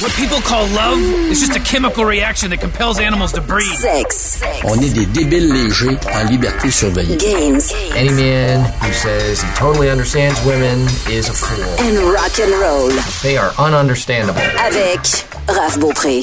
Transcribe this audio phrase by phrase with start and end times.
[0.00, 0.98] What people call love
[1.30, 3.66] is just a chemical reaction that compels animals to breed.
[3.78, 7.16] Sex, On est des débiles légers en liberté surveillée.
[7.18, 11.64] games, Any man who says he totally understands women is a fool.
[11.80, 12.90] and rock and roll.
[13.22, 14.40] They are ununderstandable.
[14.64, 15.00] Avec
[15.48, 16.22] Raph Beaupré.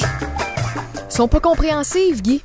[1.09, 2.41] sont pas compréhensives, Guy.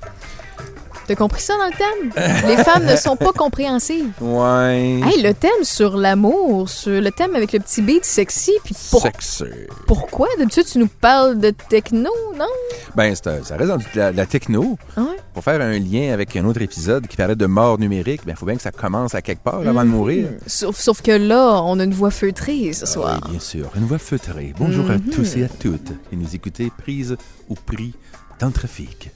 [1.11, 2.47] T'as compris ça dans le thème?
[2.49, 4.13] Les femmes ne sont pas compréhensives.
[4.21, 5.01] Ouais.
[5.05, 9.03] Hey, le thème sur l'amour, sur le thème avec le petit beat sexy, puis pour-
[9.03, 9.43] Sexy.
[9.89, 10.29] pourquoi?
[10.39, 12.47] D'habitude, tu nous parles de techno, non?
[12.95, 14.79] Ben, ça reste dans la, la techno.
[14.97, 15.03] Ouais.
[15.35, 18.39] Pour faire un lien avec un autre épisode qui parlait de mort numérique, ben, il
[18.39, 20.29] faut bien que ça commence à quelque part avant de mourir.
[20.47, 23.19] Sauf, sauf que là, on a une voix feutrée ce soir.
[23.25, 23.69] Oui, bien sûr.
[23.75, 24.55] Une voix feutrée.
[24.57, 25.11] Bonjour à Mhm.
[25.11, 25.91] tous et à toutes.
[26.13, 27.17] Et nous écoutez prise
[27.49, 27.95] ou pris
[28.39, 29.11] dans le trafic.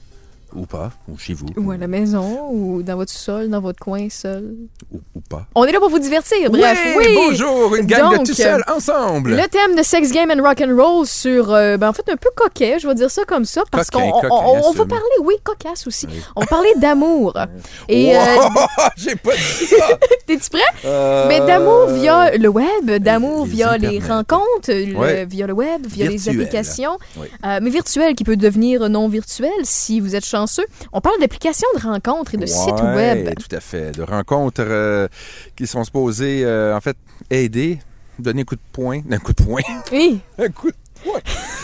[0.55, 3.79] Ou pas, ou chez vous, Ou à la maison, ou dans votre sol, dans votre
[3.79, 4.55] coin seul.
[4.93, 5.45] ou, ou pas.
[5.53, 6.79] On est là pour vous divertir, bref.
[6.97, 7.05] Oui!
[7.13, 9.31] bonjour, une gang Donc, de tout seuls ensemble.
[9.31, 12.15] Le thème de sex game and rock and roll sur, euh, ben en fait un
[12.15, 14.85] peu coquet, je vais dire ça comme ça, parce qu'on on- coquin, on, on va
[14.85, 16.07] parler, oui, cocasse aussi.
[16.09, 16.21] Oui.
[16.37, 17.33] On va parler d'amour.
[17.89, 18.61] Et euh, Wow,
[18.95, 19.75] J'ai pas dit ça.
[20.25, 20.61] t'es-tu prêt?
[20.85, 26.07] Euh, Mais d'amour via le web, d'amour via les rencontres, le- via le web, via
[26.09, 27.27] les applications, Oui.
[27.43, 30.44] mais virtuel qui peut devenir non virtuel si vous êtes chanceux.
[30.91, 33.33] On parle d'applications de rencontres et de sites web.
[33.35, 33.91] Tout à fait.
[33.91, 35.07] De rencontres euh,
[35.55, 36.97] qui sont supposées, euh, en fait,
[37.29, 37.79] aider,
[38.19, 39.01] donner un coup de poing.
[39.09, 39.61] Un coup de poing.
[39.91, 40.19] Oui.
[40.37, 41.19] un coup de poing.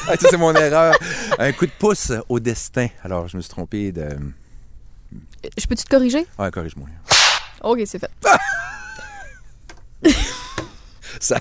[0.07, 0.95] Ah, ça, c'est mon erreur.
[1.37, 2.87] Un coup de pouce au destin.
[3.03, 4.07] Alors, je me suis trompé de.
[5.57, 6.25] Je peux-tu te corriger?
[6.37, 6.87] Ah, corrige-moi.
[7.63, 8.11] Ok, c'est fait.
[11.19, 11.37] Ça,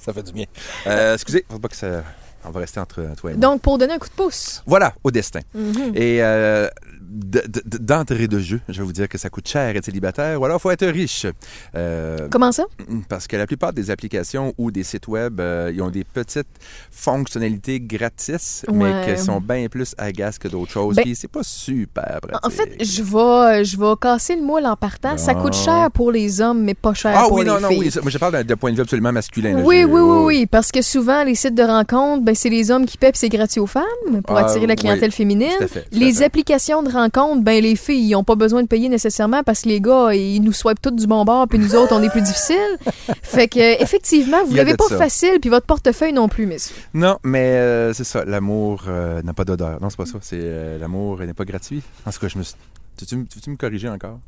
[0.00, 0.44] ça fait du bien.
[0.86, 2.04] Euh, excusez, faut pas que ça.
[2.44, 3.40] On va rester entre toi et moi.
[3.40, 4.62] Donc, pour donner un coup de pouce.
[4.66, 5.40] Voilà, au destin.
[5.54, 5.92] Mhm.
[5.94, 6.68] Et euh,
[7.08, 10.58] d'entrée de jeu, je vais vous dire que ça coûte cher être célibataire ou alors
[10.58, 11.26] il faut être riche.
[11.74, 12.64] Euh, Comment ça?
[13.08, 16.46] parce que la plupart des applications ou des sites web, euh, ils ont des petites
[16.90, 18.74] fonctionnalités gratis, Ouais.
[19.06, 20.96] mais qui sont bien plus agaces que d'autres choses.
[20.96, 22.46] Ben, Puis c'est pas super pratique.
[22.46, 25.16] En fait, je vais, je vais casser le moule en partant.
[25.16, 27.68] Ça coûte cher pour les hommes, mais pas cher Ah pour oui, les non, non,
[27.68, 27.78] filles.
[27.78, 27.90] oui.
[27.90, 29.56] ça- Moi, je parle d'un d'un point de vue absolument masculin.
[29.56, 29.62] là.
[29.64, 32.48] Oui, Je- oui, oui, oh, oui, parce que souvent, les sites de rencontres, ben, c'est
[32.50, 33.84] les hommes qui paient, c'est gratuit aux femmes
[34.26, 35.50] pour Ah, attirer la clientèle oui, féminine.
[35.58, 36.24] tout à fait, tout à les fait.
[36.24, 39.68] applications de rencontres, ben, les filles, ils n'ont pas besoin de payer nécessairement parce que
[39.68, 42.22] les gars, ils nous swipent tous du bon bord, puis nous autres, on est plus
[42.22, 42.56] difficiles.
[43.22, 44.98] fait que, euh, effectivement, vous l'avez de pas ça.
[44.98, 46.76] facile, puis votre portefeuille non plus, messieurs.
[46.94, 48.24] Non, mais euh, c'est ça.
[48.24, 49.80] L'amour euh, n'a pas d'odeur.
[49.80, 50.18] Non, c'est pas ça.
[50.20, 51.82] C'est euh, l'amour n'est pas gratuit.
[52.06, 52.54] En tout cas, je me suis.
[52.96, 54.18] Tu veux me corriger encore?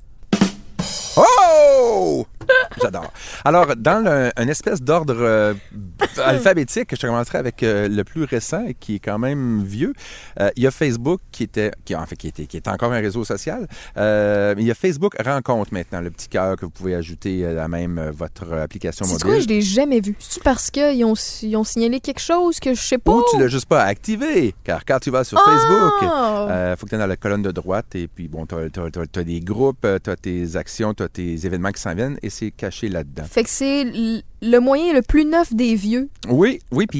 [1.82, 2.26] Oh!
[2.82, 3.12] J'adore.
[3.44, 5.54] Alors, dans le- un espèce d'ordre euh,
[6.24, 9.92] alphabétique, je commencerai avec euh, le plus récent et qui est quand même vieux.
[10.40, 12.92] Euh, il y a Facebook qui était, qui, en fait, qui était, qui est encore
[12.92, 13.66] un réseau social.
[13.96, 18.10] Il y a Facebook Rencontre maintenant, le petit cœur que vous pouvez ajouter à même
[18.16, 19.26] votre application C'est mobile.
[19.26, 20.16] quoi, je l'ai jamais vu.
[20.18, 23.12] C'est parce qu'ils ont, ils ont signalé quelque chose que je sais pas?
[23.12, 24.54] Ou tu l'as juste pas activé?
[24.64, 25.50] Car quand tu vas sur Ah!
[25.50, 26.10] Facebook,
[26.50, 29.40] euh, faut que tu dans la colonne de droite et puis bon, tu as, des
[29.40, 31.80] groupes, tu as tes actions, tu as tes événements qui
[32.22, 33.24] et c'est caché là-dedans.
[34.42, 36.08] Le moyen le plus neuf des vieux.
[36.28, 36.98] Oui, oui, puis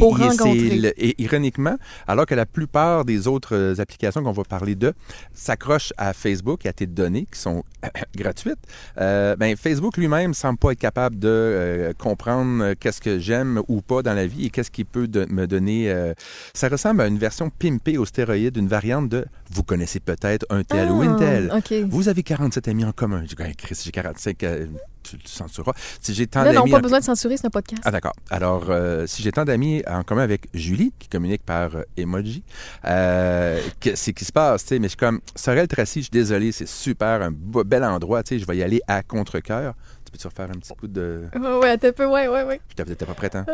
[1.19, 4.93] ironiquement, alors que la plupart des autres euh, applications qu'on va parler de
[5.35, 7.63] s'accrochent à Facebook et à tes données qui sont
[8.17, 8.59] gratuites,
[8.99, 13.81] euh, ben Facebook lui-même semble pas être capable de euh, comprendre qu'est-ce que j'aime ou
[13.81, 15.91] pas dans la vie et qu'est-ce qu'il peut de- me donner.
[15.91, 16.15] euh,
[16.55, 20.63] ça ressemble à une version pimpée aux stéroïdes, une variante de vous connaissez peut-être un
[20.63, 21.49] tel ou une telle.
[21.53, 21.73] Ah, OK.
[21.89, 23.23] Vous avez 47 amis en commun.
[23.29, 24.67] Je dis, Hey, Chris, j'ai 45, euh,
[25.03, 25.73] tu, tu censureras.
[26.01, 27.83] Si j'ai tant Là, non, d'amis pas en- besoin de censurer, c'est un podcast.
[27.85, 28.13] ah d'accord.
[28.31, 32.43] Alors, euh, si j'ai tant d'amis en commun avec Julie, qui communique par euh, emoji,
[32.87, 36.05] euh, que- c'est qui se passe, tu sais, mais je suis comme, Sorel Tracy, je
[36.05, 39.03] suis désolé, c'est super, un beau- bel endroit, tu sais, je vais y aller à
[39.03, 39.75] contre-cœur.
[40.05, 41.27] Tu peux-tu refaire un petit coup de...
[41.35, 42.61] Ouais, ouais, un peu, ouais, ouais, ouais.
[42.77, 43.47] Je t'étais pas prête, hein?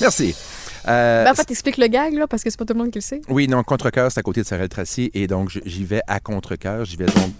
[0.00, 0.34] Merci.
[0.88, 2.90] Euh, Ben, en fait, t'expliques le gag, là, parce que c'est pas tout le monde
[2.90, 3.20] qui le sait.
[3.28, 6.84] oui, non, contre-cœur, c'est à côté de Sorel Tracy, et donc j'y vais à contre-cœur,
[6.84, 7.30] j'y vais donc...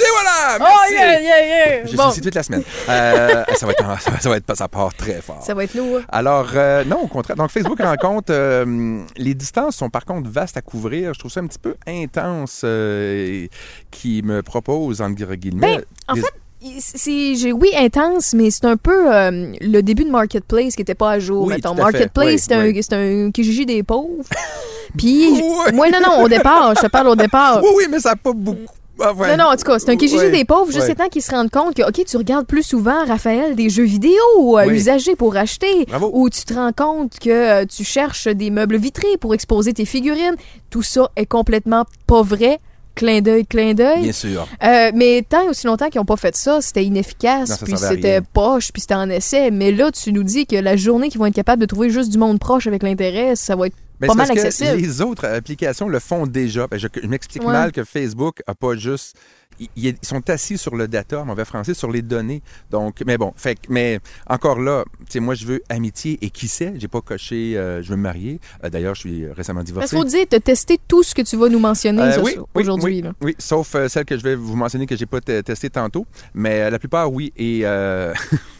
[0.00, 0.58] Et voilà!
[0.58, 0.74] Merci!
[0.88, 1.86] Oh, yeah, yeah, yeah!
[1.86, 2.62] Je Bon, suis ici toute la semaine.
[2.88, 5.42] Euh, ça, va être, ça, va, ça va être, ça part très fort.
[5.44, 6.00] ça va être lourd.
[6.08, 7.36] Alors, euh, non, au contraire.
[7.36, 11.14] Donc, Facebook rencontre, euh, les distances sont par contre vastes à couvrir.
[11.14, 13.46] Je trouve ça un petit peu intense euh,
[13.90, 15.78] qui me propose, entre guillemets.
[15.78, 16.34] Ben, en des- fait,
[16.80, 21.12] c'est oui intense mais c'est un peu euh, le début de marketplace qui était pas
[21.12, 22.52] à jour Oui, mettons à marketplace Oui, c'est
[22.96, 23.26] un oui.
[23.26, 24.24] un Kijiji des pauvres
[24.98, 25.42] puis Oui.
[25.72, 28.16] moi non non au départ je te parle au départ Oui, oui, mais ça n'a
[28.16, 28.74] pas beaucoup.
[29.00, 29.36] Ah, ouais.
[29.36, 30.94] Non, non, en tout cas, c'est un Kijiji Ouais, des pauvres juste ouais.
[30.94, 34.12] temps qu'ils se rendent compte que, OK, tu regardes plus souvent, Raphaël, des jeux vidéo
[34.58, 34.74] euh, Oui.
[34.74, 35.84] usagés pour acheter.
[35.86, 36.10] Bravo.
[36.12, 39.84] Ou tu te rends compte que euh, tu cherches des meubles vitrés pour exposer tes
[39.84, 40.34] figurines.
[40.70, 42.58] Tout ça est complètement pas vrai.
[42.96, 44.02] Clin d'œil, clin d'œil.
[44.02, 44.48] Bien sûr.
[44.64, 47.64] Euh, mais tant et aussi longtemps qu'ils n'ont pas fait ça, c'était inefficace, Non, ça
[47.64, 49.52] puis c'était poche, puis c'était en essai.
[49.52, 52.10] Mais là, tu nous dis que la journée qu'ils vont être capables de trouver juste
[52.10, 54.76] du monde proche avec l'intérêt, ça va être Ben, pas mal parce que accessible.
[54.80, 56.66] Les autres applications le font déjà.
[56.68, 57.52] Ben, je je m'explique Ouais.
[57.52, 59.16] mal que Facebook a pas juste.
[59.60, 62.42] Ils, ils sont assis sur le data, en mauvais français, sur les données.
[62.70, 63.98] Donc, mais bon, fait que- mais
[64.28, 67.82] encore là, tu sais, moi, je veux amitié et qui sait, j'ai pas coché, euh,
[67.82, 68.38] je veux me marier.
[68.62, 69.96] Euh, D'ailleurs, je suis récemment Il divorcé.
[69.96, 72.44] faut dire, tu testé tout ce que tu vas nous mentionner Euh, ça, oui, oui,
[72.54, 72.94] aujourd'hui.
[72.96, 73.12] oui, là.
[73.20, 76.06] oui, sauf euh, celle que je vais vous mentionner que j'ai pas te- testé tantôt,
[76.34, 78.14] mais la plupart oui et euh,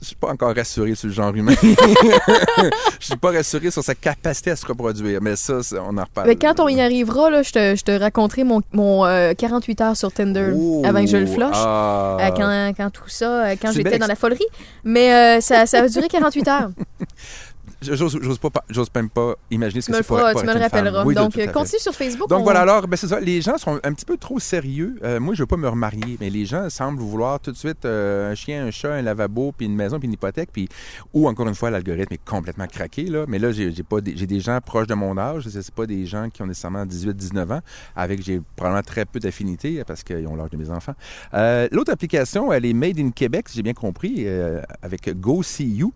[0.00, 1.54] je suis pas encore rassuré sur le genre humain.
[1.62, 6.28] je suis pas rassuré sur sa capacité à se reproduire, mais ça, on en reparle.
[6.28, 9.80] Mais quand on y arrivera, là, je, te, je te raconterai mon, mon euh, 48
[9.80, 11.50] heures sur Tinder Oh, avant que je le flush.
[11.52, 12.16] ah.
[12.20, 14.46] Euh, quand, quand tout ça, euh, quand j'étais dans la folerie.
[14.84, 16.70] Mais euh, ça, ça a duré 48 heures.
[17.80, 21.04] J'ose pas, j'ose même pas imaginer ce que c'est pour, pour tu me le rappelleras.
[21.04, 22.28] Oui, Donc, euh, continue sur Facebook.
[22.28, 23.20] Donc on- voilà, alors, ben, c'est ça.
[23.20, 24.96] Les gens sont un petit peu trop sérieux.
[25.04, 27.84] Euh, moi, je veux pas me remarier, mais les gens semblent vouloir tout de suite
[27.84, 30.68] euh, un chien, un chat, un lavabo, puis une maison, puis une hypothèque, puis
[31.14, 33.26] ou encore une fois, l'algorithme est complètement craqué là.
[33.28, 35.46] Mais là, j'ai pas, des- j'ai des gens proches de mon âge.
[35.48, 37.60] C'est pas des gens qui ont nécessairement 18-19 ans,
[37.94, 40.94] avec j'ai probablement très peu d'affinité parce qu'ils ont l'âge de mes enfants.
[41.34, 45.42] Euh, L'autre application, elle est made in Québec, si j'ai bien compris, euh, avec Go
[45.44, 45.92] See You.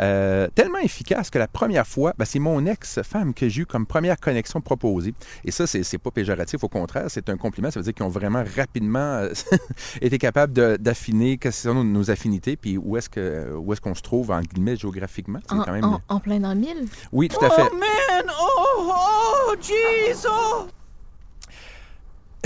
[0.00, 3.86] Euh, tellement efficace que la première fois, ben, c'est mon ex-femme que j'ai eu comme
[3.86, 5.14] première connexion proposée.
[5.44, 7.70] Et ça, c'est c'est pas péjoratif, au contraire, c'est un compliment.
[7.70, 9.32] Ça veut dire qu'ils ont vraiment rapidement euh,
[10.00, 13.80] été capables de- d'affiner quelles sont nos, nos affinités, puis où est-ce que où est-ce
[13.80, 15.40] qu'on se trouve en guillemets géographiquement.
[15.48, 15.84] C'est en, quand même.
[15.84, 16.86] en- en plein dans le mille?
[17.12, 17.62] Oui, tout à fait.
[17.62, 18.24] man!
[18.40, 20.26] Oh, oh, jeez!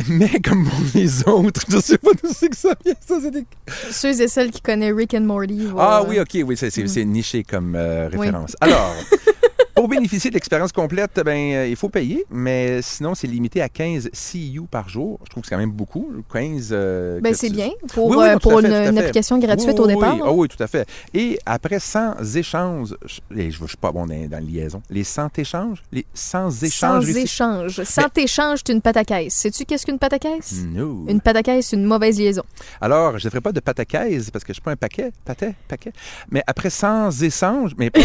[0.09, 2.95] Mais comme pour les autres, je sais pas d'où c'est que ça vient.
[3.07, 3.47] Ça, c'est des-
[3.91, 5.69] Ceux et celles qui connaissent Rick and Morty.
[5.79, 8.19] Ah oui, ok, oui, c'est c'est niché comme euh, Oui.
[8.27, 8.55] référence.
[8.61, 8.95] Alors,
[9.77, 13.69] pour bénéficier de l'expérience complète, ben, euh, il faut payer, mais sinon, c'est limité à
[13.69, 15.21] 15 CU par jour.
[15.25, 16.11] Je trouve que c'est quand même beaucoup.
[16.33, 16.71] 15.
[16.73, 18.87] euh, Ben, que c'est tu- bien pour, Oui, oui, euh, à fait, une, tout à
[18.87, 18.99] une fait.
[19.01, 20.15] application gratuite Oui, au oui, départ.
[20.17, 20.89] Oui, Ah oui, tout à fait.
[21.15, 24.83] Et après 100 échanges, je, et je, je suis pas bon dans, dans la liaison,
[24.91, 26.71] les 100 échanges, les 100 échanges.
[26.73, 27.83] Sans réussis- échange.
[27.85, 29.35] Sans échange, c'est une pâte à caisse.
[29.35, 30.55] Sais-tu qu'est-ce qu'une pâte à caisse?
[30.67, 31.05] No.
[31.09, 32.43] Une pâte à caisse, c'est une mauvaise liaison.
[32.81, 35.55] Alors, je ne ferai pas de pataquaise parce que je suis pas un paquet, paquet,
[35.69, 35.93] paquet.
[36.31, 38.01] Mais après 100 échanges, mais pas-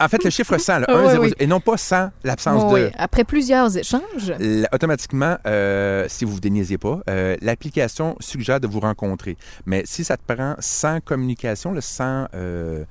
[0.00, 1.32] en fait, le chiffre 100, le Ah 1, oui, 0, oui.
[1.38, 2.74] et non pas 100, l'absence de.
[2.74, 2.80] oui.
[2.96, 4.32] Après plusieurs échanges,
[4.72, 9.36] Automatiquement, euh, si vous ne déniaisez pas, euh, l'application suggère de vous rencontrer.
[9.66, 12.26] Mais si ça te prend sans communication, le sans...
[12.34, 12.84] Euh,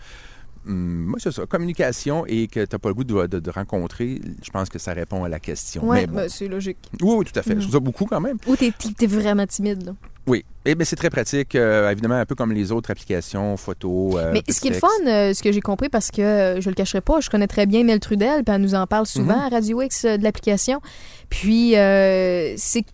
[0.67, 4.21] moi, c'est ça, communication et que tu n'as pas le goût de, de- de rencontrer,
[4.43, 5.91] je pense que ça répond à la question.
[5.91, 6.15] Mais bon.
[6.15, 6.77] ben, c'est logique.
[7.01, 7.55] Oui, oui, tout à fait.
[7.55, 7.61] Mhm.
[7.61, 8.37] Je trouve ça beaucoup quand même.
[8.47, 9.93] Ou t'es t'es vraiment timide, là.
[10.27, 10.43] Oui.
[10.65, 14.15] Et bien, c'est très pratique, euh, évidemment, un peu comme les autres applications, photos.
[14.17, 16.59] euh, Mais ce qui est le fun, euh, ce que j'ai compris, parce que euh,
[16.59, 19.05] je le cacherai pas, je connais très bien Mel Trudel, puis elle nous en parle
[19.05, 19.43] souvent Mhm.
[19.45, 20.81] à Radio X de l'application.
[21.29, 22.89] Puis, c'est que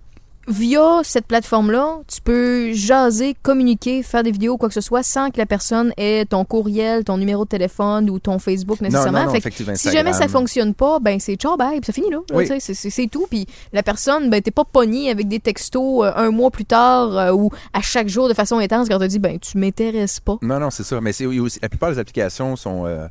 [0.48, 5.30] via cette plateforme-là, tu peux jaser, communiquer, faire des vidéos, quoi que ce soit, sans
[5.32, 9.20] que la personne ait ton courriel, ton numéro de téléphone ou ton Facebook nécessairement.
[9.26, 11.94] non, non, Fait que si jamais ça fonctionne pas, ben c'est ciao, bye, puis ça
[11.94, 12.20] finit là.
[12.34, 12.48] Oui.
[12.60, 13.26] c'est- tout.
[13.30, 17.18] Puis la personne, ben t'es pas pogné avec des textos euh, un mois plus tard
[17.18, 20.20] euh, ou à chaque jour de façon intense quand on te dit, ben tu m'intéresses
[20.20, 20.38] pas.
[20.42, 21.00] Non, non, c'est ça.
[21.02, 22.86] Mais c'est aussi, la plupart des applications sont.
[22.86, 23.08] euh,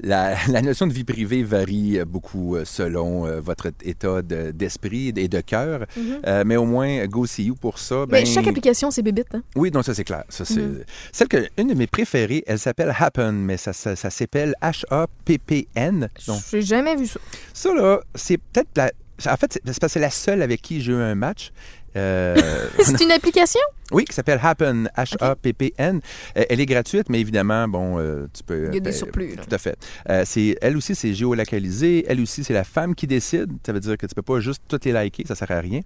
[0.00, 4.50] la, la notion de vie privée varie euh, beaucoup euh, selon euh, votre état de-
[4.52, 5.86] d'esprit et de cœur.
[6.26, 7.96] Euh, mais au moins, Go See You pour ça.
[7.96, 8.06] Mhm.
[8.10, 9.34] Mais ben, chaque application, c'est bébite.
[9.34, 9.42] Hein?
[9.56, 10.24] Oui, non, ça c'est clair.
[10.28, 10.60] Ça, c'est...
[10.60, 10.84] Mhm.
[11.12, 16.08] Celle que, une de mes préférées, elle s'appelle Happen, mais ça, ça, ça s'appelle H-A-P-P-N.
[16.26, 17.20] Donc, J'ai jamais vu ça.
[17.52, 18.90] ça, là, c'est peut-être la.
[19.26, 21.50] En fait, c'est c'est parce que c'est la seule avec qui j'ai eu un match.
[21.98, 23.60] Euh, c'est une application?
[23.90, 26.00] oui, qui s'appelle Happen, H-A-P-P-N.
[26.36, 28.68] Euh, Elle est gratuite, mais évidemment, bon, euh, tu peux.
[28.68, 29.42] Il y a des surplus, là.
[29.48, 29.76] Tout à fait.
[30.24, 32.04] C'est, elle aussi, c'est géolocalisé.
[32.08, 33.50] Elle aussi, c'est la femme qui décide.
[33.64, 35.80] Ça veut dire que tu peux pas juste tout les liker, ça sert à rien.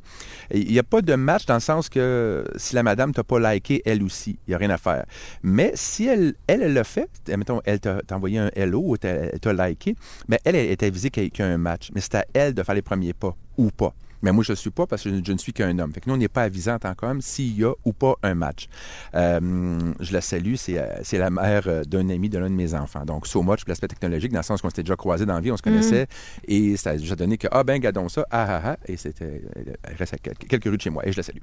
[0.53, 3.39] Il n'y a pas de match dans le sens que si la madame t'a pas
[3.39, 5.05] liké, elle aussi, il n'y a rien à faire.
[5.43, 9.09] Mais si elle, elle, elle l'a fait, mettons, elle t'a, envoyé un hello ou t'a-
[9.09, 9.95] elle t'a liké,
[10.29, 11.91] mais elle, elle est avisée qu'il y a un match.
[11.95, 13.95] Mais c'est à elle de faire les premiers pas ou pas.
[14.23, 15.93] Mais moi, je ne suis pas parce que je, je ne suis qu'un homme.
[15.93, 18.15] Fait que nous, on n'est pas avisé en tant qu'homme s'il y a ou pas
[18.23, 18.69] un match.
[19.15, 22.55] Euh, je la salue, c'est, euh, c'est la mère euh, d'un ami de l'un de
[22.55, 23.05] mes enfants.
[23.05, 25.51] Donc, so much l'aspect technologique, dans le sens qu'on s'était déjà croisés dans la vie,
[25.51, 26.07] on se connaissait,
[26.47, 29.43] et ça a déjà donné que, ah ben, gardons ça, ah ah ah, et c'était,
[29.83, 31.39] elle reste à quelques, quelques rues de chez moi, et je la salue.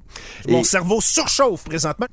[0.48, 2.07] Mon Et- cerveau surchauffe présentement.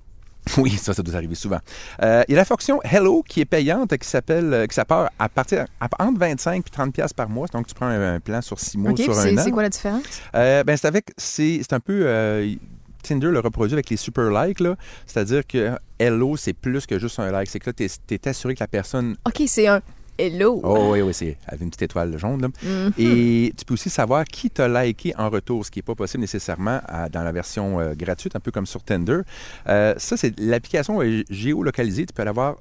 [0.58, 1.58] oui, ça, ça doit arriver souvent.
[2.02, 5.10] Euh, il y a la fonction Hello qui est payante, qui s'appelle, euh, qui part
[5.18, 7.46] à partir à- entre 25 et 30 pièces par mois.
[7.52, 9.42] Donc, tu prends un, un plan sur six mois, OK, sur un c'est an.
[9.42, 10.04] c'est quoi la différence?
[10.34, 12.54] Euh, ben, c'est avec, c'est, c'est un peu, euh,
[13.02, 14.74] Tinder le reproduit avec les super likes, là.
[15.06, 17.48] C'est-à-dire que Hello, c'est plus que juste un like.
[17.48, 19.80] C'est que là, t'es, t'es assuré que la personne OK, c'est un
[20.18, 20.60] hello.
[20.64, 22.42] Oh oui, oui, c'est avec une petite étoile jaune.
[22.42, 22.48] Là.
[22.62, 22.92] Mhm.
[22.98, 26.20] Et tu peux aussi savoir qui t'a liké en retour, ce qui n'est pas possible
[26.22, 29.20] nécessairement à- dans la version euh, gratuite, un peu comme sur Tinder.
[29.68, 32.06] Euh, ça, c'est l'application géolocalisée.
[32.06, 32.56] Tu peux l'avoir,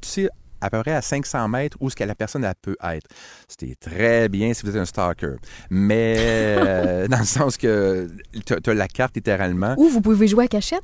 [0.00, 0.28] tu sais,
[0.60, 3.06] à peu près à 500 mètres où ce que la personne elle peut être.
[3.48, 5.36] C'était très bien si vous êtes un stalker.
[5.70, 8.08] Mais euh, dans le sens que
[8.44, 9.74] tu as la carte littéralement.
[9.78, 10.82] Ou vous pouvez jouer à cachette.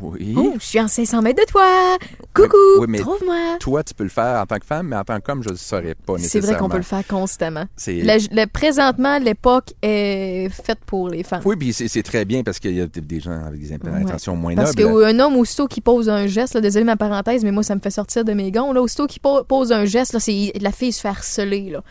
[0.00, 0.34] Oui.
[0.36, 1.96] Oh, je suis en 500 mètres de toi.
[2.34, 3.56] Coucou, oui, mais trouve-moi.
[3.60, 5.54] Toi, tu peux le faire en tant que femme, mais en tant qu'homme, je ne
[5.54, 6.46] le saurais pas C'est nécessairement.
[6.48, 7.64] vrai qu'on peut le faire constamment.
[7.76, 11.42] C'est- La- le- présentement, l'époque est faite pour les femmes.
[11.44, 13.78] Oui, puis c'est c'est très bien parce qu'il y a des- gens avec des Ouais.
[14.02, 15.02] intentions moins Parce nobles.
[15.02, 17.80] qu'un homme, aussitôt qui pose un geste, là, désolé ma parenthèse, mais moi, ça me
[17.80, 18.72] fait sortir de mes gonds.
[18.72, 21.70] Là, aussitôt qui po- pose un geste, là, c'est la fille se fait harceler.
[21.70, 21.82] Là.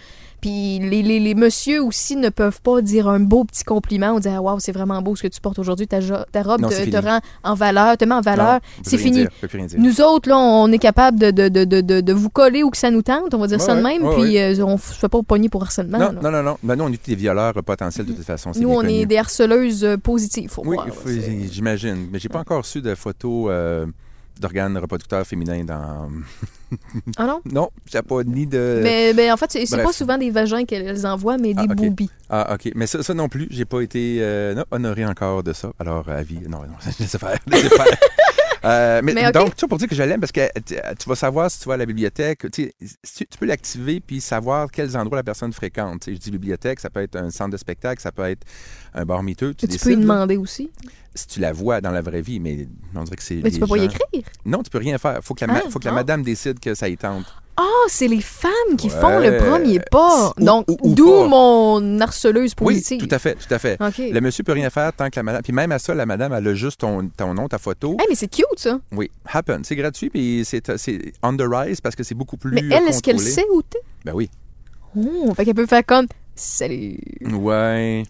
[0.41, 4.19] Puis les, les, les messieurs aussi ne peuvent pas dire un beau petit compliment ou
[4.19, 6.69] dire Waouh, c'est vraiment beau ce que tu portes aujourd'hui, ta, jo- ta robe Non,
[6.69, 8.55] te, te rend en valeur, te met en Non, valeur.
[8.55, 9.17] on peut C'est fini.
[9.17, 9.29] dire.
[9.77, 12.77] Nous autres, là, on est capable de, de, de, de, de, vous coller où que
[12.77, 14.73] ça nous tente, on va dire Ouais, ça de ouais, même, ouais, puis euh, on
[14.73, 15.99] ne se fait pas pogner pour harcèlement.
[15.99, 16.19] Non, là.
[16.23, 16.57] non, non, non.
[16.63, 18.51] Ben, nous, on est des violeurs potentiels de toute façon.
[18.51, 19.05] c'est Nous, on est connu.
[19.05, 20.87] des harceleuses euh, positives, faut Oui, voir.
[20.87, 22.07] là, faut- c'est- j'imagine.
[22.11, 23.85] Mais j'ai pas encore su de photos euh,
[24.39, 26.09] d'organes reproducteurs féminins dans.
[27.17, 27.41] Ah non?
[27.45, 28.79] Non, j'ai pas ni de.
[28.83, 32.09] Mais, mais en fait, c'est pas souvent des vagins qu'elles envoient, mais des Ah, boobies.
[32.29, 32.71] Ah, ok.
[32.75, 35.71] Mais ça, ça non plus, j'ai pas été euh, honoré encore de ça.
[35.79, 36.39] Alors, à vie.
[36.47, 37.37] Non, non, laissez faire.
[37.47, 37.85] Laissez faire.
[38.63, 39.33] Euh, mais, Mais ok.
[39.33, 41.73] donc, pour dire que je l'aime, parce que tu, tu vas savoir si tu vas
[41.73, 42.71] à la bibliothèque, tu,
[43.03, 46.01] tu peux l'activer puis savoir quels endroits la personne fréquente.
[46.01, 48.45] Tu sais, je dis bibliothèque, ça peut être un centre de spectacle, ça peut être
[48.93, 49.53] un bar miteux.
[49.55, 50.69] Tu, Tu peux là, demander aussi.
[51.15, 53.35] si tu la vois dans la vraie vie, mais on dirait que c'est.
[53.43, 54.23] Mais tu peux pas y écrire.
[54.45, 55.19] Non, tu peux rien faire.
[55.23, 55.95] Faut que la, ma- Ah, faut que la ah.
[55.95, 57.25] madame décide que ça y tente.
[57.57, 58.99] Ah, c'est les femmes qui Ouais.
[58.99, 60.33] font le premier pas.
[60.39, 62.99] Ou- Donc, d'où mon harceleuse positive.
[63.01, 63.77] Oui, tout à fait, tout à fait.
[63.99, 65.41] Le monsieur peut rien faire tant que la madame.
[65.43, 67.97] Puis même à ça, la madame, elle a juste ton, ton nom, ta photo.
[67.99, 68.79] Hey, mais c'est cute, ça.
[68.93, 69.61] Oui, Happen.
[69.63, 70.63] C'est gratuit, puis c'est
[71.21, 72.51] on the rise parce que c'est beaucoup plus.
[72.53, 73.79] Mais elle, est-ce qu'elle sait où t'es?
[74.05, 74.29] Ben oui.
[74.97, 76.97] Oh, fait qu'elle peut faire comme Salut.
[77.31, 78.03] Ouais.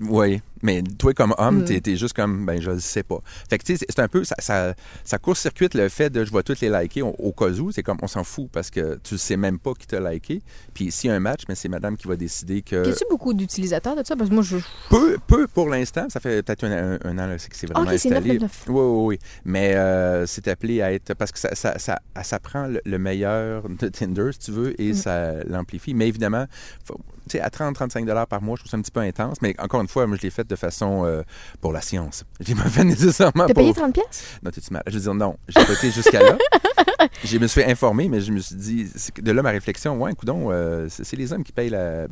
[0.00, 1.80] Oui, mais toi comme homme, Mm.
[1.80, 3.20] t'es juste comme, ben je le sais pas.
[3.48, 6.32] Fait que tu sais, c'est- un peu, ça, ça, ça court-circuite le fait de je
[6.32, 8.98] vais toutes les liker au, au cas où, c'est comme on s'en fout parce que
[9.02, 10.42] tu sais même pas qui t'a liké.
[10.74, 12.86] Puis s'il y a un match, mais c'est madame qui va décider que...
[12.86, 14.16] Y a-tu beaucoup d'utilisateurs de ça?
[14.16, 14.56] Parce que moi, je.
[14.90, 17.66] Peu, peu pour l'instant, ça fait peut-être un, un- un an là, c'est que c'est
[17.68, 18.14] vraiment installé.
[18.38, 18.64] 999.
[18.68, 19.18] Oui, oui, oui.
[19.44, 21.14] Mais euh, c'est appelé à être.
[21.14, 24.80] Parce que ça, ça, ça, ça prend le, le meilleur de Tinder, si tu veux,
[24.80, 24.94] et Mm.
[24.94, 25.94] ça l'amplifie.
[25.94, 26.46] Mais évidemment,
[26.84, 29.38] faut- tu sais, à 30-35 par mois, je trouve ça un petit peu intense.
[29.42, 31.22] Mais encore une fois, moi, je l'ai fait de façon euh,
[31.60, 32.24] pour la science.
[32.40, 33.62] Je l'ai pas fait nécessairement T'as pour.
[33.62, 33.92] payé 30$?
[33.92, 34.22] pièces?
[34.42, 34.82] Non, t'es-tu mal?
[34.86, 35.36] Je veux dire, non.
[35.48, 36.36] J'ai pas été jusqu'à là.
[37.24, 38.86] Je me suis fait informer, mais je me suis dit,
[39.20, 42.06] de là ma réflexion, ouais, coudon, euh, c'est c'est les hommes qui payent la.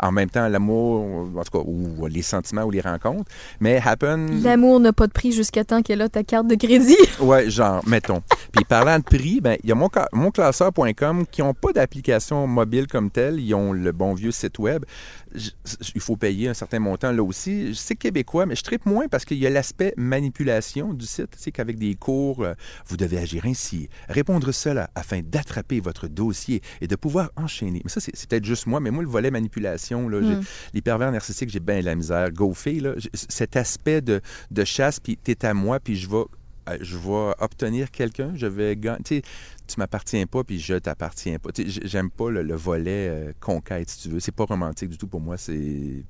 [0.00, 3.30] En même temps, l'amour, en tout cas, ou les sentiments ou les rencontres.
[3.60, 4.42] Mais Happen.
[4.42, 6.96] L'amour n'a pas de prix jusqu'à temps qu'elle a ta carte de crédit.
[7.20, 8.22] Ouais, genre, mettons.
[8.52, 12.46] Puis parlant de prix, ben il y a mon, ca- monclasseur.com qui n'ont pas d'application
[12.46, 13.38] mobile comme telle.
[13.40, 14.84] Ils ont le bon vieux site web.
[15.34, 15.50] Je-
[15.94, 17.74] il faut payer un certain montant là aussi.
[17.74, 21.34] C'est québécois, mais je tripe moins parce qu'il y a l'aspect manipulation du site.
[21.36, 22.54] Sais qu'avec des cours, euh,
[22.86, 27.80] vous devez agir ainsi, répondre cela afin d'attraper votre dossier et de pouvoir enchaîner.
[27.84, 30.42] Mais ça, c'est c'est peut-être juste moi, mais moi, le volet manipulation, là, Mm.
[30.74, 32.30] les pervers narcissiques, j'ai bien la misère.
[32.30, 34.20] Go fille, là, cet aspect de,
[34.50, 36.24] de chasse, puis t'es à moi, puis je vais
[36.68, 39.22] euh, je vais obtenir quelqu'un, je vais gagner.
[39.66, 41.50] Tu m'appartiens pas, puis je t'appartiens pas.
[41.56, 44.20] J'aime pas le, le volet euh, conquête, si tu veux.
[44.20, 45.36] C'est pas romantique du tout pour moi.
[45.36, 46.04] C'est,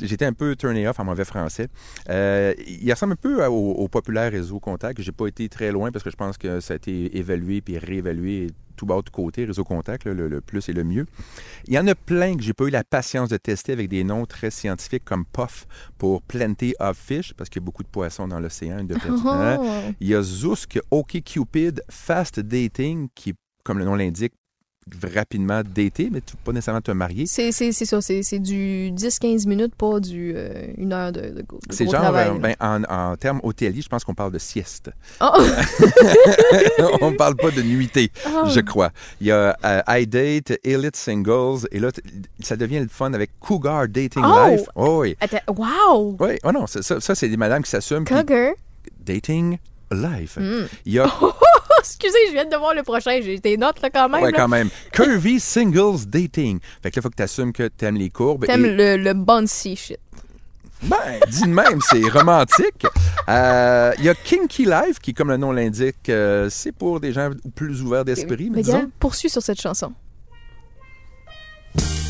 [0.00, 1.68] j'étais un peu turné off en mauvais français.
[2.08, 5.00] Euh, il ressemble un peu au, au populaire réseau contact.
[5.00, 7.78] J'ai pas été très loin parce que je pense que ça a été évalué puis
[7.78, 11.06] réévalué tout bas de côté, réseau contact, là, le, le plus et le mieux.
[11.66, 14.04] Il y en a plein que j'ai pas eu la patience de tester avec des
[14.04, 15.66] noms très scientifiques comme POF
[15.98, 18.86] pour Plenty of Fish, parce qu'il y a beaucoup de poissons dans l'océan.
[19.26, 19.92] Oh.
[20.00, 24.34] Il y a Zousk, OkCupid, Fast Dating, qui, comme le nom l'indique,
[25.14, 27.26] rapidement dater, mais tu peux pas nécessairement te marier.
[27.26, 31.20] C'est c'est- c'est ça, c'est c'est du 10-15 minutes, pas du euh, une heure de,
[31.22, 32.28] de, de C'est genre, travail.
[32.28, 34.90] euh, ben, en, en termes hôteliers, je pense qu'on parle de sieste.
[35.20, 35.32] Oh!
[37.00, 38.44] On parle pas de nuitée, Ah.
[38.48, 38.90] je crois.
[39.20, 41.88] Il y a euh, iDate, Elite Singles, et là,
[42.40, 44.48] ça devient le fun avec Cougar Dating Oh!
[44.48, 44.62] Life.
[44.74, 45.16] Oh, oui.
[45.20, 46.16] Attends, wow!
[46.20, 48.04] Oui, oh non, ça, ça c'est des madames qui s'assument.
[48.04, 48.52] Cougar?
[49.04, 49.58] Dating
[49.90, 50.36] Life.
[50.36, 50.66] Mm.
[50.84, 51.32] Il y a, Oh,
[51.80, 53.18] excusez, je viens de voir le prochain.
[53.22, 54.22] J'ai des notes là quand même.
[54.22, 54.36] ouais, là.
[54.38, 56.58] quand même, Curvy Singles Dating.
[56.82, 58.46] Fait que là, il faut que tu assumes que tu aimes les courbes.
[58.46, 59.98] T'aimes et- le, le bouncy shit.
[60.82, 60.96] Ben,
[61.30, 62.86] dis de même, c'est romantique.
[63.30, 67.12] Euh, Il y a Kinky Life, qui, comme le nom l'indique, euh, c'est pour des
[67.12, 69.92] gens plus ouverts d'esprit, mais Mais disons, poursuis sur cette chanson.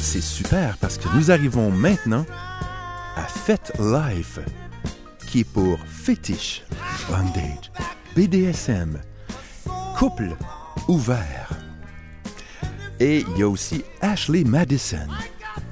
[0.00, 2.24] c'est super parce que nous arrivons maintenant
[3.16, 4.38] à Fête Life,
[5.28, 6.64] qui est pour fétiche,
[7.08, 7.70] bondage,
[8.16, 9.00] BDSM,
[9.98, 10.36] couple
[10.88, 11.48] ouvert.
[13.00, 15.06] Et il y a aussi Ashley Madison,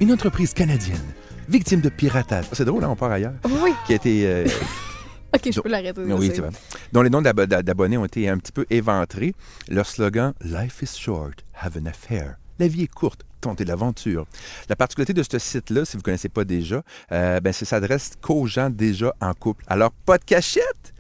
[0.01, 1.01] une entreprise canadienne,
[1.49, 2.47] victime de piratage.
[2.53, 3.33] C'est drôle, hein, on part ailleurs.
[3.63, 3.73] Oui.
[3.87, 4.27] Qui a été.
[4.27, 4.47] euh,
[5.35, 6.01] Ok, je peux l'arrêter.
[6.01, 6.51] oui, c'est- vrai.
[6.93, 9.35] dont les noms d'ab- d'abonnés ont été un petit peu éventrés.
[9.69, 12.37] Leur slogan Life is short, have an affair.
[12.61, 14.27] La vie est courte, tentez l'aventure.
[14.69, 17.67] La particularité de ce site-là, si vous ne connaissez pas déjà, euh, ben, c'est que
[17.69, 19.65] ça s'adresse qu'aux gens déjà en couple.
[19.67, 20.94] Alors, pas de cachette?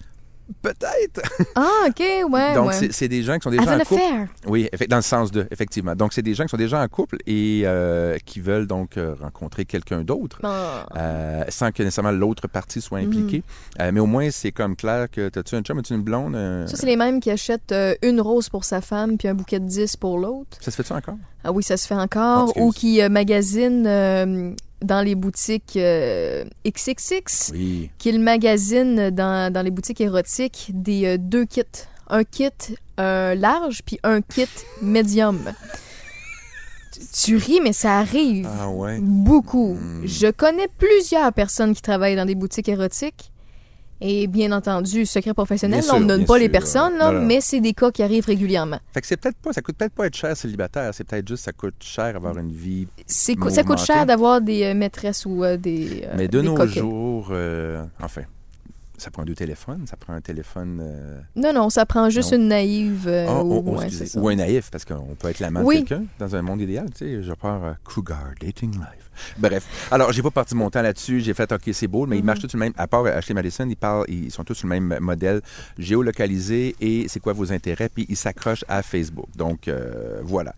[0.62, 1.22] Peut-être.
[1.54, 2.88] Ah, OK, ouais, Donc, ouais.
[2.90, 3.94] c'est- des gens qui sont déjà an en couple.
[4.02, 4.28] affair.
[4.46, 5.94] Oui, dans le sens de, effectivement.
[5.94, 9.14] Donc, c'est des gens qui sont déjà en couple et euh, qui veulent donc euh,
[9.20, 10.40] rencontrer quelqu'un d'autre.
[10.42, 10.86] Ah.
[10.96, 13.42] euh, sans que nécessairement l'autre partie soit impliquée.
[13.80, 16.34] Euh, mais au moins, c'est comme clair que t'as-tu un chum, as-tu une blonde?
[16.68, 19.66] Ça, c'est les mêmes qui achètent une rose pour sa femme puis un bouquet de
[19.66, 20.58] 10 pour l'autre.
[20.60, 21.16] ça se fait-tu encore?
[21.42, 22.56] Ah oui, ça se fait encore.
[22.56, 24.54] Ou qui magasinent
[24.84, 27.90] dans les boutiques euh, XXX, Oui.
[27.98, 31.62] qu'ils magasinent dans, dans les boutiques érotiques des euh, deux kits.
[32.08, 32.50] Un kit
[33.00, 34.46] euh, large puis un kit
[34.82, 35.40] médium.
[36.92, 38.48] Tu, tu ris, mais ça arrive.
[38.60, 38.98] Ah ouais.
[39.00, 39.74] Beaucoup.
[39.74, 40.02] Hmm.
[40.04, 43.32] Je connais plusieurs personnes qui travaillent dans des boutiques érotiques.
[44.06, 47.72] Et bien entendu, secret professionnel, on ne donne pas les personnes, là, mais c'est des
[47.72, 48.78] cas qui arrivent régulièrement.
[48.92, 51.44] Fait que c'est peut-être pas, ça coûte peut-être pas être cher célibataire, c'est peut-être juste
[51.44, 52.86] ça coûte cher avoir une vie.
[53.06, 56.46] C'est ça coûte cher d'avoir des euh, maîtresses ou euh, des, euh, Mais de des
[56.46, 57.32] nos jours,
[58.02, 58.22] enfin,
[58.98, 60.80] ça prend deux téléphones, ça prend un téléphone.
[60.82, 62.38] euh, Non, non, ça prend juste Non.
[62.38, 63.08] une naïve.
[63.08, 65.82] euh, oh, oh, oh, ouais, ou un naïf, parce qu'on peut être l'amant Oui.
[65.82, 66.86] de quelqu'un dans un monde idéal.
[66.96, 69.03] Tu sais, je pars à Cougar Dating Life.
[69.38, 71.20] Bref, alors j'ai pas parti mon temps là-dessus.
[71.20, 72.26] J'ai fait OK, c'est beau, mais ils Mhm.
[72.26, 72.72] marchent tous le même.
[72.76, 75.40] À part Ashley Madison, ils parlent, ils sont tous sur le même modèle
[75.78, 79.26] géolocalisé et c'est quoi vos intérêts, puis ils s'accrochent à Facebook.
[79.36, 80.54] Donc euh, voilà.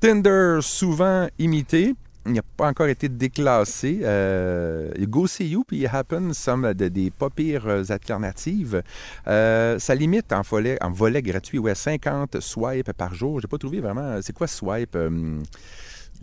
[0.00, 1.94] Tinder souvent imité.
[2.26, 4.00] Il n'a pas encore été déclassé.
[4.02, 8.82] Euh, Go See You puis Happen sont de- des pas pires euh, alternatives.
[9.26, 13.40] Euh, ça limite en volet, en volet gratuit, ouais, 50 swipes par jour.
[13.40, 14.18] J'ai pas trouvé vraiment.
[14.20, 14.96] C'est quoi swipe?
[14.96, 15.40] Euh,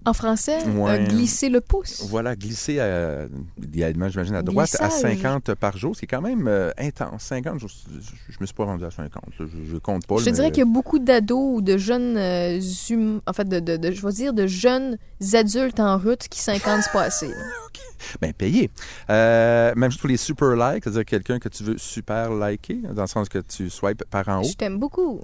[0.06, 0.92] En français, Ouais.
[1.02, 2.06] euh, glisser le pouce.
[2.10, 3.26] voilà, glisser à,
[3.62, 5.02] idéalement, j'imagine, à droite à Glissage.
[5.18, 5.96] 50 par jour.
[6.00, 7.24] C'est quand même euh, intense.
[7.24, 9.24] 50, je, je, je me suis pas rendu à 50.
[9.38, 10.16] Je, je compte pas.
[10.20, 12.60] Je te mais- dirais qu'il y a beaucoup d'ados ou de jeunes, euh,
[12.92, 14.98] hum- en fait, de, de, de- je vais dire de jeunes
[15.34, 17.28] adultes en route qui 50 c'est pas assez.
[17.28, 17.34] là.
[18.22, 18.70] Ben, payé.
[19.10, 23.08] Euh, même pour les super likes, c'est-à-dire quelqu'un que tu veux super liker, dans le
[23.08, 24.44] sens que tu swipes par en haut.
[24.44, 25.20] Je t'aime beaucoup.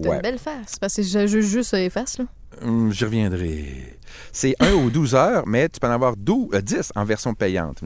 [0.00, 0.16] T'as Ouais.
[0.16, 0.78] une belle face.
[0.78, 2.26] Parce que je juge juste les faces, là.
[2.62, 3.98] Hum, J'y reviendrai.
[4.32, 7.34] C'est 1 ou 12 heures, mais tu peux en avoir 12, euh, 10 en version
[7.34, 7.82] payante.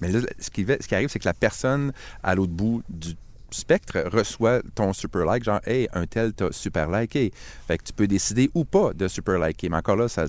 [0.00, 3.14] Mais là, ce qui, ce qui arrive, c'est que la personne à l'autre bout du
[3.50, 7.32] spectre reçoit ton super like, genre, hey, un tel t'a super liké.
[7.66, 9.68] Fait que tu peux décider ou pas de super liker.
[9.68, 10.26] Mais encore là, ça,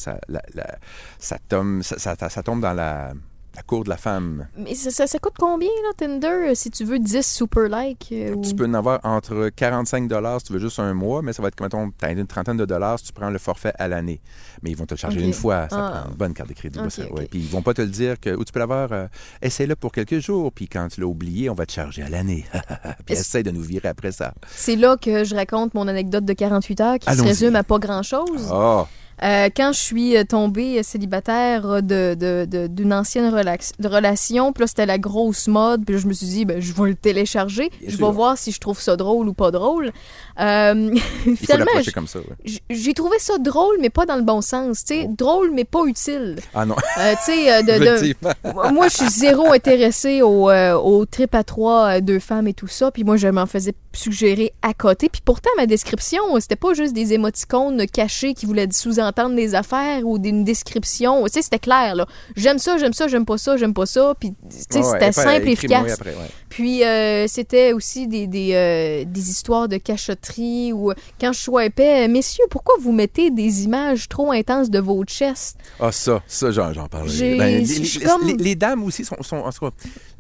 [1.50, 3.14] tombe, ça tombe dans la,
[3.56, 4.48] la cour de la femme.
[4.58, 8.10] Mais ça, ça, ça coûte combien, là, Tinder, euh, si tu veux 10 super likes?
[8.12, 11.34] euh, ou- Tu peux en avoir entre 45 si tu veux juste un mois, mais
[11.34, 13.88] ça va être, mettons, t'as une trentaine de dollars si tu prends le forfait à
[13.88, 14.22] l'année.
[14.64, 15.68] Mais ils vont te le charger une fois.
[15.70, 16.00] Ça Ah.
[16.02, 16.80] prend une bonne carte de crédit.
[16.80, 17.18] Ok, ça, ok.
[17.18, 17.28] ouais.
[17.30, 19.08] Puis ils vont pas te le dire que ou tu peux l'avoir, euh,
[19.42, 22.46] essaie-le pour quelques jours, puis quand tu l'as oublié, on va te charger à l'année.
[23.06, 24.34] puis essaie de nous virer après ça.
[24.50, 27.78] C'est là que je raconte mon anecdote de 48 heures qui se résume à pas
[27.80, 28.50] grand-chose.
[28.52, 28.86] Oh,
[29.22, 33.88] Euh, quand je suis euh, tombée célibataire euh, de, de- de- d'une ancienne relax- de
[33.88, 36.74] relation, puis là, c'était la grosse mode, puis là, je me suis dit, ben, je
[36.74, 38.08] vais le télécharger, Bien je sûr.
[38.08, 39.92] vais voir si je trouve ça drôle ou pas drôle.
[40.40, 40.90] Euh,
[41.26, 42.20] il faut finalement, l'approcher j- comme ça.
[42.20, 42.26] ouais.
[42.44, 44.84] j- j'ai trouvé ça drôle, mais pas dans le bon sens.
[44.84, 46.38] tu sais, drôle, mais pas utile.
[46.54, 48.32] Ah non, Euh, tu sais, euh, de- de, effectivement.
[48.74, 52.54] moi, je suis zéro intéressée au, euh, au trip à trois, euh, deux femmes et
[52.54, 52.92] tout ça.
[52.92, 55.08] Puis moi, je m'en faisais suggérer à côté.
[55.10, 58.68] Puis pourtant, ma description, euh, c'était pas juste des émoticônes cachés qui voulaient
[59.04, 61.24] sous-entendre des affaires ou d'une description.
[61.26, 62.06] Tu sais, c'était clair, là.
[62.36, 64.14] J'aime ça, j'aime ça, j'aime pas ça, j'aime pas ça.
[64.20, 64.36] Puis, tu
[64.70, 65.94] sais, Ouais, c'était simple et efficace.
[65.94, 66.30] après, ouais.
[66.54, 71.40] Puis euh, c'était aussi des, des, euh, des histoires de cachotterie ou euh, quand je
[71.40, 75.58] swipais, euh, messieurs, pourquoi vous mettez des images trop intenses de votre chest?
[75.80, 76.72] Ah, ça, ça, j'en.
[77.06, 79.16] J'ai- Ben, les, je les- suis les- comme- les- les dames aussi sont.
[79.22, 79.72] sont en tout cas,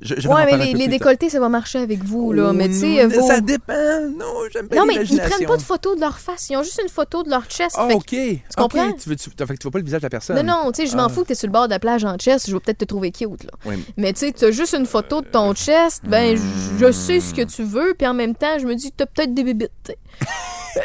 [0.02, 0.90] je, je vais en Ouais, mais un les, peu les plus tard.
[0.90, 2.52] décolletés, ça va marcher avec vous, là.
[2.52, 3.74] mais tu sais, Oh, vos- Ça dépend.
[4.18, 6.50] Non, j'aime pas Non, mais ils prennent pas de photos de leur face.
[6.50, 7.76] Ils ont juste une photo de leur chest.
[7.78, 8.06] Ah, que- OK.
[8.10, 8.92] Tu comprends?
[8.94, 10.36] Tu, veux, tu, fait que tu vois pas le visage de la personne.
[10.44, 11.10] Non, non, tu sais, je m'en Ah.
[11.10, 12.48] fous que t'es sur le bord de la plage en chest.
[12.48, 13.52] Je vais peut-être te trouver cute, là.
[13.66, 13.76] Oui.
[13.98, 16.02] Mais tu sais, t'as juste une photo de ton chest.
[16.06, 17.94] Ben, je- je sais ce que tu veux.
[17.98, 19.72] Puis en même temps, je me dis, t'as peut-être des bébites.
[19.86, 19.94] tu.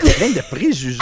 [0.01, 0.99] Plein de préjugés.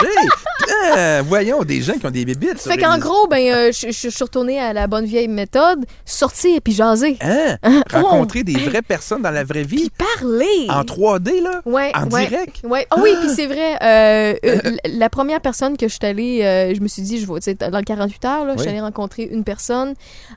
[0.92, 2.58] Ah, voyons, des gens qui ont des bébites.
[2.60, 5.84] Fait qu'en gros, ben, euh, je suis retournée à la bonne vieille méthode.
[6.04, 7.16] Sortir puis jaser.
[7.20, 7.56] Hein?
[7.92, 9.90] Rencontrer des vraies personnes dans la vraie vie.
[9.90, 10.66] Puis parler.
[10.68, 11.62] En 3D, là?
[11.64, 12.60] Ouais, En ouais, direct?
[12.64, 12.86] Ouais.
[12.90, 13.74] Ah oui, puis c'est vrai.
[13.82, 17.26] euh, euh, la première personne que je suis allée, euh, je me suis dit, je
[17.26, 19.94] vais, dans le 48 heures, là, je suis allée rencontrer une personne.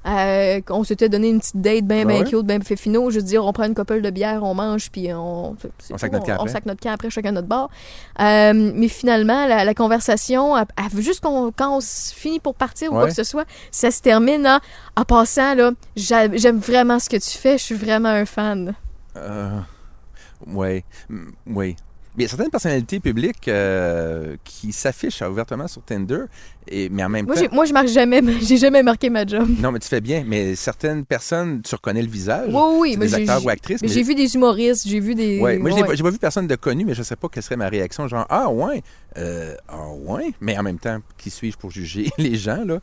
[0.08, 2.24] Euh, on s'était donné une petite date bien, Ah bien ouais?
[2.26, 3.12] cute, bien fait finaux.
[3.12, 5.56] Je veux dire, on prend une couple de bière, on mange, puis on.
[5.92, 6.50] On sac notre camp on après.
[6.52, 7.70] sac notre camp après, chacun notre bar.
[8.20, 12.92] Euh, mais finalement, la, la conversation, elle- elle- juste qu'on- quand on finit pour partir
[12.92, 14.60] ou quoi que ce soit, ça se termine en,
[14.96, 18.74] en passant, là, j'a- j'aime vraiment ce que tu fais, je suis vraiment un fan.
[19.18, 19.60] Euh,
[20.48, 20.84] Oui,
[21.48, 21.76] oui.
[22.20, 26.24] Mais il y a certaines personnalités publiques euh, qui s'affichent ouvertement sur Tinder,
[26.68, 27.42] et, mais en même Moi, temps...
[27.44, 29.48] j'ai- moi, je marque jamais, j'ai jamais marqué ma job.
[29.62, 32.50] Non, mais tu fais bien, mais certaines personnes, tu reconnais le visage.
[32.50, 32.96] Oui, oui, oui.
[33.00, 33.82] mais des j'ai- acteurs ou actrices.
[33.82, 35.40] Mais j'ai vu des humoristes, j'ai vu des.
[35.40, 35.88] Ouais, moi, je n'ai ouais.
[35.88, 37.70] pas- j'ai pas vu personne de connu, mais je ne sais pas quelle serait ma
[37.70, 38.06] réaction.
[38.10, 38.84] Genre, ah, ouais,
[39.18, 40.34] euh, ah, ouais.
[40.42, 42.80] Mais en même temps, qui suis-je pour juger les gens, là?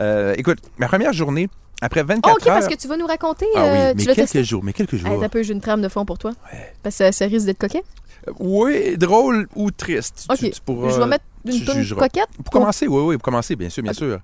[0.00, 1.48] Euh, écoute, ma première journée,
[1.80, 2.54] après 24 Ah, ok, heures.
[2.54, 3.46] parce que tu vas nous raconter.
[3.54, 5.16] Ah euh, oui, tu mais quelques jours, mais quelques jours.
[5.20, 6.32] t'as peu, j'ai une trame de fond pour toi?
[6.82, 7.84] Parce que ça, ça risque d'être coquet.
[8.38, 10.26] Oui, drôle ou triste.
[10.30, 10.38] Ok.
[10.38, 12.00] Tu, tu pourras- je vais mettre une jugeras.
[12.02, 12.28] coquette.
[12.44, 14.20] Pour commencer, oui, oui, pour commencer, bien sûr, bien sûr.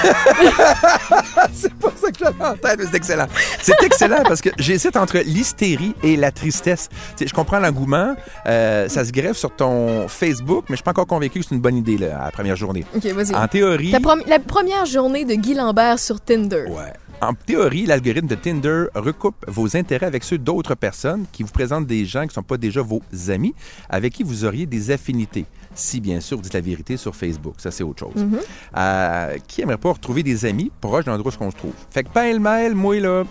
[1.52, 3.26] c'est pas ça que j'avais en tête, mais c'est excellent.
[3.62, 6.88] C'est excellent parce que j'hésite entre l'hystérie et la tristesse.
[7.20, 8.14] Je comprends l'engouement,
[8.46, 11.54] euh, ça se greffe sur ton Facebook, mais je suis pas encore convaincu que c'est
[11.54, 12.84] une bonne idée là, à la première journée.
[12.94, 13.34] Ok, vas-y.
[13.34, 16.64] En théorie, prom- La première journée de Guy Lambert sur Tinder.
[16.68, 16.92] Ouais.
[17.22, 21.86] En théorie, l'algorithme de Tinder recoupe vos intérêts avec ceux d'autres personnes qui vous présentent
[21.86, 23.54] des gens qui ne sont pas déjà vos amis,
[23.90, 25.44] avec qui vous auriez des affinités.
[25.74, 27.54] Si, bien sûr, vous dites la vérité sur Facebook.
[27.58, 28.24] Ça, c'est autre chose.
[28.24, 28.38] Mhm.
[28.76, 31.74] Euh, qui aimerait pas retrouver des amis proches de l'endroit où on se trouve?
[31.90, 33.24] Fait que pêle-mêle, moi, là...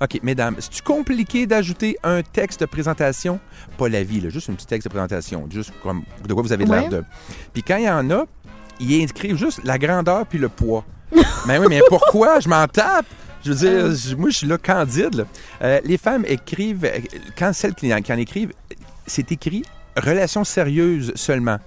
[0.00, 3.40] OK, mesdames, c'est-tu compliqué d'ajouter un texte de présentation?
[3.76, 6.52] Pas la vie, là, juste un petit texte de présentation, juste comme de quoi vous
[6.52, 6.88] avez l'air Ouais.
[6.90, 7.02] de...
[7.52, 8.24] Puis quand il y en a,
[8.78, 10.84] ils inscrivent juste la grandeur puis le poids.
[11.46, 12.40] Mais oui, mais pourquoi?
[12.40, 13.06] Je m'en tape!
[13.44, 13.56] Je veux
[13.94, 15.14] dire, moi, je suis là candide.
[15.14, 15.24] là.
[15.62, 16.90] Euh, les femmes écrivent,
[17.38, 18.52] quand celles qui en, écrivent,
[19.06, 19.62] c'est écrit
[19.96, 21.58] «relation sérieuse seulement»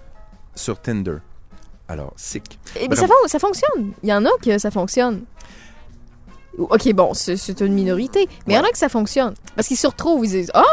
[0.56, 1.18] sur Tinder.
[1.88, 2.60] Alors, sick.
[2.80, 3.94] Eh, mais ça, fon- ça fonctionne.
[4.04, 5.22] Il y en a que ça fonctionne.
[6.58, 8.28] Ok, bon, c'est une minorité.
[8.46, 9.34] Mais il y en a que ça fonctionne.
[9.56, 10.64] Parce qu'ils se retrouvent, ils disent Ah,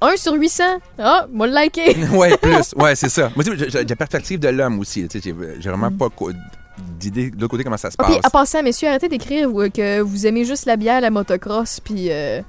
[0.00, 0.62] 1 sur 800.
[0.98, 1.96] Ah, moi le liker.
[2.12, 2.72] ouais, plus.
[2.76, 3.30] Ouais, c'est ça.
[3.34, 5.08] Moi, j'ai la perspective de l'homme aussi.
[5.12, 6.30] J'ai vraiment pas co-
[6.78, 8.24] d'idée de l'autre côté comment ça se Ah, puis passe.
[8.24, 12.10] à passant, messieurs, arrêtez d'écrire que vous aimez juste la bière, la motocross, puis.
[12.10, 12.40] euh,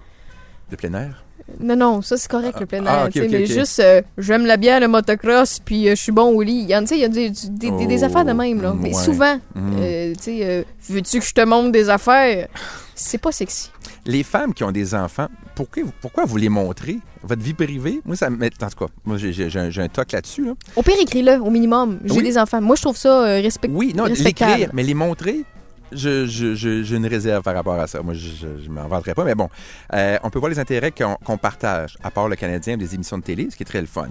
[0.71, 1.23] De plein air?
[1.59, 2.91] Non, non, ça c'est correct le plein air.
[2.91, 3.45] ah, ok, ok, mais ok.
[3.45, 6.61] juste, euh, j'aime la bière, le motocross, puis euh, je suis bon au lit.
[6.63, 8.31] Il y en tu sais, il y a des, des- des- des Oh, affaires de
[8.31, 8.73] même, là.
[8.75, 9.73] Mais souvent, Mhm.
[9.79, 12.47] euh, tu sais, veux-tu que je te montre des affaires?
[12.95, 13.69] C'est pas sexy.
[14.07, 16.99] Les femmes qui ont des enfants, pourquoi, pourquoi vous les montrez?
[17.23, 18.01] Votre vie privée?
[18.05, 18.51] Moi, ça me met.
[18.61, 20.45] En tout cas, moi, j'ai j'ai un, j'ai toc là-dessus.
[20.45, 20.53] là.
[20.75, 21.99] Au pire, écris-le, au minimum.
[22.05, 22.23] J'ai Oui.
[22.23, 22.61] des enfants.
[22.61, 24.51] Moi, je trouve ça euh, respect- Oui, non, respectable.
[24.51, 25.43] l'écrire, mais les montrer,
[25.91, 28.01] je- je- je- j'ai une réserve par rapport à ça.
[28.01, 28.27] Moi, je,
[28.63, 29.49] je m'en vanterai pas, mais bon.
[29.93, 33.17] Euh, on peut voir les intérêts qu'on qu'on partage, à part le Canadien, des émissions
[33.17, 34.09] de télé, ce qui est très le fun.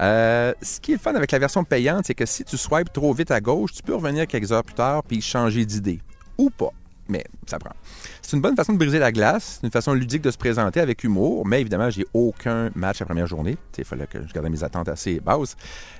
[0.00, 2.92] Euh, ce qui est le fun avec la version payante, c'est que si tu swipes
[2.92, 6.00] trop vite à gauche, tu peux revenir quelques heures plus tard puis changer d'idée.
[6.38, 6.70] Ou pas.
[7.08, 7.74] Mais ça prend.
[8.22, 10.80] C'est une bonne façon de briser la glace, c'est une façon ludique de se présenter
[10.80, 13.52] avec humour, mais évidemment, j'ai aucun match la première journée.
[13.52, 15.56] Tu sais, Il fallait que je garde mes attentes assez basses.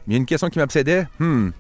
[0.07, 1.07] Mais il y a une question qui m'obsédait.
[1.19, 1.51] Hmm,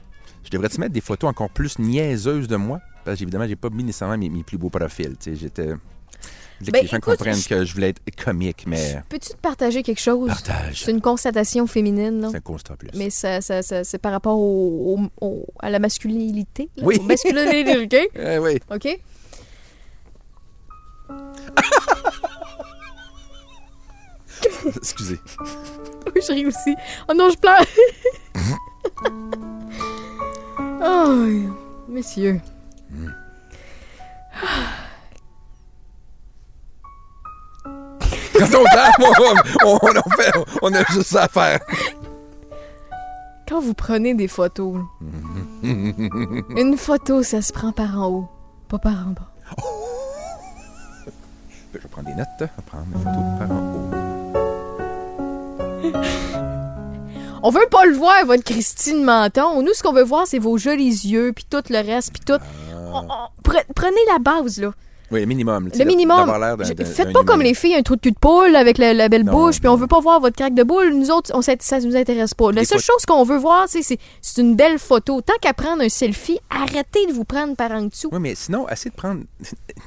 [0.45, 2.81] je devrais-tu mettre des photos encore plus niaiseuses de moi?
[3.05, 5.15] Parce qu'évidemment, j'ai pas mis nécessairement mes, mes plus beaux profils.
[5.21, 5.67] tu sais, J'étais.
[5.67, 5.77] voulais
[6.67, 9.03] que Ben, les gens écoute, comprennent je- que je voulais être comique, mais.
[9.11, 10.29] Peux-tu te partager quelque chose?
[10.29, 10.83] Partage.
[10.85, 12.29] C'est une constatation féminine, là.
[12.31, 12.89] C'est un constat plus.
[12.97, 16.71] Mais ça, ça, ça- c'est par rapport au, au- au- à la masculinité.
[16.79, 16.99] là, Oui.
[17.03, 18.59] Masculinité, Eh oui.
[18.75, 18.99] OK?
[24.77, 25.21] Excusez.
[26.15, 26.75] Oui, je ris aussi.
[27.09, 27.65] Oh non, je pleure.
[30.83, 31.27] oh,
[31.89, 32.41] messieurs.
[38.37, 39.13] Quand on dame, on,
[39.65, 41.61] on, on fait, on a juste ça à faire.
[43.49, 44.81] Quand vous prenez des photos,
[45.63, 48.29] une photo, ça se prend par en haut,
[48.69, 49.31] pas par en bas.
[51.83, 52.29] Je prendre des notes.
[52.41, 53.91] Je prendre mes photos par en haut.
[57.43, 59.61] On veut pas le voir, votre Christine Menton.
[59.63, 62.39] Nous, ce qu'on veut voir, c'est vos jolis yeux, puis tout le reste, puis tout.
[62.93, 64.71] On- on- pre- prenez la base, là.
[65.11, 65.71] Oui, minimum.
[65.79, 66.33] Le minimum.
[66.85, 69.25] Faites pas comme les filles, un trou de cul de poule avec la, la belle
[69.25, 70.95] Non, bouche, puis on veut pas voir votre craque de boule.
[70.95, 72.51] Nous autres, on, ça nous intéresse pas.
[72.53, 73.99] La Des seule fois- chose qu'on veut voir, c'est
[74.39, 75.21] une belle photo.
[75.21, 78.09] Tant qu'à prendre un selfie, arrêtez de vous prendre par en dessous.
[78.13, 79.23] Oui, mais sinon, essaie de prendre.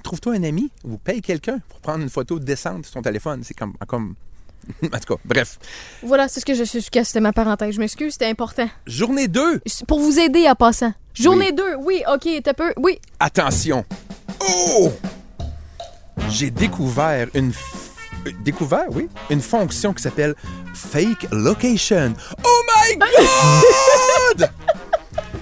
[0.04, 3.42] Trouve-toi un ami ou paye quelqu'un pour prendre une photo décente sur ton téléphone.
[3.44, 3.74] C'est comme.
[3.88, 4.16] comme...
[4.84, 5.60] en tout cas, bref.
[6.04, 6.82] Voilà, c'est ce que je suis.
[6.82, 7.74] C'était ma parenthèse.
[7.74, 8.68] Je m'excuse, c'était important.
[8.86, 9.62] Journée 2.
[9.66, 10.94] C'est Pour vous aider à passant.
[11.14, 12.74] Journée 2, oui, ok, t'as peu.
[12.78, 13.00] Oui.
[13.20, 13.86] Attention.
[14.42, 14.92] Oh!
[16.30, 17.52] J'ai découvert une.
[18.26, 20.36] euh, Découvert, oui, une fonction qui s'appelle
[20.74, 22.14] Fake Location.
[22.44, 22.98] Oh my
[24.38, 24.50] God!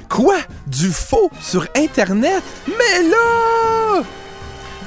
[0.10, 0.38] Quoi?
[0.68, 2.44] Du faux sur Internet?
[2.68, 4.04] Mais là!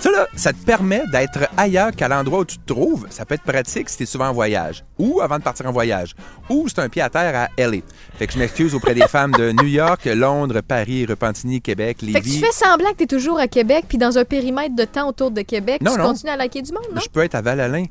[0.01, 3.07] Ça, là, ça te permet d'être ailleurs qu'à l'endroit où tu te trouves.
[3.11, 5.73] Ça peut être pratique si tu es souvent en voyage ou avant de partir en
[5.73, 6.15] voyage
[6.49, 7.79] ou c'est un pied à terre à LA.
[8.17, 12.07] Fait que je m'excuse auprès des femmes de New York, Londres, Paris, Repentigny, Québec, Fait
[12.07, 12.39] que tu Lévis.
[12.41, 15.43] fais semblant que t'es toujours à Québec, puis dans un périmètre de temps autour de
[15.43, 16.05] Québec, Non, tu non.
[16.07, 17.01] continues à liker du monde, non?
[17.03, 17.85] Je peux être à Val-Alain,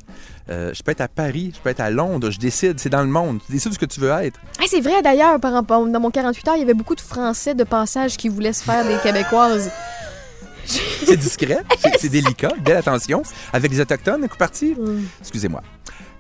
[0.50, 3.02] euh, je peux être à Paris, je peux être à Londres, je décide, c'est dans
[3.02, 3.39] le monde.
[3.46, 4.39] Tu décides ce que tu veux être.
[4.65, 7.65] C'est vrai d'ailleurs, par dans mon 48 heures, il y avait beaucoup de Français de
[7.65, 9.70] passage qui voulaient se faire des Québécoises.
[10.67, 11.60] C'est discret,
[11.99, 13.23] c'est- délicat, belle attention.
[13.53, 14.75] Avec les Autochtones, coup parti.
[15.21, 15.63] Excusez-moi.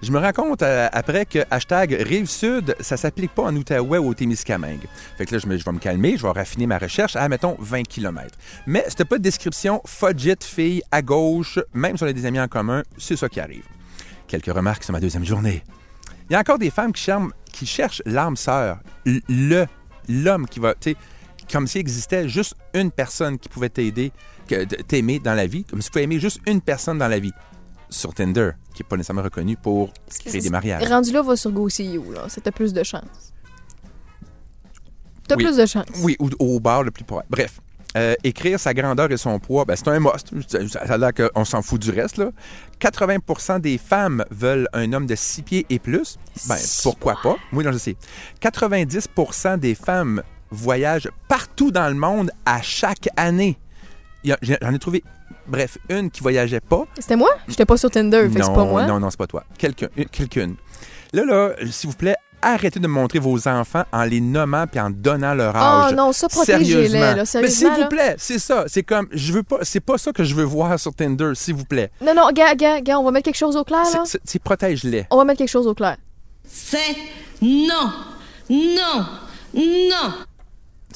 [0.01, 4.09] Je me rends compte euh, après que hashtag Rive-Sud, ça s'applique pas en Outaouais ou
[4.09, 4.85] au Témiscamingue.
[5.17, 7.83] Fait que là, je, vais me calmer, je vais raffiner ma recherche à, mettons, 20
[7.83, 8.37] km.
[8.67, 12.39] Mais c'était pas de description fudget, fille, à gauche, même si on a des amis
[12.39, 13.65] en commun, c'est ça qui arrive.
[14.27, 15.63] Quelques remarques sur ma deuxième journée.
[16.29, 19.65] Il y a encore des femmes qui cherchent, qui cherchent l'âme sœur, le,
[20.07, 20.95] l'homme qui va, tu
[21.51, 24.11] comme s'il existait juste une personne qui pouvait t'aider,
[24.87, 27.33] t'aimer dans la vie, comme si tu pouvais aimer juste une personne dans la vie.
[27.89, 29.93] Sur Tinder, qui n'est pas nécessairement reconnu pour
[30.25, 30.83] créer des mariages.
[30.89, 32.27] Rendu là, va sur GoCU, là.
[32.27, 33.33] Ça t'a plus de chance.
[35.27, 35.45] T'as Oui.
[35.45, 35.85] plus de chance.
[36.03, 37.23] Oui, ou au bar le plus proche.
[37.29, 37.59] Bref.
[37.95, 40.29] Euh, écrire sa grandeur et son poids, ben, c'est un must.
[40.49, 42.17] Ça ça a l'air qu'on s'en fout du reste.
[42.17, 42.31] Là.
[42.81, 46.17] 80% des femmes veulent un homme de 6 pieds et plus.
[46.47, 47.37] Ben, pourquoi pas?
[47.53, 47.95] Oui, non, je sais.
[48.41, 53.57] 90% des femmes voyagent partout dans le monde à chaque année.
[54.23, 55.03] J'en ai trouvé,
[55.47, 56.83] bref, une qui voyageait pas.
[56.99, 57.29] C'était moi?
[57.47, 58.85] J'étais pas sur Tinder, fait que c'est pas moi.
[58.85, 59.43] Non, non, c'est pas toi.
[59.57, 60.55] Quelqu'un, une- quelqu'une.
[61.13, 64.79] Là, là, s'il vous plaît, arrêtez de me montrer vos enfants en les nommant puis
[64.79, 65.91] en donnant leur âge.
[65.93, 67.23] Oh non, ça, protégez-les, Sérieusement.
[67.41, 68.65] Mais s'il vous plaît, c'est ça.
[68.67, 71.55] C'est comme, je veux pas, c'est pas ça que je veux voir sur Tinder, s'il
[71.55, 71.89] vous plaît.
[72.01, 74.03] Non, non, gars, gars, gars, on va mettre quelque chose au clair, là.
[74.05, 75.05] C'est- c'est- C'est protège-les.
[75.09, 75.95] On va mettre quelque chose au clair.
[76.45, 76.77] C'est
[77.41, 77.91] non,
[78.49, 79.05] non,
[79.55, 80.13] non.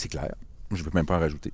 [0.02, 0.34] C'est clair.
[0.72, 1.54] Je veux même pas en rajouter.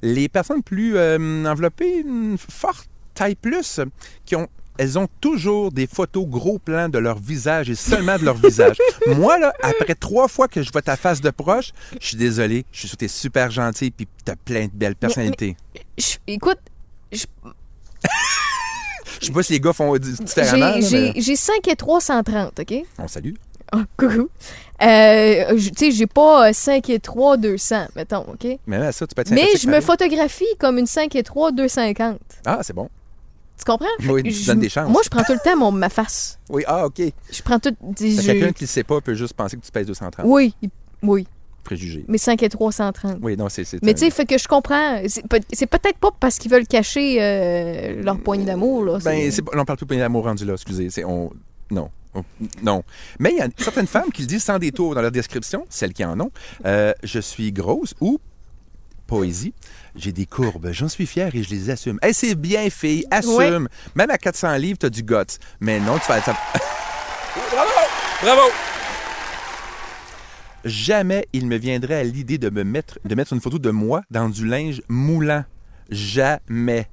[0.00, 2.02] Les personnes plus euh, enveloppées,
[2.38, 3.78] fortes, taille plus,
[4.24, 8.24] qui ont elles ont toujours des photos gros plans de leur visage et seulement de
[8.24, 8.76] leur visage.
[9.06, 12.64] Moi, là, après trois fois que je vois ta face de proche, je suis désolé,
[12.72, 15.56] je suis sûr que t'es super gentil puis t'as plein de belles personnalités.
[15.98, 16.58] Je- écoute,
[17.12, 17.26] je-
[19.20, 21.76] Je sais pas si les gars font di- différemment, j'ai- j'ai mais j'ai 5 et
[21.76, 22.74] 3, 130, OK?
[22.98, 23.34] on salue.
[23.72, 24.28] Ah, coucou.
[24.82, 28.46] Euh, tu sais, j'ai pas euh, 5 et 3, 200, mettons, OK?
[28.66, 31.52] Mais là, ça, tu peux être Mais je me photographie comme une 5 et 3,
[31.52, 32.18] 250.
[32.44, 32.88] Ah, c'est bon.
[33.56, 33.86] Tu comprends?
[34.08, 34.90] Oui, tu Je- donnes des chances.
[34.90, 36.38] Moi, je prends tout le temps mon, ma face.
[36.50, 37.00] Oui, ah, OK.
[37.30, 37.74] Je prends tout.
[37.98, 40.26] Je- Quelqu'un qui le sait pas peut juste penser que tu pèses 230.
[40.26, 40.54] Oui,
[41.02, 41.26] oui.
[41.62, 42.04] Préjugé.
[42.08, 43.18] Mais 5 et 3, 130.
[43.22, 43.62] Oui, non, c'est...
[43.82, 44.98] Mais un- tu sais, fait que je comprends.
[45.06, 48.98] C'est peut- c'est peut-être pas parce qu'ils veulent cacher euh, leur poignée d'amour, là.
[49.02, 50.90] Ben, c'est- on parle plus de d'amour rendu là, excusez.
[50.90, 51.30] C'est, on,
[51.70, 51.90] non.
[52.14, 52.24] On-
[52.62, 52.84] non.
[53.18, 55.92] Mais il y a certaines femmes qui le disent sans détour dans leur description, celles
[55.92, 56.30] qui en ont.
[56.64, 58.20] Euh, je suis grosse ou
[59.06, 59.52] poésie.
[59.96, 61.98] J'ai des courbes, j'en suis fier et je les assume.
[62.02, 63.68] Hey, c'est bien, fille, assume.
[63.96, 65.38] Même à 400 livres, t'as du guts.
[65.60, 66.20] Mais non, tu vas...
[66.22, 66.36] ça-
[67.50, 67.70] Bravo!
[68.22, 68.42] Bravo!
[70.64, 74.02] Jamais il me viendrait à l'idée de me mettre, de mettre une photo de moi
[74.10, 75.44] dans du linge moulant.
[75.90, 76.88] Jamais.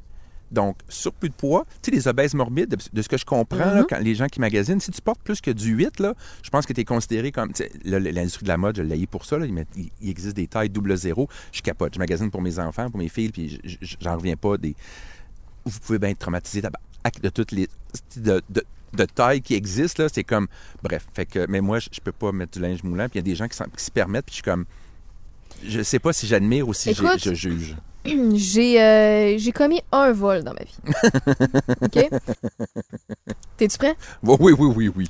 [0.52, 3.86] Donc, surplus de poids, tu sais, les obèses morbides, de, ce que je comprends, là,
[3.90, 6.66] quand les gens qui magasinent, si tu portes plus que du 8, là, je pense
[6.66, 7.52] que tu es considéré comme.
[7.86, 9.38] L'industrie de la mode, je l'ai pour ça.
[9.38, 11.30] Là, il, existe des tailles double zéro.
[11.54, 11.94] Je capote.
[11.94, 14.76] Je magasine pour mes enfants, pour mes filles, puis je- je- j'en reviens pas des.
[15.66, 17.68] Vous pouvez bien être traumatisé de toutes les.
[18.18, 20.48] de, de, de tailles qui existent, là, c'est comme.
[20.84, 21.46] Bref, fait que.
[21.48, 23.36] Mais moi, je, je peux pas mettre du linge moulant, puis il y a des
[23.36, 24.66] gens qui qui se permettent, puis je suis comme.
[25.64, 27.76] Je sais pas si j'admire ou si je juge.
[28.34, 30.78] J'ai euh, j'ai commis un vol dans ma vie.
[31.82, 32.10] OK?
[33.58, 33.96] T'es-tu prêt?
[34.24, 35.08] Oui, oui, oui, oui, oui.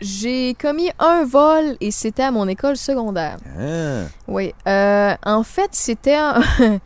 [0.00, 3.38] J'ai commis un vol et c'était à mon école secondaire.
[3.58, 4.02] Ah.
[4.28, 4.52] Oui.
[4.66, 6.42] Euh, en fait, c'était un-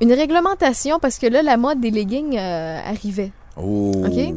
[0.00, 3.32] une réglementation parce que là, la mode des leggings euh, arrivait.
[3.56, 3.92] Oh.
[4.06, 4.34] OK?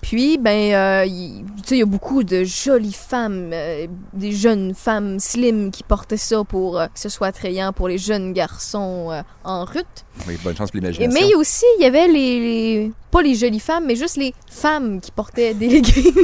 [0.00, 4.32] Puis, ben, euh, il- tu sais, il y a beaucoup de jolies femmes, euh, des
[4.32, 8.32] jeunes femmes slim qui portaient ça pour euh, que ce soit attrayant pour les jeunes
[8.32, 9.86] garçons euh, en route.
[10.26, 11.12] Oui, bonne chance pour l'imagination.
[11.28, 15.00] mais aussi, il y avait les, les- Pas les jolies femmes, mais juste les femmes
[15.00, 16.14] qui portaient des leggings.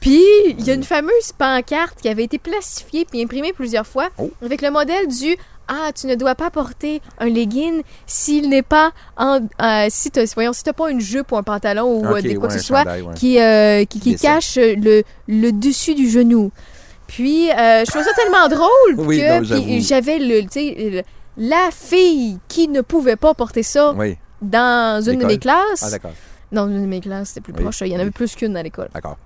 [0.00, 0.22] puis,
[0.58, 4.30] il y a une fameuse pancarte qui avait été plastifiée puis imprimée plusieurs fois Oh.
[4.44, 5.34] avec le modèle du
[5.68, 9.40] Ah, tu ne dois pas porter un legging s'il n'est pas en.
[9.62, 12.34] euh, si tu voyons, si t'as pas une jupe ou un pantalon ou euh, des
[12.34, 13.14] quoi ouais, que ce soit chandail, ouais.
[13.14, 16.50] qui, euh, qui, qui cache le, le dessus du genou.
[17.06, 21.02] Puis, euh, je trouvais ça tellement drôle Oui, que j'avais le,
[21.36, 24.16] la fille qui ne pouvait pas porter ça Oui.
[24.42, 25.82] dans une de mes classes.
[25.82, 26.12] Ah, d'accord.
[26.52, 27.62] dans une de mes classes, c'était plus Oui.
[27.62, 27.80] proche.
[27.82, 28.88] Il y en avait plus qu'une à l'école.
[28.94, 29.16] D'accord.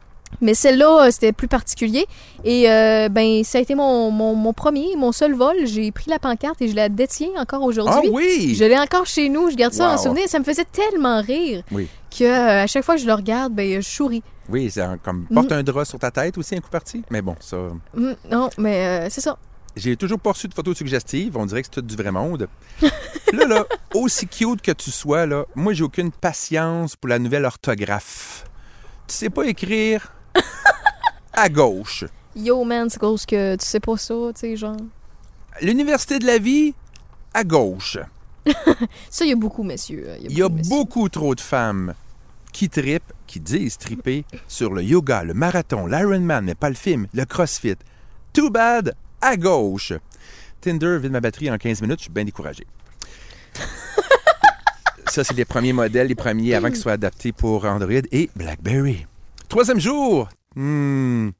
[0.40, 2.06] Mais celle-là, euh, c'était plus particulier.
[2.44, 5.56] Et euh, ben, ça a été mon, mon, mon premier, mon seul vol.
[5.64, 8.10] J'ai pris la pancarte et je la détiens encore Ah aujourd'hui.
[8.12, 8.54] oui!
[8.58, 10.28] Je l'ai encore chez nous, je garde ça en souvenir.
[10.28, 11.88] Ça me faisait tellement rire Oui.
[12.16, 14.22] que euh, à chaque fois que je le regarde, ben, je souris.
[14.48, 17.02] Oui, c'est comme porte un drap sur ta tête aussi, un coup parti?
[17.10, 17.56] Mais bon, ça.
[17.96, 19.36] Hum, non, mais euh, c'est ça.
[19.76, 21.36] J'ai toujours pas reçu de photos suggestives.
[21.36, 22.48] On dirait que c'est tout du vrai monde.
[23.32, 23.64] là, là,
[23.94, 28.44] aussi cute que tu sois, là, moi, j'ai aucune patience pour la nouvelle orthographe.
[29.06, 30.12] Tu sais pas écrire?
[31.32, 32.04] à gauche.
[32.36, 34.76] Yo, man, c'est cause que tu sais pas ça, tu sais, genre.
[35.60, 36.74] L'université de la vie,
[37.34, 37.98] à gauche.
[39.10, 40.04] Ça, il y a beaucoup, messieurs.
[40.06, 41.94] euh, Il y a beaucoup trop de femmes
[42.52, 47.08] qui tripent, qui disent triper sur le yoga, le marathon, l'Ironman, mais pas le film,
[47.12, 47.76] le CrossFit.
[48.32, 49.92] Too bad, à gauche.
[50.60, 52.66] Tinder vide ma batterie en 15 minutes, je suis bien découragé.
[55.08, 59.06] Ça, c'est les premiers modèles, les premiers avant qu'ils soient adaptés pour Android et BlackBerry.
[59.48, 61.30] Troisième jour, hmm,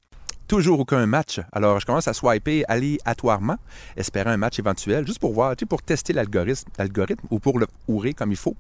[0.46, 1.40] toujours aucun match.
[1.52, 3.56] Alors, je commence à swiper aléatoirement,
[3.98, 7.58] espérant un match éventuel, juste pour voir, tu sais, pour tester l'algorithme, l'algorithme ou pour
[7.58, 8.56] le ourrer comme il faut.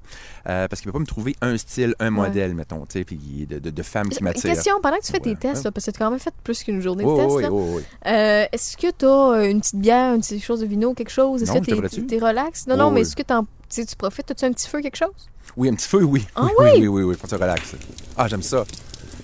[0.48, 3.04] Euh, parce qu'il ne peut pas me trouver un style, un modèle, mettons, tu sais,
[3.04, 4.52] puis de, de, de femmes qui Une m'attirent.
[4.54, 6.34] question, pendant que tu fais tes tests, là, parce que tu as quand même fait
[6.44, 9.76] plus qu'une journée Oh, de tests, oui, oui, euh, est-ce que tu as une petite
[9.80, 11.42] bière, une petite chose de vino, quelque chose?
[11.42, 12.66] Est-ce Non, que t'es, t'es relax?
[12.66, 14.30] Non, Oh, non, mais est-ce que t'en- tu sais, tu profites?
[14.30, 15.30] As-tu un petit feu, quelque chose?
[15.56, 16.26] Oui, un petit feu, oui.
[16.36, 16.70] Ah oui, oui?
[16.80, 17.74] oui, oui, oui, pour te relax.
[18.14, 18.64] Ah, j'aime ça.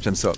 [0.04, 0.32] J'aime ça.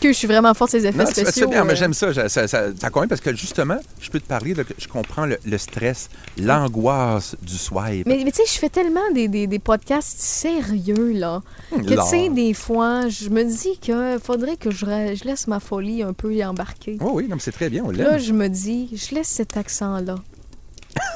[0.00, 1.48] Que je suis vraiment forte ces effets Non, spéciaux?
[1.48, 2.14] bien, mais euh, j'aime ça.
[2.14, 5.26] Ça, ça, ça, ça convainc parce que justement, je peux te parler, que je comprends
[5.26, 8.06] le, le stress, l'angoisse du swipe.
[8.06, 12.08] Mais, mais tu sais, je fais tellement des, des, des podcasts sérieux, là, que tu
[12.08, 14.84] sais, des fois, je me dis que faudrait que je,
[15.24, 16.98] laisse ma folie un peu y embarquer.
[17.00, 19.56] Oh oui, non, mais c'est très bien, on Là, je me dis, je laisse cet
[19.56, 20.14] accent-là.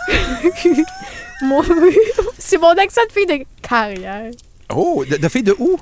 [1.43, 1.63] Mon-
[2.39, 4.31] C'est mon accent de fille de carrière.
[4.75, 5.79] Oh, de, de fille de où?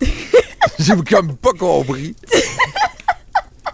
[0.78, 2.14] J'ai comme pas compris.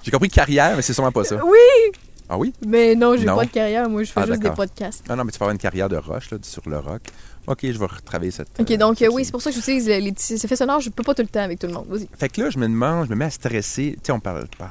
[0.03, 1.37] J'ai compris carrière, mais c'est sûrement pas ça.
[1.45, 1.99] Oui!
[2.31, 2.53] Ah oui?
[2.67, 3.37] Mais non, j'ai Non?
[3.37, 4.57] pas de carrière, moi, je fais Ah, juste des d'accord.
[4.57, 5.05] podcasts.
[5.09, 7.03] Ah non, mais tu peux avoir une carrière de roche là, sur le rock.
[7.47, 8.49] OK, je vais retravailler cette.
[8.61, 10.57] Ok, euh, donc euh, cette oui, c'est pour ça que j'utilise les, les petits effets
[10.57, 10.81] sonores.
[10.81, 11.87] Je peux pas tout le temps avec tout le monde.
[11.89, 12.07] Vas-y.
[12.19, 13.93] Fait que là, je me demande, je me mets à stresser.
[13.97, 14.71] Tu sais, on parle pas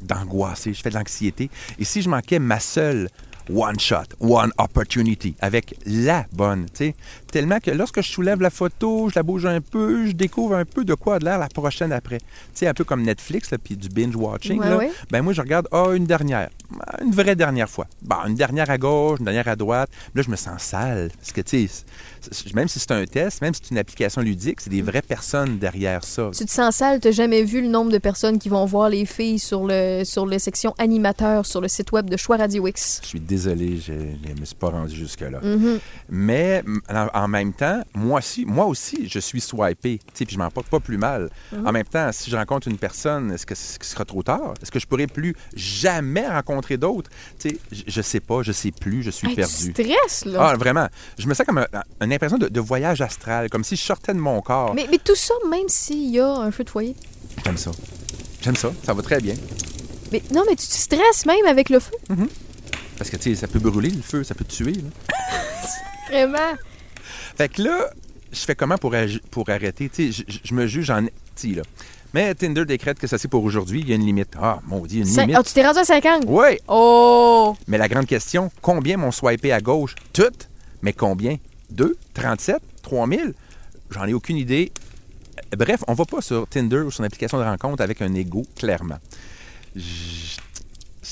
[0.00, 1.50] d'angoisser, je fais de l'anxiété.
[1.78, 3.08] Et si je manquais ma seule
[3.54, 6.94] one shot, one opportunity, avec la bonne, tu sais,
[7.34, 10.64] tellement que lorsque je soulève la photo, je la bouge un peu, je découvre un
[10.64, 12.18] peu de quoi a de l'air la prochaine après.
[12.18, 14.60] Tu sais, un peu comme Netflix, là, puis du binge-watching.
[14.60, 14.76] Ouais, là.
[14.76, 14.92] ouais.
[15.10, 16.48] Ben moi, je regarde, ah, une dernière.
[16.86, 17.86] Ah, Une vraie dernière fois.
[18.02, 19.90] Bon, une dernière à gauche, une dernière à droite.
[20.14, 21.10] Là, je me sens sale.
[21.18, 21.84] Parce que, tu sais,
[22.54, 25.58] même si c'est un test, même si c'est une application ludique, c'est des vraies personnes
[25.58, 26.30] derrière ça.
[26.32, 29.06] Tu te sens sale, t'as jamais vu le nombre de personnes qui vont voir les
[29.06, 33.00] filles sur le sur la section animateur sur le site web de Choix Radio X?
[33.02, 35.40] Je suis désolé, je ne me suis pas rendu jusque-là.
[35.42, 35.78] Mhm.
[36.10, 39.98] Mais m- en, en même temps, moi aussi, moi aussi, je suis swipé.
[39.98, 41.30] Tu sais, Puis je m'en porte pas plus mal.
[41.52, 41.66] Mhm.
[41.66, 44.54] En même temps, si je rencontre une personne, est-ce que ce sera trop tard?
[44.62, 47.10] Est-ce que je pourrai plus jamais rencontrer d'autres?
[47.38, 49.72] Tu sais, je, sais pas, je sais plus, je suis Hey, perdu.
[49.72, 50.50] Tu stresses, là.
[50.50, 50.88] Ah, vraiment.
[51.18, 51.66] Je me sens comme un-
[52.00, 54.74] une impression de, de voyage astral, comme si je sortais de mon corps.
[54.74, 56.94] mais, mais tout ça, même s'il y a un feu de foyer.
[57.44, 57.70] J'aime ça.
[58.42, 58.70] J'aime ça.
[58.84, 59.34] Ça va très bien.
[60.12, 61.92] Mais non, mais tu te stresses même avec le feu.
[62.98, 64.72] Parce que, tu sais, ça peut brûler le feu, ça peut tuer.
[64.74, 65.14] là.
[66.08, 66.52] Vraiment.
[67.36, 67.90] Fait que là,
[68.32, 68.94] je fais comment pour,
[69.30, 69.88] pour arrêter?
[69.88, 71.04] Tu sais, je, me juge en...
[71.34, 71.62] petit, là.
[72.12, 73.80] Mais Tinder décrète que ça c'est pour aujourd'hui.
[73.80, 74.34] Il y a une limite.
[74.40, 75.36] Ah, maudit, une Cin- limite.
[75.38, 76.24] Ah, tu t'es rendu à 50?
[76.28, 77.56] Oui, Oh!
[77.66, 79.96] mais la grande question, combien m'ont swipé à gauche?
[80.12, 80.48] Toutes?
[80.82, 81.36] Mais combien?
[81.70, 81.96] 2?
[82.14, 82.58] 37?
[82.82, 83.34] 3000?
[83.90, 84.70] J'en ai aucune idée.
[85.56, 88.44] Bref, on va pas sur Tinder ou sur une application de rencontre avec un ego,
[88.56, 88.98] clairement.
[89.74, 90.33] J-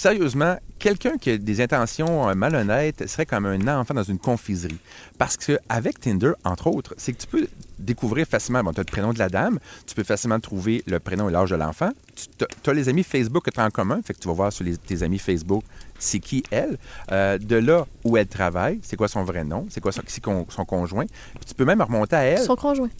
[0.07, 4.81] Sérieusement, quelqu'un qui a des intentions euh, malhonnêtes serait comme un enfant dans une confiserie.
[5.17, 7.47] Parce qu'avec Tinder, entre autres, c'est que tu peux
[7.79, 10.99] découvrir facilement, bon, tu as le prénom de la dame, tu peux facilement trouver le
[10.99, 11.91] prénom et l'âge de l'enfant.
[12.17, 14.53] Tu as les amis Facebook que tu as en commun, fait que tu vas voir
[14.53, 15.63] sur les- tes amis Facebook
[16.01, 16.79] c'est qui elle,
[17.13, 20.21] Euh, de là où elle travaille, c'est quoi son vrai nom, c'est quoi son, c'est
[20.21, 21.07] con- son conjoint.
[21.07, 22.91] Puis tu peux même remonter à elle, Son conjoint.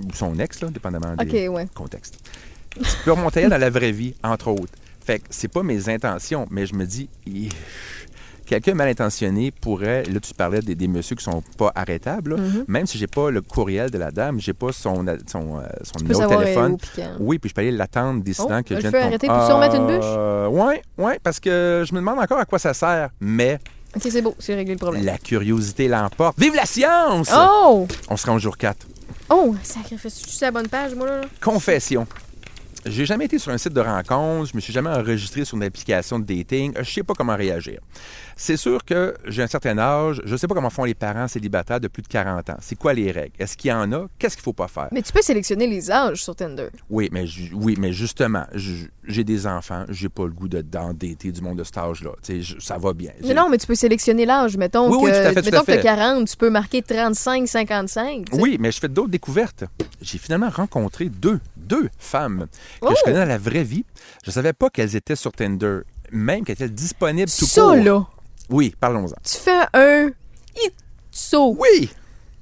[0.00, 1.12] ou son ex, là, dépendamment
[1.48, 1.66] ouais.
[1.74, 2.20] contextes.
[2.76, 4.72] Tu peux remonter à elle dans la vraie vie, entre autres.
[5.04, 7.08] Fait que c'est pas mes intentions, mais je me dis,
[8.46, 12.36] quelqu'un mal intentionné pourrait, là tu parlais des, des messieurs qui sont pas arrêtables, là.
[12.42, 12.64] Mhm.
[12.68, 15.92] même si j'ai pas le courriel de la dame, j'ai pas son, son, euh, son
[15.98, 16.76] Tu peux numéro de euh, téléphone.
[17.20, 19.26] Oui, puis je peux aller l'attendre décidant Oh, que le je viens de arrêté.
[19.26, 20.04] tomber- Peux-tu remettre une bûche?
[20.04, 23.58] Euh, ouais, ouais, parce que je me demande encore à quoi ça sert, mais
[23.96, 25.04] Ok, c'est beau, c'est réglé le problème.
[25.04, 26.38] la curiosité l'emporte.
[26.38, 27.30] Vive la science!
[27.34, 27.86] Oh!
[28.08, 28.86] On se rend au jour 4.
[29.30, 30.18] Oh, sacrifice.
[30.20, 31.20] Je suis sur la bonne page, moi, là?
[31.42, 32.06] Confession.
[32.84, 35.62] J'ai jamais été sur un site de rencontre, je me suis jamais enregistré sur une
[35.62, 37.80] application de dating, je sais pas comment réagir.
[38.36, 41.80] C'est sûr que j'ai un certain âge, je sais pas comment font les parents célibataires
[41.80, 42.56] de plus de 40 ans.
[42.60, 43.34] C'est quoi les règles?
[43.38, 44.06] Est-ce qu'il y en a?
[44.18, 44.88] Qu'est-ce qu'il faut pas faire?
[44.92, 46.68] Mais tu peux sélectionner les âges sur Tinder.
[46.90, 51.30] Oui, mais, oui, mais justement, ju- j'ai des enfants, j'ai pas le goût de d'endetter
[51.32, 51.76] du monde de cet
[52.22, 53.10] sais, je- Ça va bien.
[53.22, 54.56] Mais non, mais tu peux sélectionner l'âge.
[54.56, 55.82] Mettons Oui, oui, que, tout à fait, tout mettons à que t'as fait.
[55.82, 58.24] 40, tu peux marquer 35, 55.
[58.30, 58.40] tu sais.
[58.42, 59.64] Oui, mais je fais d'autres découvertes.
[60.00, 62.46] J'ai finalement rencontré deux, deux femmes
[62.80, 62.94] que Oh!
[62.96, 63.84] je connais dans la vraie vie.
[64.24, 67.76] Je savais pas qu'elles étaient sur Tinder, même qu'elles étaient disponibles tout Ça, court.
[67.76, 68.06] là,
[68.50, 69.14] Oui, parlons-en.
[69.24, 70.10] tu fais un
[71.10, 71.90] saut, Oui!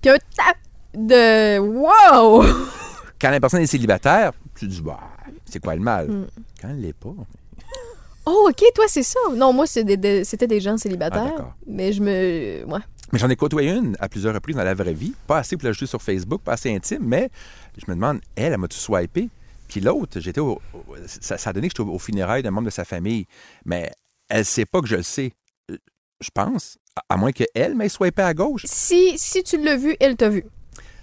[0.01, 0.57] puis un tap
[0.95, 2.45] de wow!
[3.21, 4.99] Quand la personne est célibataire, tu dis, bah,
[5.45, 6.09] c'est quoi le mal?
[6.09, 6.27] Mm.
[6.61, 7.15] Quand elle l'est pas.
[8.27, 9.19] Oh, OK, toi, c'est ça.
[9.35, 11.25] Non, moi, c'est des- des- c'était des gens Ah, célibataires.
[11.25, 11.55] d'accord.
[11.67, 12.65] mais je me.
[12.67, 12.79] Ouais.
[13.13, 15.15] Mais j'en ai côtoyé une à plusieurs reprises dans la vraie vie.
[15.27, 17.29] Pas assez pour l'ajouter sur Facebook, pas assez intime, mais
[17.77, 19.29] je me demande, elle, elle m'a-tu swipé?
[19.71, 22.51] Puis l'autre, j'étais au, au- ça, ça a donné que j'étais au, au funérailles d'un
[22.51, 23.27] membre de sa famille.
[23.65, 23.91] Mais
[24.29, 25.33] elle sait pas que je le sais.
[25.71, 25.77] Euh,
[26.21, 26.77] Je pense.
[26.97, 28.63] À, à moins qu'elle m'ait swipé à gauche.
[28.67, 30.45] Si, si tu l'as vu, elle t'a vu.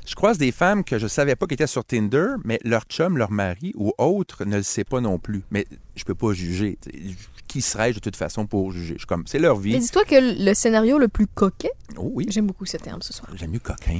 [0.06, 3.18] Je croise des femmes que je savais pas qu'elles étaient sur Tinder, mais leur chum,
[3.18, 5.44] leur mari ou autre ne le sait pas non plus.
[5.52, 5.66] Mais
[5.96, 6.78] je peux pas juger.
[7.48, 8.94] Qui serais-je de toute façon pour juger?
[8.96, 9.80] Je suis comme, c'est leur Mais vie.
[9.80, 13.30] dis-toi que le scénario le plus coquet, Oh oui, j'aime beaucoup ce terme ce soir.
[13.36, 14.00] j'aime mieux coquin.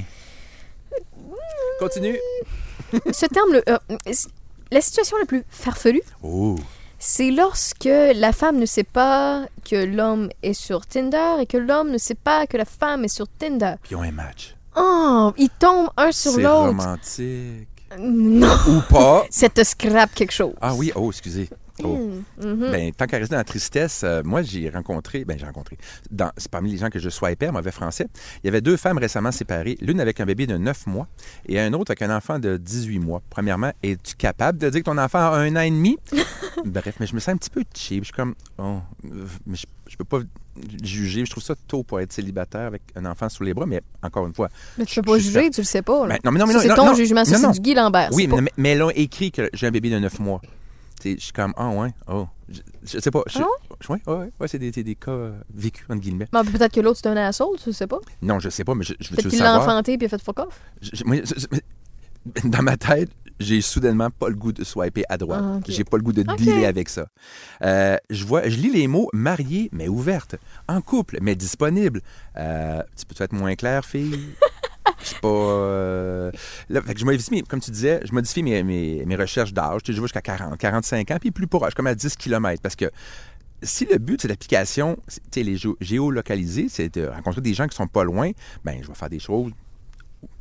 [1.78, 2.18] Continue.
[3.12, 3.78] ce terme, le, euh,
[4.70, 6.56] la situation la plus farfelue, Oh.
[6.98, 11.90] c'est lorsque la femme ne sait pas que l'homme est sur Tinder et que l'homme
[11.90, 13.74] ne sait pas que la femme est sur Tinder.
[13.82, 14.54] Puis ils ont un match.
[14.76, 16.66] Oh, ils tombent un sur C'est l'autre.
[16.66, 17.68] romantique.
[17.98, 19.24] Non, Ou pas.
[19.30, 20.52] ça te scrape quelque chose.
[20.60, 21.48] Ah oui, oh, excusez.
[21.84, 22.10] Oh.
[22.44, 22.70] Mhm.
[22.70, 25.76] Ben, tant qu'à rester dans la tristesse, euh, moi, j'ai rencontré, ben, j'ai rencontré,
[26.10, 28.06] dans, c'est parmi les gens que je swipais, mauvais français,
[28.42, 31.06] il y avait deux femmes récemment séparées, l'une avec un bébé de 9 mois
[31.46, 33.22] et un autre avec un enfant de 18 mois.
[33.30, 35.98] Premièrement, es-tu capable de dire que ton enfant a un an et demi?
[36.64, 38.00] Bref, mais je me sens un petit peu cheap.
[38.02, 38.78] Je suis comme, oh,
[39.46, 40.18] mais je, je peux pas
[40.82, 41.24] juger.
[41.24, 44.26] Je trouve ça tôt pour être célibataire avec un enfant sous les bras, mais encore
[44.26, 44.48] une fois.
[44.76, 46.06] Mais tu peux pas juger, tu le sais pas.
[46.06, 46.14] là.
[46.14, 48.10] Ben, non, mais non, mais non, c'est ton non, jugement, c'est du Guy Lambert.
[48.12, 50.40] Oui, pas- mais, mais elles ont écrit que j'ai un bébé de 9 mois.
[51.00, 52.26] Tu je suis comme, ah ouais, oh.
[52.48, 53.22] Je, je sais pas.
[53.26, 53.46] Je, Ah
[53.90, 56.26] ouais, ouais, ouais, ouais, c'est des, des cas euh, vécus, entre guillemets.
[56.32, 57.98] Bon, peut-être que l'autre c'est un asshole, tu sais pas.
[58.22, 59.62] Non, je sais pas, mais je, je veux Peut-être le savoir?
[59.62, 60.58] enfanté puis il a fait fuck off?
[60.80, 61.16] Je- moi,
[62.44, 65.44] dans ma tête, j'ai soudainement pas le goût de swiper à droite.
[65.44, 65.64] Ah, ok.
[65.68, 66.36] J'ai pas le goût de Ok.
[66.38, 67.06] dealer avec ça.
[67.62, 70.36] Euh, je vois, je lis les mots mariée mais ouverte,
[70.68, 72.00] en couple mais disponible.
[72.36, 74.18] Euh, tu peux être moins clair, fille?
[75.02, 75.28] C'est pas.
[75.28, 76.30] euh,
[76.68, 79.52] Là, fait que je modifie, mes- comme tu disais, je modifie mes, mes, mes recherches
[79.52, 79.80] d'âge.
[79.86, 82.60] Je vais jusqu'à 40, 45 ans, puis plus proche, comme à 10 km.
[82.62, 82.90] Parce que
[83.62, 87.40] si le but de cette application, c'est, tu sais, les géo- géolocalisés, c'est de rencontrer
[87.40, 88.30] des gens qui sont pas loin,
[88.64, 89.52] ben je vais faire des choses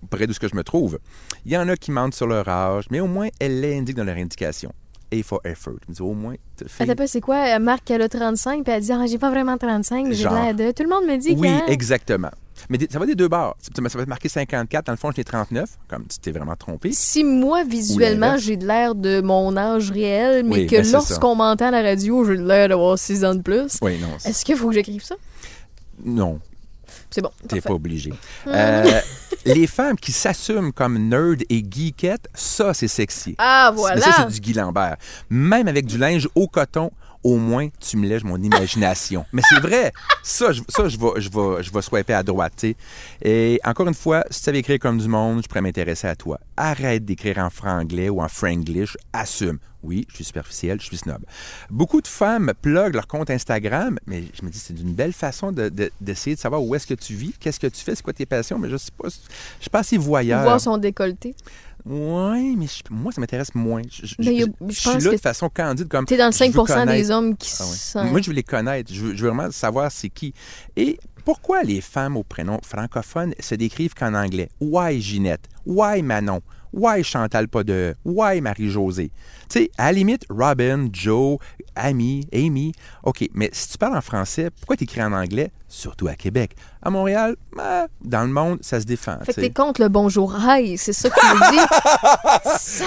[0.09, 0.99] près de ce que je me trouve.
[1.45, 4.03] Il y en a qui mentent sur leur âge, mais au moins, elles l'indiquent dans
[4.03, 4.71] leur indication.
[5.13, 5.75] A for effort.
[5.85, 6.35] Je me dis, au moins,
[6.79, 7.47] Attends c'est quoi?
[7.47, 10.53] Elle marque qu'elle a 35 puis elle dit Ah, j'ai pas vraiment 35, j'ai l'air
[10.53, 10.71] de.
[10.71, 11.71] Tout le monde me dit Oui, que.
[11.71, 12.31] exactement.
[12.70, 13.55] Mais ça va des deux bords.
[13.62, 14.86] Ça va être marqué 54.
[14.86, 16.91] Dans le fond, j'étais 39, comme tu t'es vraiment trompé.
[16.93, 21.36] Si moi, visuellement, j'ai de l'air de mon âge réel, mais Oui, que ben, lorsqu'on
[21.36, 24.08] m'entend à la radio, j'ai de l'air d'avoir 6 ans de plus, Oui, non.
[24.26, 25.16] est-ce qu'il faut que j'écrive ça?
[26.03, 26.39] Non,
[27.10, 27.32] C'est bon.
[27.47, 28.14] t'es pas obligé.
[28.47, 29.01] Euh,
[29.45, 33.36] les femmes qui s'assument comme nerd et geekette, ça, c'est sexy.
[33.38, 34.01] Ah, Mais voilà!
[34.01, 34.97] ça, c'est du Guy Lambert.
[35.30, 36.91] Même avec du linge au coton,
[37.28, 39.25] au moins, tu me lèges mon imagination.
[39.34, 39.91] Mais c'est vrai.
[40.23, 41.30] Ça, je, ça, je vais, je
[41.61, 42.63] je swiper à droite.
[43.21, 46.15] Et encore une fois, si tu savais écrire comme du monde, je pourrais m'intéresser à
[46.15, 46.39] toi.
[46.55, 48.95] Arrête d'écrire en franglais ou en franglish.
[49.11, 49.59] Assume.
[49.84, 51.19] Oui, je suis superficiel, je suis snob.
[51.69, 55.51] Beaucoup de femmes pluguent leur compte Instagram, mais je me dis, c'est une belle façon
[55.51, 58.01] de- de- d'essayer de, savoir où est-ce que tu vis, qu'est-ce que tu fais, c'est
[58.03, 60.41] quoi tes passions, mais je sais pas, je suis pas assez voyeur.
[60.43, 61.36] Voir son décolleté.
[61.89, 63.81] Oui, mais je- moi, ça m'intéresse moins.
[63.89, 64.23] Je, je- je-
[64.73, 66.05] suis là que de façon candide, comme.
[66.05, 68.03] T'es dans le je veux 5% des hommes qui Ah sont.
[68.05, 68.93] Moi, je veux les connaître.
[68.93, 70.33] Je veux, je veux vraiment savoir c'est qui.
[70.75, 74.49] Et pourquoi les femmes au prénom francophone se décrivent qu'en anglais?
[74.59, 75.45] Why Ginette?
[75.65, 76.41] Why Manon?
[76.74, 79.11] Why Chantal pas de Why Marie-Josée?
[79.49, 81.38] Tu sais, à la limite, Robin, Joe,
[81.76, 82.74] Amy, Amy.
[83.03, 85.51] OK, mais si tu parles en français, pourquoi t'écris en anglais?
[85.68, 86.55] Surtout à Québec?
[86.82, 89.18] À Montréal, ben, dans le monde, ça se défend.
[89.24, 92.59] Fait que t'es contre le bonjour hi, c'est ça que tu me dis?
[92.59, 92.86] ça!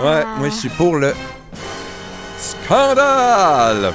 [0.00, 1.12] Ouais, moi je suis pour le
[2.38, 3.92] scandale.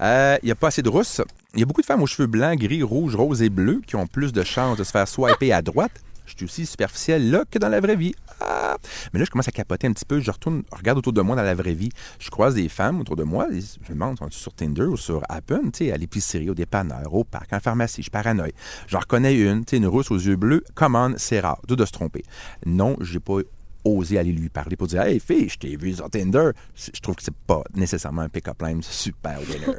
[0.00, 1.20] Il n'y a pas assez de rousses.
[1.54, 3.96] Il y a beaucoup de femmes aux cheveux blancs, gris, rouges, roses et bleus qui
[3.96, 6.02] ont plus de chances de se faire swiper à droite.
[6.28, 8.14] Je suis aussi superficiel là que dans la vraie vie.
[8.40, 8.76] Ah!
[9.12, 10.20] Mais là, je commence à capoter un petit peu.
[10.20, 11.90] Je retourne, regarde autour de moi dans la vraie vie.
[12.18, 13.46] Je croise des femmes autour de moi.
[13.50, 13.56] Je
[13.88, 17.60] me demande, sont-elles sur Tinder ou sur Appen, à l'épicerie, au dépanneur, au parc, en
[17.60, 18.02] pharmacie.
[18.02, 18.52] Je paranoïe.
[18.86, 20.64] J'en reconnais une, une rousse aux yeux bleus.
[20.74, 21.60] Commande, c'est rare.
[21.66, 22.22] D'où de se tromper.
[22.66, 23.38] Non, j'ai pas
[23.84, 26.50] oser aller lui parler pour dire Hey, fille, je t'ai vu sur Tinder.
[26.76, 29.66] Je trouve que c'est pas nécessairement un pick-up line super winner.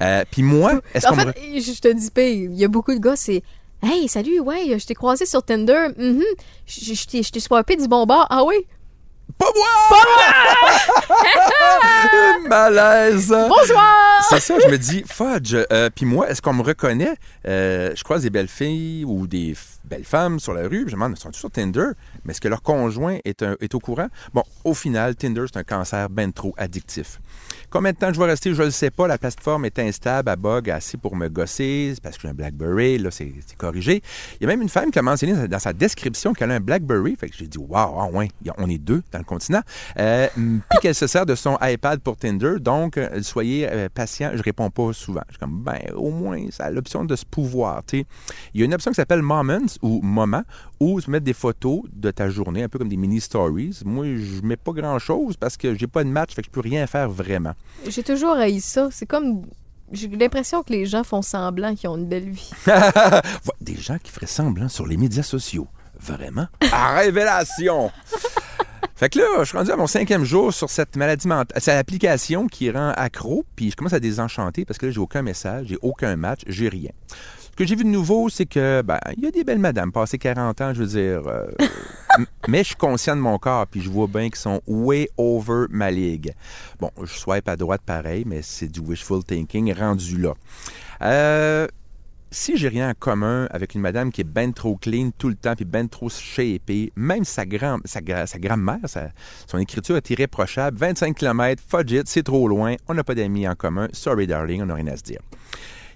[0.00, 2.92] Euh, Puis moi, est-ce En me fait, je te dis pas, il y a beaucoup
[2.92, 3.42] de gars, c'est
[3.82, 5.88] Hey, salut, ouais, je t'ai croisé sur Tinder.
[5.96, 6.22] Mhm.
[6.66, 8.26] Je je t'ai je t'ai swipé du bon bord.
[8.30, 8.66] Ah oui?
[9.38, 9.98] Pas moi!
[12.48, 13.28] Malaise!
[13.48, 14.13] Bonsoir!
[14.30, 15.54] C'est ça, je me dis, fudge.
[15.70, 17.14] Euh, Puis moi, est-ce qu'on me reconnaît?
[17.46, 19.54] Euh, je croise des belles filles ou des
[19.84, 20.80] belles femmes sur la rue.
[20.80, 21.88] Je me demande, sont sur Tinder?
[22.24, 23.42] Mais est-ce que leur conjoint est,
[23.74, 24.08] au courant?
[24.32, 27.20] Bon, au final, Tinder, c'est un cancer ben trop addictif.
[27.70, 29.06] Combien de temps je vais rester, je ne le sais pas.
[29.06, 31.94] La plateforme est instable, à bug, assez pour me gosser.
[32.02, 32.98] Parce que j'ai un BlackBerry.
[32.98, 34.02] Là, c'est corrigé.
[34.40, 36.60] Il y a même une femme qui a mentionné dans sa description qu'elle a un
[36.60, 37.16] BlackBerry.
[37.16, 39.60] Fait que j'ai dit, waouh, ouais, on est deux dans le continent.
[39.98, 42.54] Euh, Puis qu'elle se sert de son iPad pour Tinder.
[42.60, 44.30] Donc, soyez euh, patient.
[44.34, 45.22] Je réponds pas souvent.
[45.28, 47.82] Je suis comme, ben, au moins, ça a l'option de se pouvoir.
[47.84, 48.06] tu sais.
[48.54, 50.42] Il y a une option qui s'appelle Moments ou Moment
[50.80, 53.80] où tu mettre des photos de ta journée, un peu comme des mini stories.
[53.84, 56.52] Moi, je mets pas grand chose parce que j'ai pas de match, fait que je
[56.52, 57.54] peux rien faire vraiment.
[57.88, 58.88] J'ai toujours haï ça.
[58.90, 59.42] C'est comme.
[59.92, 62.50] J'ai l'impression que les gens font semblant qu'ils ont une belle vie.
[63.60, 65.68] Des gens qui feraient semblant sur les médias sociaux.
[66.04, 66.46] Vraiment?
[66.60, 67.90] Révélation!
[68.96, 71.60] Fait que là, je suis rendu à mon cinquième jour sur cette maladie mentale.
[71.60, 75.22] C'est l'application qui rend accro, puis je commence à désenchanter parce que là, j'ai aucun
[75.22, 76.90] message, j'ai aucun match, j'ai rien.
[77.08, 79.92] Ce que j'ai vu de nouveau, c'est que, ben, il y a des belles madames,
[79.92, 81.26] passées 40 ans, je veux dire.
[81.26, 81.46] euh,
[82.48, 85.66] mais je suis conscient de mon corps, puis je vois bien qu'ils sont way over
[85.70, 86.34] ma ligue.
[86.80, 90.34] Bon, je swipe à droite pareil, mais c'est du wishful thinking rendu là.
[91.02, 91.66] Euh,
[92.34, 95.36] si j'ai rien en commun avec une madame qui est ben trop clean tout le
[95.36, 98.38] temps puis ben trop shapée, même sa, grand, sa, sa
[98.88, 99.10] sa-
[99.46, 103.54] son écriture est irréprochable, 25 km, fudge c'est trop loin, on n'a pas d'amis en
[103.54, 105.20] commun, sorry darling, on n'a rien à se dire.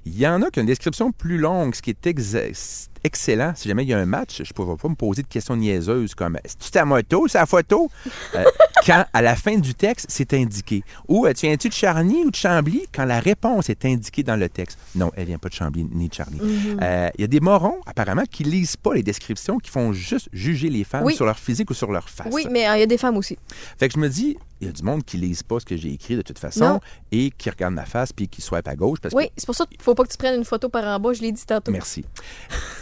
[0.07, 3.52] Il y en a qui ont une description plus longue, ce qui est ex- excellent.
[3.56, 5.56] Si jamais il y a un match, je ne pourrais pas me poser de questions
[5.56, 7.90] niaiseuses comme Est-ce ta moto, la photo?
[8.34, 8.44] Euh,
[8.86, 10.82] Quand à la fin du texte, c'est indiqué.
[11.09, 12.86] Ou euh, Tu viens-tu de Charny ou de Chambly?
[12.94, 14.78] Quand la réponse est indiquée dans le texte.
[14.94, 16.38] Non, elle vient pas de Chambly ni de Charny.
[16.80, 20.28] Euh, Il y a des morons, apparemment, qui lisent pas les descriptions, qui font juste
[20.32, 21.16] juger les femmes Oui.
[21.16, 22.28] sur leur physique ou sur leur face.
[22.32, 23.36] Oui, mais euh, il y a des femmes aussi.
[23.78, 25.76] Fait que je me dis, il y a du monde qui lise pas ce que
[25.76, 26.80] j'ai écrit de toute façon Non.
[27.12, 29.54] et qui regarde ma face puis qui swipe à gauche parce que Oui, c'est pour
[29.54, 31.44] ça qu'il faut pas que tu prennes une photo par en bas, je l'ai dit
[31.46, 31.70] tantôt.
[31.72, 32.04] Merci.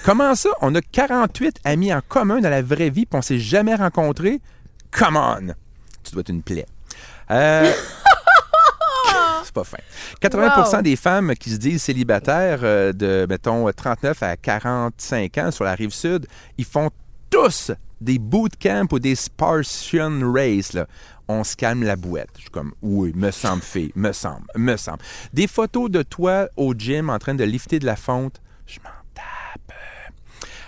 [0.06, 0.50] Comment ça?
[0.60, 4.40] On a 48 amis en commun dans la vraie vie, puis on s'est jamais rencontrés?
[4.92, 5.48] Come on!
[6.04, 6.64] Tu dois être une plaie.
[7.32, 7.72] Euh,
[9.42, 9.78] C'est pas fin.
[10.20, 10.82] 80 Wow.
[10.82, 15.74] des femmes qui se disent célibataires euh, de, mettons, 39 à 45 ans sur la
[15.74, 16.90] rive sud, ils font
[17.28, 20.72] tous des bootcamps ou des Spartian Race.
[20.72, 20.86] Là.
[21.26, 22.30] On se calme la bouette.
[22.36, 25.00] Je suis comme, oui, me semble fait, me semble, me semble.
[25.32, 28.90] Des photos de toi au gym en train de lifter de la fonte, je m'en.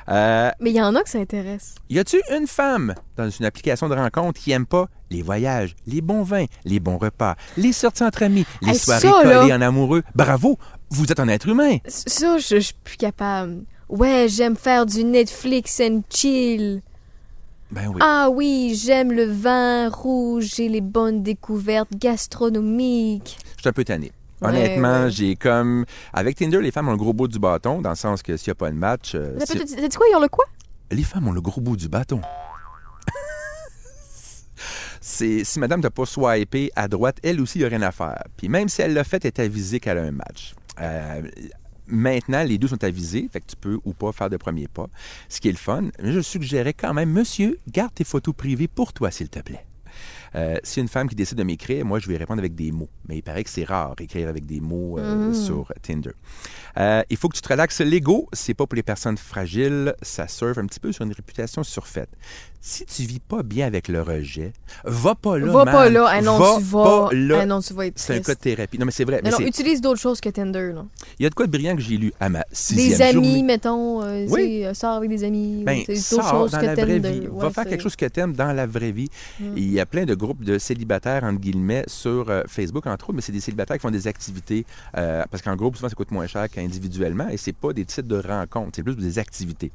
[0.09, 1.74] Euh, Mais il y en a que ça intéresse.
[1.90, 6.00] y a-tu une femme dans une application de rencontre qui aime pas les voyages, les
[6.00, 9.40] bons vins, les bons repas, les sorties entre amis, les Hey, soirées ça, là.
[9.40, 10.02] collées en amoureux?
[10.14, 10.59] Bravo!
[10.90, 11.76] Vous êtes un être humain!
[11.86, 13.64] Ça, je, je suis plus capable.
[13.90, 16.80] Ouais, j'aime faire du Netflix and chill.
[17.70, 18.00] Ben oui.
[18.02, 23.36] Ah oui, j'aime le vin rouge et les bonnes découvertes gastronomiques.
[23.56, 24.12] Je suis un peu tanné.
[24.41, 25.11] Honnêtement, ouais.
[25.11, 25.84] j'ai comme.
[26.12, 28.51] Avec Tinder, les femmes ont le gros bout du bâton, dans le sens que s'il
[28.51, 29.12] n'y a pas de match.
[29.14, 30.45] euh, T'as si- dit quoi, ils ont le quoi?
[30.91, 32.20] Les femmes ont le gros bout du bâton.
[35.01, 37.93] C'est si madame t'a pas swipé à droite, elle aussi, il n'y a rien à
[37.93, 38.22] faire.
[38.36, 40.55] Puis même si elle l'a fait, elle est avisée qu'elle a un match.
[40.80, 41.22] Euh,
[41.86, 44.86] maintenant, les deux sont avisés, fait que tu peux ou pas faire de premier pas,
[45.28, 45.84] ce qui est le fun.
[46.03, 49.64] Mais je suggérais quand même, monsieur, garde tes photos privées pour toi, s'il te plaît.
[50.35, 52.89] Euh, si une femme qui décide de m'écrire, moi, je vais répondre avec des mots.
[53.09, 56.11] Mais il paraît que c'est rare écrire avec des mots euh, sur Tinder.
[56.79, 57.81] Euh, il faut que tu te relaxes.
[57.81, 59.95] L'ego, c'est pas pour les personnes fragiles.
[60.03, 62.11] Ça surfe un petit peu sur une réputation surfaite.
[62.61, 64.52] Si tu vis pas bien avec le rejet,
[64.84, 65.46] va pas là.
[65.46, 65.74] va man.
[65.74, 66.06] pas là.
[66.11, 66.84] Ah non, Va tu vas.
[67.09, 67.38] pas là.
[67.42, 68.78] Ah non, tu vas être c'est un cas de thérapie.
[68.78, 69.20] Non, mais c'est vrai.
[69.22, 70.72] Mais non, utilise d'autres choses que Tinder.
[70.74, 70.84] Là.
[71.18, 73.12] Il y a de quoi de brillant que j'ai lu à ma sixième Des amis,
[73.28, 73.42] journée.
[73.44, 74.02] mettons.
[74.02, 74.64] Euh, Oui.
[74.64, 75.62] euh, sors avec des amis.
[75.64, 77.20] Ben, d'autres choses dans que la vraie Tinder.
[77.20, 77.28] vie.
[77.32, 79.09] Va faire quelque chose que tu aimes dans la vraie vie.
[79.40, 83.14] Il y a plein de groupes de célibataires, entre guillemets, sur euh, Facebook, entre autres,
[83.16, 84.66] mais c'est des célibataires qui font des activités.
[84.96, 87.28] euh, parce qu'en groupe, souvent, ça coûte moins cher qu'individuellement.
[87.28, 89.70] Et c'est pas des titres de rencontres, c'est plus des activités.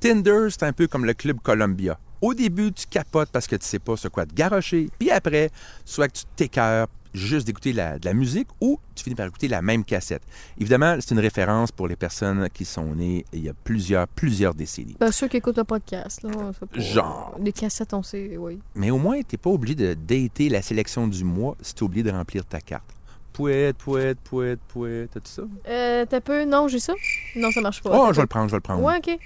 [0.00, 1.98] Tinder, c'est un peu comme le Club Columbia.
[2.22, 4.88] Au début, tu capotes parce que tu sais pas sur quoi te garrocher.
[4.98, 5.50] Puis après,
[5.84, 9.46] soit que tu t'écœures juste d'écouter la- de la musique ou tu finis par écouter
[9.48, 10.22] la même cassette.
[10.58, 14.54] Évidemment, c'est une référence pour les personnes qui sont nées il y a plusieurs, plusieurs
[14.54, 14.96] décennies.
[14.98, 16.22] Ben, ceux qui écoutent le podcast.
[16.22, 16.30] Là,
[16.74, 17.36] Genre.
[17.42, 18.60] Les cassettes, on sait, oui.
[18.74, 21.84] Mais au moins, tu n'es pas obligé de dater la sélection du mois si tu
[21.84, 22.88] oublié de remplir ta carte.
[23.34, 25.42] Pouette, pouette, pouette, pouette, t'as tout ça?
[25.68, 26.44] Euh, t'as peu?
[26.44, 26.92] Non, j'ai ça?
[27.36, 27.90] Non, ça marche pas.
[27.92, 28.82] Oh, je vais le prendre, je vais le prendre.
[28.82, 29.18] Ouais, ok.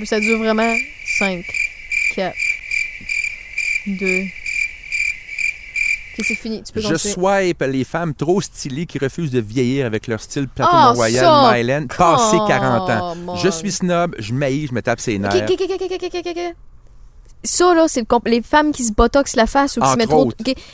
[0.00, 0.74] Peu, Ça dure vraiment
[1.18, 1.44] 5,
[2.18, 2.34] 4,
[3.86, 4.22] deux.
[6.18, 6.62] Ok, c'est fini.
[6.64, 7.14] Tu peux Je continuer.
[7.14, 11.24] swipe les femmes trop stylées qui refusent de vieillir avec leur style plateau Ah, Mont-Royal,
[11.24, 13.14] ça, Myland, passé 40 ans.
[13.14, 13.36] come on.
[13.36, 15.32] Je suis snob, je maillis, je me tape ses nerfs.
[15.48, 16.54] Ok, ok, ok, ok, ok, ok, ok, ok.
[17.44, 20.08] Ça, là, c'est le les femmes qui se botoxent la face ou qui se mettent
[20.08, 20.30] trop.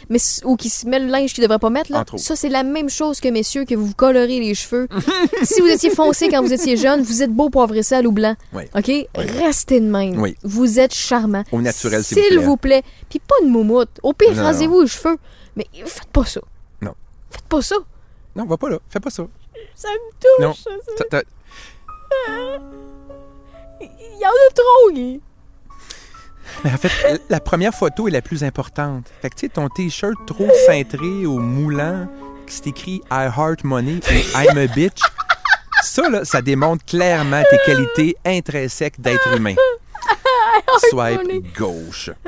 [0.08, 2.04] mais, ou qui se mettent le linge qu'ils devraient pas mettre, là.
[2.16, 4.88] Ça, c'est la même chose que messieurs, que vous vous colorez les cheveux.
[5.42, 8.34] si vous étiez foncé quand vous étiez jeune, vous êtes beau poivré sel ou blanc.
[8.52, 8.64] Oui.
[8.74, 8.90] OK?
[9.14, 10.20] Restez de même.
[10.20, 10.36] Oui.
[10.42, 11.44] Vous êtes charmant.
[11.52, 12.44] Au naturel, s'il vous S'il plaît.
[12.46, 12.82] vous plaît.
[13.10, 13.90] Puis pas de moumoute.
[14.02, 15.18] Au pire, rasez-vous les cheveux.
[15.56, 16.40] Mais faites pas ça.
[16.80, 16.94] Non.
[17.30, 17.76] Faites pas ça.
[18.34, 19.24] Non, va pas là, fais pas ça.
[19.76, 20.64] Ça me touche.
[20.66, 21.20] Non.
[23.80, 25.20] Il y en a trop, Guy.
[26.64, 29.06] Mais en fait, la première photo est la plus importante.
[29.22, 32.06] Fait que tu sais, ton t-shirt trop cintré ou moulant,
[32.46, 35.00] qui s'est écrit I heart money ou I'm a bitch,
[35.82, 39.54] ça, là, ça démontre clairement tes qualités intrinsèques d'être humain.
[40.90, 42.10] Swipe gauche.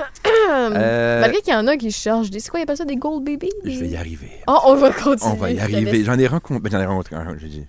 [0.49, 2.39] Euh, Malgré qu'il y en a qui cherchent des.
[2.41, 3.51] C'est quoi, il appelle ça des gold baby?
[3.65, 4.31] je vais y arriver.
[4.47, 5.33] Oh, on va continuer.
[5.33, 5.91] On va y arriver.
[5.93, 6.07] laisse.
[6.07, 6.61] J'en ai rencontré.
[6.61, 7.17] ben, j'en ai rencontré.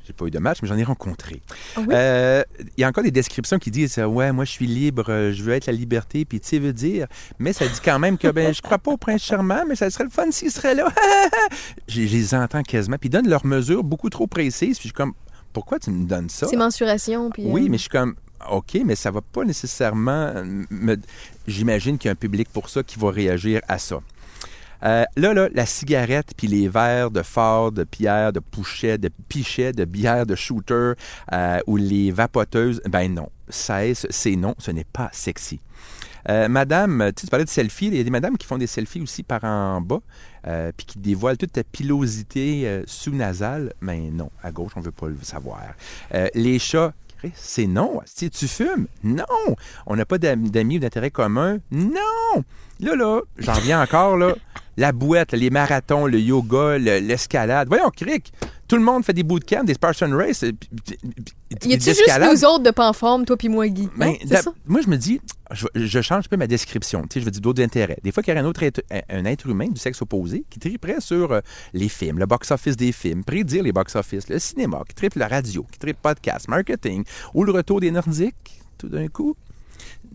[0.05, 1.41] J'ai pas eu de match, mais j'en ai rencontré.
[1.75, 1.87] Ah oui?
[1.91, 2.43] Euh,
[2.77, 5.41] Il y a encore des descriptions qui disent euh, Ouais, moi, je suis libre, je
[5.43, 7.07] veux être la liberté, puis tu sais, veut dire.
[7.39, 9.89] Mais ça dit quand même que, ben, je crois pas au prince charmant, mais ça
[9.89, 10.87] serait le fun s'il serait là.
[11.87, 12.97] je, je les entends quasiment.
[12.99, 15.13] Puis ils donnent leurs mesures beaucoup trop précises, puis je suis comme
[15.53, 16.47] Pourquoi tu me donnes ça?
[16.47, 17.29] C'est mensuration.
[17.31, 18.15] Puis, Oui, euh, mais je suis comme,
[18.51, 20.33] OK, mais ça va pas nécessairement
[20.69, 20.97] me...
[21.47, 23.99] J'imagine qu'il y a un public pour ça qui va réagir à ça.
[24.83, 29.09] Euh, là, là, la cigarette puis les verres de fort, de pierre, de pouchet, de
[29.27, 30.93] pichet, de bière, de shooter
[31.33, 33.29] euh, ou les vapoteuses, ben non.
[33.49, 35.59] Cesse, c'est non, ce n'est pas sexy.
[36.29, 39.01] Euh, madame, tu parlais de selfie, il y a des madames qui font des selfies
[39.01, 40.01] aussi par en bas,
[40.45, 43.73] euh, puis qui dévoilent toute ta pilosité euh, sous-nasale.
[43.79, 45.61] Mais non, à gauche, on veut pas le savoir.
[46.13, 46.93] Euh, les chats,
[47.35, 47.99] c'est non.
[48.05, 49.25] Si tu fumes, non.
[49.85, 52.43] On n'a pas d'am- d'amis ou d'intérêts communs, non.
[52.79, 54.35] Là, là, j'en reviens encore, là.
[54.77, 57.67] La bouette, les marathons, le yoga, le- l'escalade.
[57.67, 58.31] Voyons, cric,
[58.67, 60.53] tout le monde fait des bootcamps, des Spartan Race, puis-
[60.85, 60.97] puis-
[61.59, 63.87] puis- Y a-tu juste nous autres de pas en forme, toi puis moi, Guy?
[63.95, 64.13] Ben,
[64.49, 64.53] Hein?
[64.65, 67.01] Moi, je me dis, je, je change un peu ma description.
[67.03, 67.97] Tu sais, je veux dire d'autres intérêts.
[68.03, 70.59] Des fois, qu'il y aurait un autre être, un être humain du sexe opposé qui
[70.59, 71.39] triperait sur euh,
[71.73, 75.65] les films, le box-office des films, prédire les box-office, le cinéma, qui tripe la radio,
[75.71, 77.03] qui tripe podcast, marketing,
[77.33, 79.35] ou le retour des Nordiques, tout d'un coup.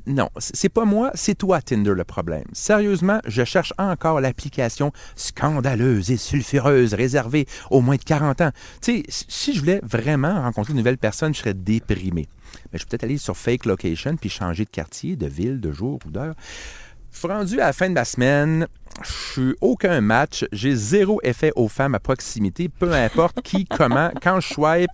[0.06, 2.44] Non, c'est pas moi, c'est toi, Tinder, le problème.
[2.52, 8.50] Sérieusement, je cherche encore l'application scandaleuse et sulfureuse réservée aux moins de 40 ans.
[8.80, 12.28] Tu sais, si je voulais vraiment rencontrer une nouvelle personne, je serais déprimé.
[12.72, 15.72] Mais je peux peut-être aller sur Fake Location puis changer de quartier, de ville, de
[15.72, 16.34] jour ou d'heure.
[17.12, 18.66] Je suis rendu à la fin de ma semaine.
[19.02, 20.44] Je suis aucun match.
[20.52, 24.90] J'ai zéro effet aux femmes à proximité, peu importe qui, comment, quand je swipe.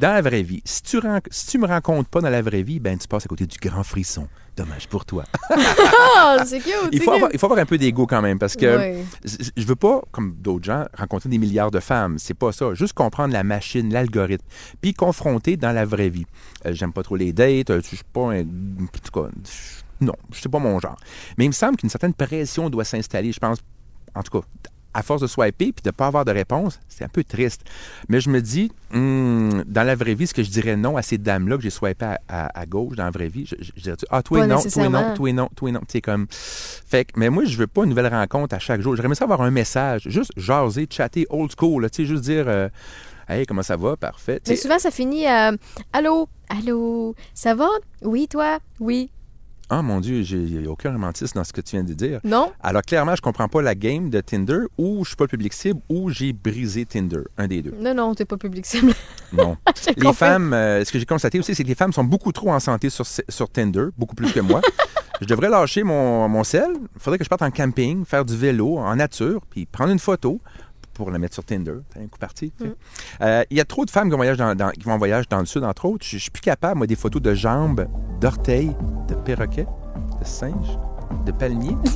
[0.00, 0.98] Dans la vraie vie, si tu,
[1.30, 3.56] si tu me rencontres pas dans la vraie vie, ben tu passes à côté du
[3.58, 4.28] grand frisson.
[4.56, 5.24] Dommage pour toi.
[5.50, 6.72] Ah, c'est cute!
[6.90, 7.14] Il faut, cute.
[7.14, 10.02] avoir, il faut avoir un peu d'ego quand même parce que je je veux pas,
[10.10, 12.18] comme d'autres gens, rencontrer des milliards de femmes.
[12.18, 12.74] C'est pas ça.
[12.74, 14.44] Juste comprendre la machine, l'algorithme,
[14.80, 16.26] puis confronter dans la vraie vie.
[16.66, 17.70] Euh, J'aime pas trop les dates.
[17.70, 18.40] euh, Je suis pas un.
[18.42, 19.28] En tout cas,
[20.00, 20.96] non, c'est pas mon genre.
[21.36, 23.32] Mais il me semble qu'une certaine pression doit s'installer.
[23.32, 23.58] Je pense,
[24.14, 24.46] en tout cas,
[24.94, 27.62] à force de swiper puis de pas avoir de réponse, c'est un peu triste.
[28.08, 31.02] Mais je me dis, hmm, dans la vraie vie, ce que je dirais non à
[31.02, 33.96] ces dames-là que j'ai swipé à, à- à gauche dans la vraie vie, je, dirais
[34.10, 36.26] ah toi non, toi non, toi non, toi non, sais comme.
[36.30, 38.96] Fait que, mais moi je veux pas une nouvelle rencontre à chaque jour.
[38.96, 42.46] J'aimerais ça avoir un message, juste jaser, chatter old school, là, tu sais, juste dire,
[42.48, 42.68] euh,
[43.28, 44.40] hey comment ça va, parfait.
[44.48, 45.52] Mais souvent, ça finit à
[45.92, 46.28] Allô?
[46.48, 47.14] Allô?
[47.34, 47.68] Ça va?
[48.02, 48.58] Oui, toi?
[48.80, 49.10] Oui.
[49.70, 52.20] Ah mon Dieu, j'ai aucun romantisme dans ce que tu viens de dire.
[52.24, 52.52] Non?
[52.62, 55.52] Alors clairement, je comprends pas la game de Tinder ou je suis pas le public
[55.52, 57.74] cible ou j'ai brisé Tinder, un des deux.
[57.78, 58.94] Non, non, t'es pas public cible.
[59.32, 59.56] Non.
[59.86, 60.14] Les compris.
[60.16, 62.60] femmes, euh, ce que j'ai constaté aussi, c'est que les femmes sont beaucoup trop en
[62.60, 64.62] santé sur, sur Tinder, beaucoup plus que moi.
[65.20, 66.70] je devrais lâcher mon, mon sel.
[66.74, 69.98] Il faudrait que je parte en camping, faire du vélo, en nature, puis prendre une
[69.98, 70.40] photo
[70.98, 71.76] pour la mettre sur Tinder.
[71.94, 72.52] C'est un coup parti.
[72.60, 72.72] sais.
[73.22, 74.98] Euh, Il y a trop de femmes qui vont, voyager dans, dans- qui vont en
[74.98, 76.04] voyage dans le sud, entre autres.
[76.06, 77.86] Je suis plus capable, moi, des photos de jambes,
[78.20, 78.76] d'orteils,
[79.08, 79.66] de perroquets,
[80.20, 80.78] de singes,
[81.24, 81.76] de palmiers.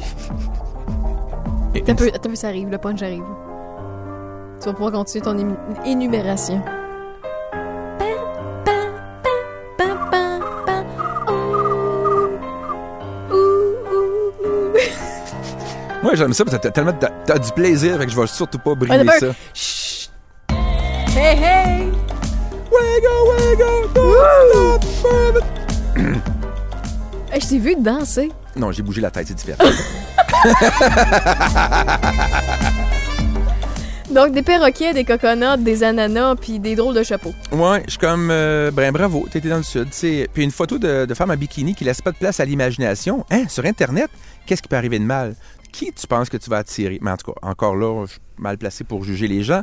[1.74, 3.24] T'as une peu, t'as peu, ça arrive, le punch arrive.
[4.60, 6.62] Tu vas pouvoir continuer ton énumération.
[16.02, 18.26] Moi, j'aime ça parce que t'as tellement t'as, t'as du plaisir, fait que je vais
[18.26, 19.28] surtout pas d'abord- ça.
[19.54, 20.10] Chut!
[21.16, 21.88] Hey, hey!
[27.32, 28.30] Hey, je t'ai vu danser.
[28.56, 29.64] Non, j'ai bougé la tête, c'est différent.
[34.10, 37.32] Donc, des perroquets, des coconuts, des ananas, puis des drôles de chapeaux.
[37.50, 39.88] Ouais, je suis comme, euh, ben bravo, t'étais dans le sud.
[39.90, 43.24] Puis une photo de, de femme en bikini qui laisse pas de place à l'imagination.
[43.30, 44.10] Hein, sur Internet,
[44.44, 45.34] qu'est-ce qui peut arriver de mal?
[45.72, 46.98] Qui tu penses que tu vas attirer?
[47.00, 49.62] Mais en tout cas, encore là, je suis mal placé pour juger les gens.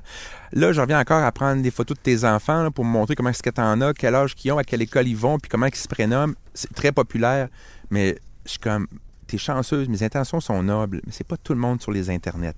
[0.53, 3.30] Là, je reviens encore à prendre des photos de tes enfants pour me montrer comment
[3.30, 5.68] est-ce que t'en as, quel âge qu'ils ont, à quelle école ils vont, puis comment
[5.68, 6.34] ils se prénomment.
[6.53, 7.47] C'est très populaire,
[7.91, 8.88] mais je suis comme,
[9.30, 12.53] t'es chanceuse, mes intentions sont nobles, mais c'est pas tout le monde sur les internets.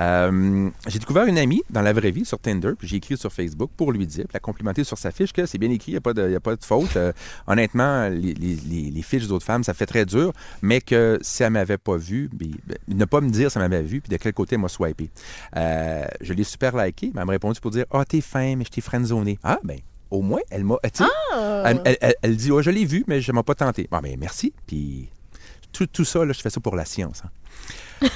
[0.00, 3.32] Euh, j'ai découvert une amie dans la vraie vie sur Tinder, puis j'ai écrit sur
[3.32, 5.94] Facebook pour lui dire, puis la complimenter sur sa fiche que c'est bien écrit, il
[5.94, 6.96] n'y a, pas de- y a pas de faute.
[6.96, 7.12] Euh,
[7.46, 10.32] honnêtement, les, les- les- fiches d'autres femmes, ça fait très dur,
[10.62, 12.50] mais que si elle m'avait pas vu, ben,
[12.88, 15.10] ne pas me dire si elle m'avait vu, puis de quel côté elle m'a swipé.
[15.56, 18.64] Euh, je l'ai super liké, mais elle m'a répondu pour dire Ah, t'es fin, mais
[18.64, 19.38] je t'ai friendzoné.
[19.42, 19.78] Ah, ben,
[20.10, 20.76] au moins, elle m'a.
[20.92, 21.04] sais,
[21.64, 23.88] elle, elle- elle- dit, oh, je l'ai vu, mais je ne m'ai pas tenté.
[23.90, 24.52] Bon, ben, merci.
[24.66, 25.08] Puis
[25.72, 27.22] tout, tout ça, là, je fais ça pour la science.
[27.24, 28.08] hein.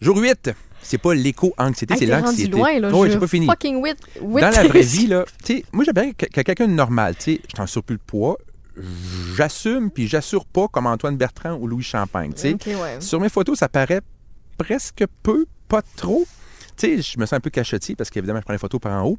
[0.00, 0.50] Jour 8,
[0.82, 2.50] c'est pas l'éco-anxiété, Hey, c'est l'anxiété.
[2.50, 2.90] loin, là.
[2.92, 3.46] Oui, j'ai pas fini.
[3.46, 3.80] Fucking
[4.20, 7.22] Dans la vraie vie, là, tu sais, moi, j'aimerais que, que quelqu'un de normal, tu
[7.36, 8.36] sais, je t'en surplus de poids,
[9.36, 12.54] j'assume puis j'assure pas comme Antoine Bertrand ou Louis Champagne, tu sais.
[12.54, 13.00] Ok, ouais.
[13.00, 14.00] Sur mes photos, ça paraît
[14.58, 16.26] presque peu, pas trop.
[16.76, 19.02] Tu sais, je me sens un peu cachotier parce qu'évidemment, je prends les photos par
[19.04, 19.18] en haut.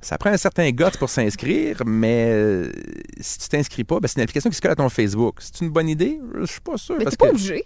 [0.00, 2.72] Ça prend un certain guts pour s'inscrire, mais euh,
[3.20, 5.36] si tu t'inscris pas, ben, c'est une application qui se colle à ton Facebook.
[5.40, 6.20] C'est une bonne idée?
[6.40, 6.96] Je suis pas sûr.
[6.98, 7.34] Mais parce t'es pas que...
[7.36, 7.64] obligé.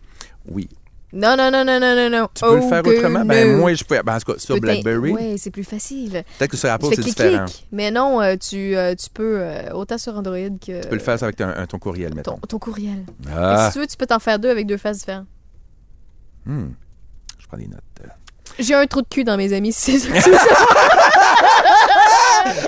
[0.49, 0.69] Oui.
[1.15, 2.29] Non, non, non, non, non, non, non.
[2.35, 3.25] Tu peux le faire autrement?
[3.27, 4.01] Ben, moi, je peux.
[4.03, 6.25] Ben, en tout cas, sur BlackBerry, Ouais, c'est plus facile.
[6.39, 7.45] peut-être que sur Apple, c'est différent.
[7.71, 9.43] Mais non, euh, tu, euh, tu peux,
[9.75, 10.81] autant sur Android que.
[10.83, 12.37] Tu peux le faire avec ton, courriel, mettons.
[12.39, 13.05] ton, ton courriel.
[13.31, 15.27] Ah, Si tu veux, tu peux t'en faire deux avec deux faces différentes.
[16.47, 16.69] hmm.
[17.39, 17.83] Je prends des notes.
[18.59, 20.09] J'ai un trou de cul dans mes amis, c'est ça.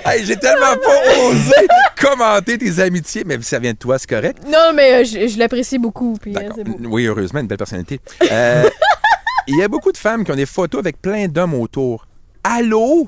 [0.05, 1.67] Hey, j'ai tellement pas osé
[1.99, 4.37] commenter tes amitiés, mais ça vient de toi, c'est correct?
[4.47, 6.15] non, mais euh, je, je l'apprécie beaucoup.
[6.21, 6.77] Puis, beau.
[6.89, 7.99] Oui, heureusement, une belle personnalité.
[8.31, 8.69] Euh,
[9.47, 12.07] Il y a beaucoup de femmes qui ont des photos avec plein d'hommes autour.
[12.43, 13.07] Allô?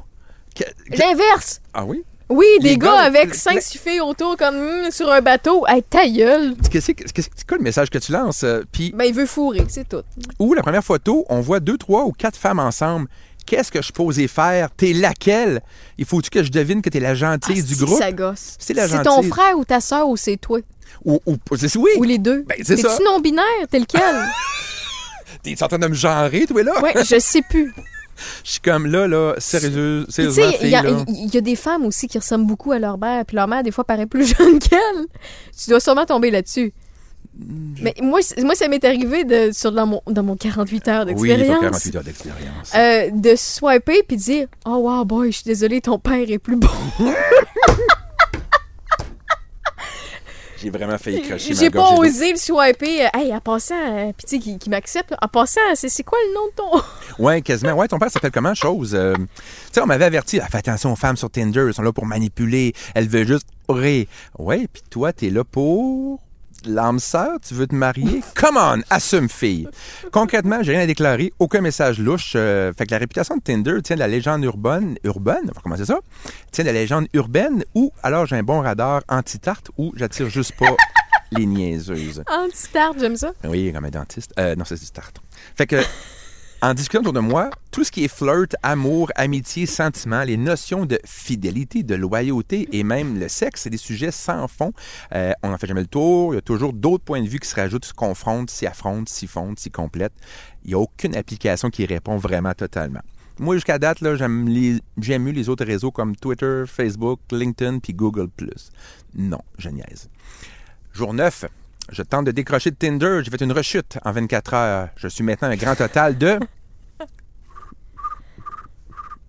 [0.90, 1.62] L'inverse.
[1.74, 2.04] Ah oui?
[2.30, 5.22] Oui, des gars, gars, avec le- cinq, le- six filles autour comme hum, sur un
[5.22, 5.66] bateau.
[5.68, 6.56] Hey, ta gueule.
[6.72, 6.94] C'est
[7.48, 8.44] quoi le message que tu lances?
[8.44, 10.02] Euh, Puis, Ben, il veut fourrer, c'est tout.
[10.40, 13.08] ou la première photo, on voit deux, trois ou quatre femmes ensemble.
[13.46, 14.70] Qu'est-ce que je posais faire?
[14.76, 15.62] T'es laquelle?
[15.98, 17.98] Il faut-tu que je devine que t'es la gentille Ah, du groupe?
[17.98, 18.56] Ça gosse.
[18.60, 20.60] C'est la C'est ton frère ou ta soeur ou c'est toi?
[21.06, 21.38] Ou, ou-
[21.78, 21.92] oui!
[21.98, 22.44] Ou les deux?
[22.46, 22.90] Ben, c'est ça.
[22.90, 23.44] T'es-tu non-binaire?
[23.72, 24.02] T'es lequel?
[25.44, 26.82] T'es en train de me genrer, toi, là?
[26.82, 27.74] ouais, je sais plus.
[28.44, 32.18] Je suis comme là, là, sérieux, sérieusement, il y, a- y des femmes aussi qui
[32.18, 35.06] ressemblent beaucoup à leur mère, puis leur mère, des fois, paraît plus jeune qu'elle.
[35.58, 36.74] Tu dois sûrement tomber là-dessus.
[37.40, 41.06] Mm, Mais moi, moi ça m'est arrivé de, sur, dans, mon, dans mon 48 heures
[41.06, 41.60] Oui, d'expérience.
[41.60, 42.74] t'as 48 heures d'expérience.
[42.76, 46.56] euh, de swiper puis dire Oh wow boy, je suis désolée, ton père est plus
[46.56, 46.68] beau.
[50.62, 53.10] J'ai vraiment failli cracher J'ai pas osé le swiper.
[53.14, 56.18] Hey, en passant, euh, puis tu sais, qui, qui m'accepte, en passant, c'est c'est quoi
[56.28, 56.88] le nom de ton.
[57.24, 57.74] Ouais, quasiment.
[57.74, 58.94] Ouais, ton père s'appelle comment, chose?
[58.94, 59.24] Euh, tu
[59.72, 62.06] sais, on m'avait averti, ah, fais attention aux femmes sur Tinder, elles sont là pour
[62.06, 64.06] manipuler, elles veulent juste rire.
[64.38, 66.20] Ouais, puis toi, t'es là pour
[66.68, 68.22] l'âme sœur, tu veux te marier?
[68.36, 69.68] Come on, assume, fille.
[70.12, 72.34] Concrètement, j'ai rien à déclarer, aucun message louche.
[72.36, 75.62] euh, fait que la réputation de Tinder tient de la légende urbaine, urbaine, on va
[75.62, 76.00] commencer ça,
[76.52, 80.54] tient de la légende urbaine, ou alors j'ai un bon radar anti-tarte, ou j'attire juste
[80.58, 80.76] pas
[81.32, 82.24] les niaiseuses.
[82.28, 83.32] Anti-start, j'aime ça.
[83.44, 84.34] Oui, comme un dentiste.
[84.40, 85.18] Euh, non, c'est du tarte.
[85.56, 85.82] Fait que,
[86.62, 90.86] en discutant autour de moi, tout ce qui est flirt, amour, amitié, sentiment, les notions
[90.86, 94.74] de fidélité, de loyauté et même le sexe, c'est des sujets sans fond.
[95.14, 96.34] Euh, on n'en fait jamais le tour.
[96.34, 99.12] Il y a toujours d'autres points de vue qui se rajoutent, se confrontent, s'y affrontent,
[99.12, 100.16] s'y fondent, s'y complètent.
[100.66, 103.02] Il n'y a aucune application qui répond vraiment totalement.
[103.40, 108.30] Moi, jusqu'à date, j'aime, mieux les autres réseaux comme Twitter, Facebook, LinkedIn puis Google+.
[109.14, 110.10] Non, je niaise.
[110.92, 111.46] Jour 9,
[111.90, 113.22] je tente de décrocher de Tinder.
[113.24, 114.90] J'ai fait une rechute en 24 heures.
[114.98, 116.40] Je suis maintenant un grand total de...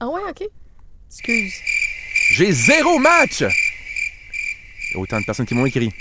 [0.01, 0.45] Ah ouais, ok.
[1.11, 1.55] Excuse.
[2.33, 3.41] J'ai zéro match!
[3.41, 5.93] Il y a autant de personnes qui m'ont écrit.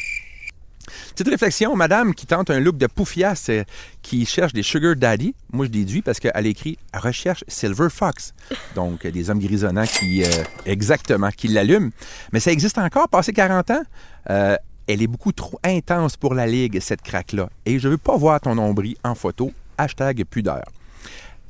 [1.12, 3.64] Petite réflexion, madame qui tente un look de poufiasse, euh,
[4.04, 5.34] qui cherche des sugar daddy.
[5.52, 8.36] Moi, je déduis parce qu'elle écrit «recherche Silver Fox».
[8.76, 10.28] Donc, euh, des hommes grisonnants qui, euh,
[10.68, 11.90] exactement, qui l'allument.
[12.34, 13.84] Mais ça existe encore, passé 40 ans.
[14.88, 17.50] Elle est beaucoup trop intense pour la ligue, cette craque-là.
[17.66, 19.52] Et je veux pas voir ton nombril en photo.
[19.78, 20.64] Hashtag pudeur.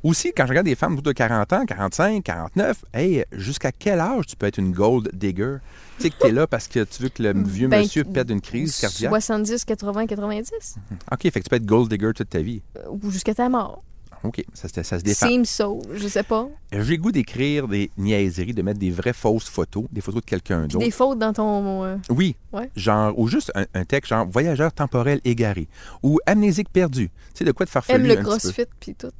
[0.04, 3.98] Aussi, quand je regarde des femmes autour de 40 ans, 45, 49, hey, jusqu'à quel
[3.98, 5.56] âge tu peux être une gold digger?
[5.96, 8.30] Tu sais que t'es là parce que tu veux que le vieux Ben, monsieur pète
[8.30, 9.10] une crise cardiaque.
[9.10, 10.76] 70, 80, 90.
[11.10, 12.62] OK, fait que tu peux être gold digger toute ta vie.
[12.76, 13.82] Euh, Ou jusqu'à ta mort.
[14.24, 15.28] OK, ça, se- ça se défend.
[15.28, 15.80] Seems so.
[15.94, 16.48] Je sais pas.
[16.72, 20.26] J'ai le goût d'écrire des niaiseries, de mettre des vraies fausses photos, des photos de
[20.26, 20.84] quelqu'un d'autre.
[20.84, 21.84] des fautes dans ton.
[21.84, 22.34] euh, Oui.
[22.52, 22.70] Ouais.
[22.76, 25.68] Genre, ou juste un, un texte genre voyageur temporel égaré
[26.02, 27.08] ou amnésique perdu.
[27.08, 28.28] Tu sais, de quoi de farfelu aime le un petit peu.
[28.38, 29.10] crossfit, puis tout.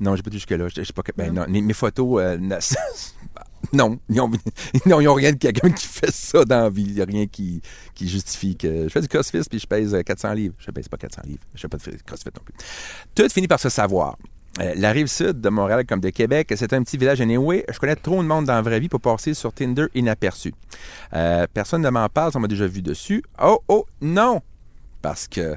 [0.00, 0.66] Non, j'ai pas dit jusque-là.
[0.68, 2.36] Je- je sais pas ben, non, mes, mes photos, euh,
[3.72, 4.30] non, ils ont,
[4.86, 6.82] non, ils ont rien de quelqu'un qui fait ça dans la vie.
[6.88, 7.60] Il n'y a rien qui,
[7.94, 10.54] qui justifie que je fais du crossfit puis je pèse euh, 400 livres.
[10.58, 11.42] Je pèse pas 400 livres.
[11.54, 12.54] Je fais pas de crossfit non plus.
[13.14, 14.16] Tout finit par se savoir.
[14.60, 17.64] Euh, la rive sud de Montréal comme de Québec, c'est un petit village anyway.
[17.72, 20.52] Je connais trop de monde dans la vraie vie pour passer sur Tinder inaperçu.
[21.14, 23.22] Euh, personne ne m'en parle, on m'a déjà vu dessus.
[23.42, 24.40] Oh, oh, non!
[25.00, 25.54] Parce que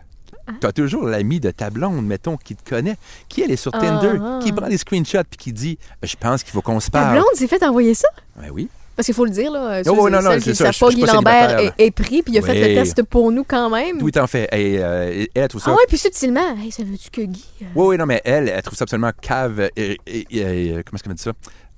[0.59, 2.97] tu as toujours l'ami de ta blonde, mettons, qui te connaît,
[3.27, 4.39] qui elle est sur Tinder, Ah.
[4.43, 7.13] qui prend des screenshots puis qui dit Je pense qu'il faut qu'on se Ta parle.
[7.17, 8.07] blonde s'est fait envoyer ça?
[8.35, 8.69] Ben oui.
[9.01, 9.81] Parce qu'il faut le dire, là.
[9.87, 12.37] Oh, ceux- non, non, qui ça, savent pas, Guy Lambert est, est pris, puis il
[12.37, 12.75] a fait le Oui.
[12.75, 13.97] test pour nous quand même.
[13.97, 14.47] Tout en fait.
[14.51, 15.71] Et, euh, elle, trouve ça.
[15.71, 17.43] Ah ouais, puis subtilement, hey, ça veut-tu que Guy...
[17.63, 19.69] euh, Oui, oui, non, mais elle, elle trouve ça absolument cave.
[19.75, 21.31] Et, et- et- euh, comment est-ce qu'elle dit ça?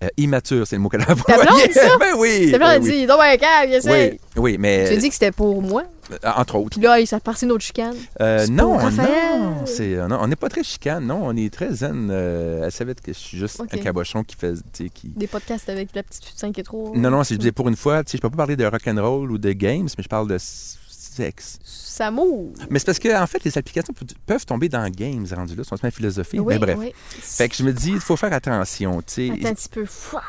[0.03, 1.41] Euh, immature, c'est le mot qu'elle a employé.
[1.43, 1.88] blonde, ça?
[1.97, 2.51] ben oui.
[2.51, 2.91] Ta blonde a ben oui.
[2.91, 4.19] dit, donc, ben, cave, il essaie.
[4.36, 4.89] Oui, oui, mais.
[4.89, 5.84] Tu as dit que c'était pour moi.
[6.24, 6.78] Euh, entre autres.
[6.78, 7.95] Puis là, il s'est passé une autre chicane.
[8.22, 9.41] Euh, non, Raphaël.
[9.41, 12.09] non, c'est, euh, non, on n'est pas très chicane, non, on est très zen.
[12.11, 15.09] euh, elle savait que je suis juste un cabochon qui fait, tu sais, qui...
[15.09, 16.91] Des podcasts avec la petite 5 et 3.
[16.95, 19.01] Non, non, c'est pour une fois, tu sais, je peux pas parler de rock and
[19.01, 21.59] roll ou de games, mais je parle de s- sexe.
[21.64, 22.53] Ça mouille.
[22.70, 25.64] Mais c'est parce que en fait, les applications pe- peuvent tomber dans games rendus là,
[25.68, 26.39] c'est ma philosophie.
[26.39, 26.78] Oui, mais bref.
[26.80, 26.93] oui.
[27.20, 29.32] Fait que je me dis, il faut faire attention, tu sais.
[29.32, 29.86] Attends un petit peu.
[29.86, 30.24] Fouah.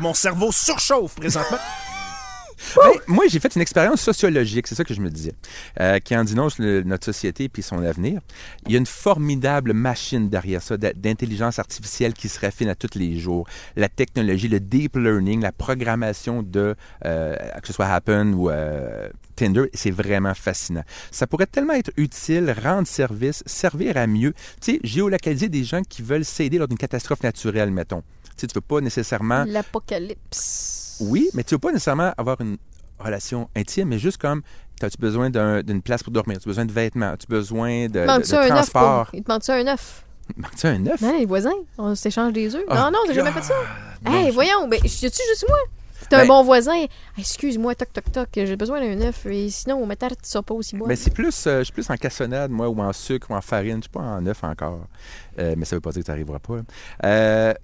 [0.00, 1.58] Mon cerveau surchauffe présentement.
[2.76, 5.32] Ben, moi, j'ai fait une expérience sociologique, c'est ça que je me disais,
[5.80, 8.20] euh, qui en dénonce notre société puis son avenir.
[8.66, 12.98] Il y a une formidable machine derrière ça, d'intelligence artificielle qui se raffine à tous
[12.98, 13.46] les jours.
[13.76, 19.08] La technologie, le deep learning, la programmation de, euh, que ce soit Happen ou euh,
[19.36, 20.84] Tinder, c'est vraiment fascinant.
[21.10, 24.32] Ça pourrait tellement être utile, rendre service, servir à mieux.
[24.60, 28.02] Tu sais, géolocaliser des gens qui veulent s'aider lors d'une catastrophe naturelle, mettons.
[28.24, 30.83] Tu sais, tu veux pas nécessairement L'apocalypse.
[31.00, 32.56] Oui, mais tu veux pas nécessairement avoir une
[32.98, 34.42] relation intime, mais juste comme,
[34.82, 36.36] as-tu besoin d'un- d'une place pour dormir?
[36.36, 37.10] As-tu besoin de vêtements?
[37.12, 38.06] As-tu besoin de,
[38.48, 39.06] transport?
[39.06, 39.14] pour...
[39.14, 40.04] Il te manque-tu un œuf?
[40.36, 41.00] Manque-tu un œuf?
[41.02, 42.64] Non, les voisins, on s'échange des œufs.
[42.68, 43.54] Oh, non, non, t'as jamais fait ça.
[44.06, 45.58] Hey, voyons, ben, je tu juste moi?
[46.00, 46.84] C'est un Ben- bon voisin.
[47.16, 49.24] Excuse-moi, toc, toc, toc, j'ai besoin d'un œuf.
[49.26, 50.86] Et sinon, ma tarte, tu sors pas aussi bon.
[50.86, 53.40] Mais c'est plus, euh, je suis plus en cassonade, moi, ou en sucre, ou en
[53.40, 53.76] farine.
[53.76, 54.80] Je suis pas en œuf encore.
[55.38, 56.58] Euh, mais ça veut pas dire que ça n'arrivera pas.
[57.04, 57.54] Euh,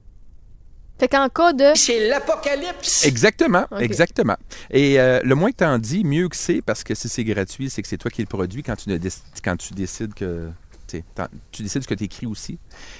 [1.00, 1.72] Fait qu'en cas de.
[1.74, 3.06] C'est l'apocalypse.
[3.06, 4.36] Exactement, exactement.
[4.70, 7.24] Et euh, le moins que tu en dis, mieux que c'est, parce que si c'est
[7.24, 10.12] gratuit, c'est que c'est toi qui le produis quand tu, ne déc- quand tu décides
[10.14, 10.50] que.
[11.52, 12.58] Tu décides ce que tu écris aussi,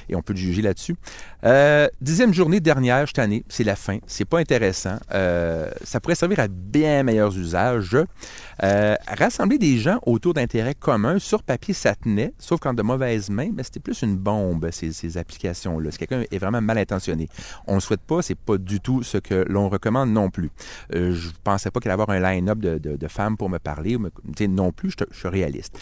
[0.09, 0.97] et on peut te juger là-dessus.
[1.45, 3.99] Euh, dixième journée dernière, je t'en ai, c'est la fin.
[4.07, 4.99] C'est pas intéressant.
[5.12, 7.97] Euh, ça pourrait servir à bien meilleurs usages.
[8.62, 13.30] Euh, rassembler des gens autour d'intérêts communs, sur papier, ça tenait, sauf qu'en de mauvaises
[13.30, 15.91] mains, mais c'était plus une bombe, ces, applications-là.
[15.91, 17.28] Si quelqu'un est vraiment mal intentionné,
[17.66, 20.51] on ne souhaite pas, c'est pas du tout ce que l'on recommande non plus.
[20.95, 23.97] Euh, je pensais pas qu'il allait avoir un line-up de, femmes pour me parler,
[24.49, 25.78] non plus, je, je suis réaliste.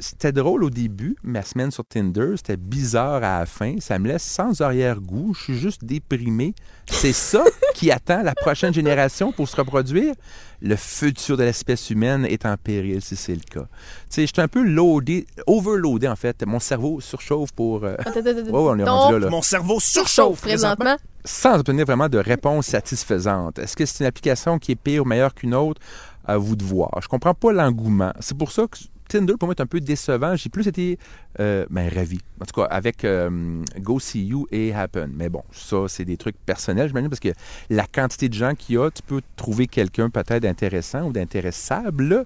[0.00, 4.08] C'était drôle au début, ma semaine sur Tinder, c'était bizarre à la fin, ça me
[4.08, 6.54] laisse sans arrière-goût, je suis juste déprimé.
[6.88, 7.44] C'est ça
[7.74, 10.14] qui attend la prochaine génération pour se reproduire?
[10.60, 13.62] Le futur de l'espèce humaine est en péril si c'est le cas.
[13.62, 13.66] Tu
[14.10, 16.44] sais, je suis un peu loadé, overloadé en fait.
[16.44, 17.84] Mon cerveau surchauffe pour...
[17.84, 18.40] euh, Attends, attends, attends.
[18.40, 20.76] Ouais, ouais, on est Ton rendu là, là Mon cerveau surchauffe surchauffe présentement.
[20.84, 21.08] présentement.
[21.24, 23.58] sans obtenir vraiment de réponse satisfaisante.
[23.60, 25.80] Est-ce que c'est une application qui est pire ou meilleure qu'une autre?
[26.24, 26.90] À vous de voir.
[27.00, 28.12] Je comprends pas l'engouement.
[28.20, 28.76] C'est pour ça que
[29.08, 30.36] Tinder, pour moi, est un peu décevant.
[30.36, 30.98] J'ai plus été
[31.40, 32.18] euh, ben, ravi.
[32.40, 35.10] En tout cas, avec euh, Go See You et Happen.
[35.14, 37.30] Mais bon, ça, c'est des trucs personnels, j'imagine, parce que
[37.70, 42.24] la quantité de gens qu'il y a, tu peux trouver quelqu'un peut-être d'intéressant ou d'intéressable.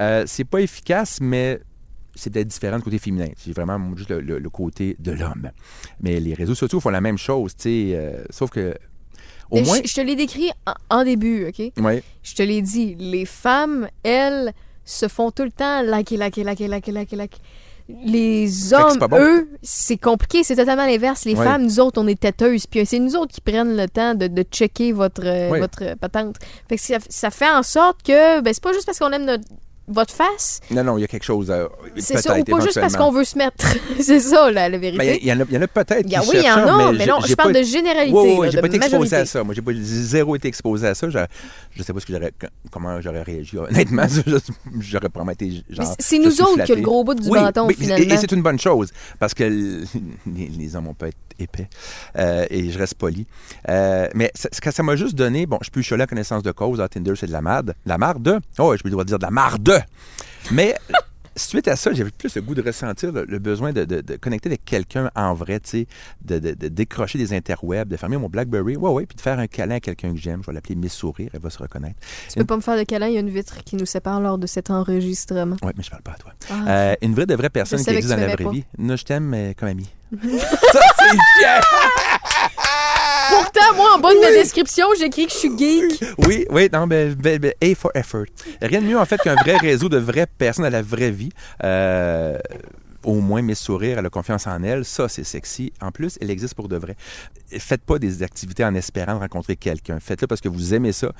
[0.00, 1.60] Euh, c'est pas efficace, mais
[2.14, 3.28] c'est peut-être différent du côté féminin.
[3.36, 5.50] C'est vraiment juste le, le- le côté de l'homme.
[6.00, 7.92] Mais les réseaux sociaux font la même chose, tu sais.
[7.94, 8.74] euh, sauf que,
[9.50, 9.78] au moins.
[9.82, 11.72] je, je te l'ai décrit en, en début, OK?
[11.82, 12.02] Ouais.
[12.22, 12.94] Je te l'ai dit.
[12.96, 14.52] Les femmes, elles,
[14.84, 17.38] se font tout le temps liker, liker, liker, liker, liker, liker.
[18.04, 19.18] Les hommes, bon.
[19.18, 21.24] eux, c'est compliqué, c'est totalement l'inverse.
[21.24, 21.44] Les Ouais.
[21.44, 24.28] femmes, nous autres, on est têteuses, puis c'est nous autres qui prennent le temps de,
[24.28, 25.60] de checker votre, euh, Ouais.
[25.60, 26.36] votre patente.
[26.68, 29.24] Fait que ça, ça fait en sorte que, ben, c'est pas juste parce qu'on aime
[29.24, 29.44] notre,
[29.88, 31.50] votre face, Non, non, il y a quelque chose.
[31.50, 31.66] euh,
[31.96, 33.66] c'est ça, ou pas juste parce qu'on veut se mettre.
[34.00, 34.98] c'est ça, la, la vérité.
[35.04, 36.50] Ben, Il y, en a- il y en a peut-être qui a- oui, il y
[36.50, 38.76] en a, mais non, je parle pas- de généralité, Oui, oui, là, j'ai pas été
[38.76, 39.42] exposé à ça.
[39.44, 41.10] Moi, j'ai pas zéro été exposé à ça.
[41.10, 41.18] Je,
[41.72, 42.32] je sais pas ce que j'aurais,
[42.70, 43.58] comment j'aurais réagi.
[43.58, 44.06] Honnêtement,
[44.80, 45.94] j'aurais probablement été genre.
[45.98, 46.76] c'est nous suis autres qui flatté.
[46.76, 48.14] le gros bout du Oui, bâton, mais- et- finalement.
[48.14, 51.68] Et, c'est une bonne chose parce que les, les hommes, on peut être épais
[52.18, 53.26] euh, et je reste poli.
[53.68, 56.52] Euh, mais ce que ça m'a juste donné, bon, je peux choler la connaissance de
[56.52, 56.80] cause.
[56.80, 57.66] Ah, Tinder, c'est de la marde.
[57.68, 58.38] De La marde.
[58.58, 59.71] Oh, je peux de dire de la marde.
[60.50, 60.74] Mais
[61.36, 64.16] suite à ça, j'avais plus le goût de ressentir le, le besoin de, de- de
[64.16, 65.86] connecter avec quelqu'un en vrai, tu sais,
[66.22, 69.76] de, décrocher des interwebs, de fermer mon BlackBerry, ouais, ouais, puis de faire un câlin
[69.76, 70.42] à quelqu'un que j'aime.
[70.42, 71.96] Je vais l'appeler Miss Sourire, elle va se reconnaître.
[72.28, 74.20] Tu peux pas me faire de câlin, il y a une vitre qui nous sépare
[74.20, 75.56] lors de cet enregistrement.
[75.62, 76.32] Ouais, mais je parle pas à toi.
[76.50, 76.68] Ah.
[76.68, 78.64] Euh, une vraie de vraie personne qui existe dans la vraie vie.
[78.78, 79.88] Non, je t'aime mais comme ami.
[80.12, 81.08] ça, c'est
[81.40, 81.60] chiant!
[83.38, 86.04] Pourtant, moi, en bas de ma description, j'écris que je suis geek.
[86.26, 88.24] Oui, oui, non, ben, ben, ben, A for effort.
[88.60, 91.30] Rien de mieux, en fait, qu'un vrai réseau de vraies personnes à la vraie vie.
[91.64, 92.38] Euh,
[93.04, 94.84] au moins, mes sourires, elle a confiance en elle.
[94.84, 95.72] Ça, c'est sexy.
[95.80, 96.96] En plus, elle existe pour de vrai.
[97.58, 99.98] Faites pas des activités en espérant de rencontrer quelqu'un.
[99.98, 101.10] Faites-le parce que vous aimez ça.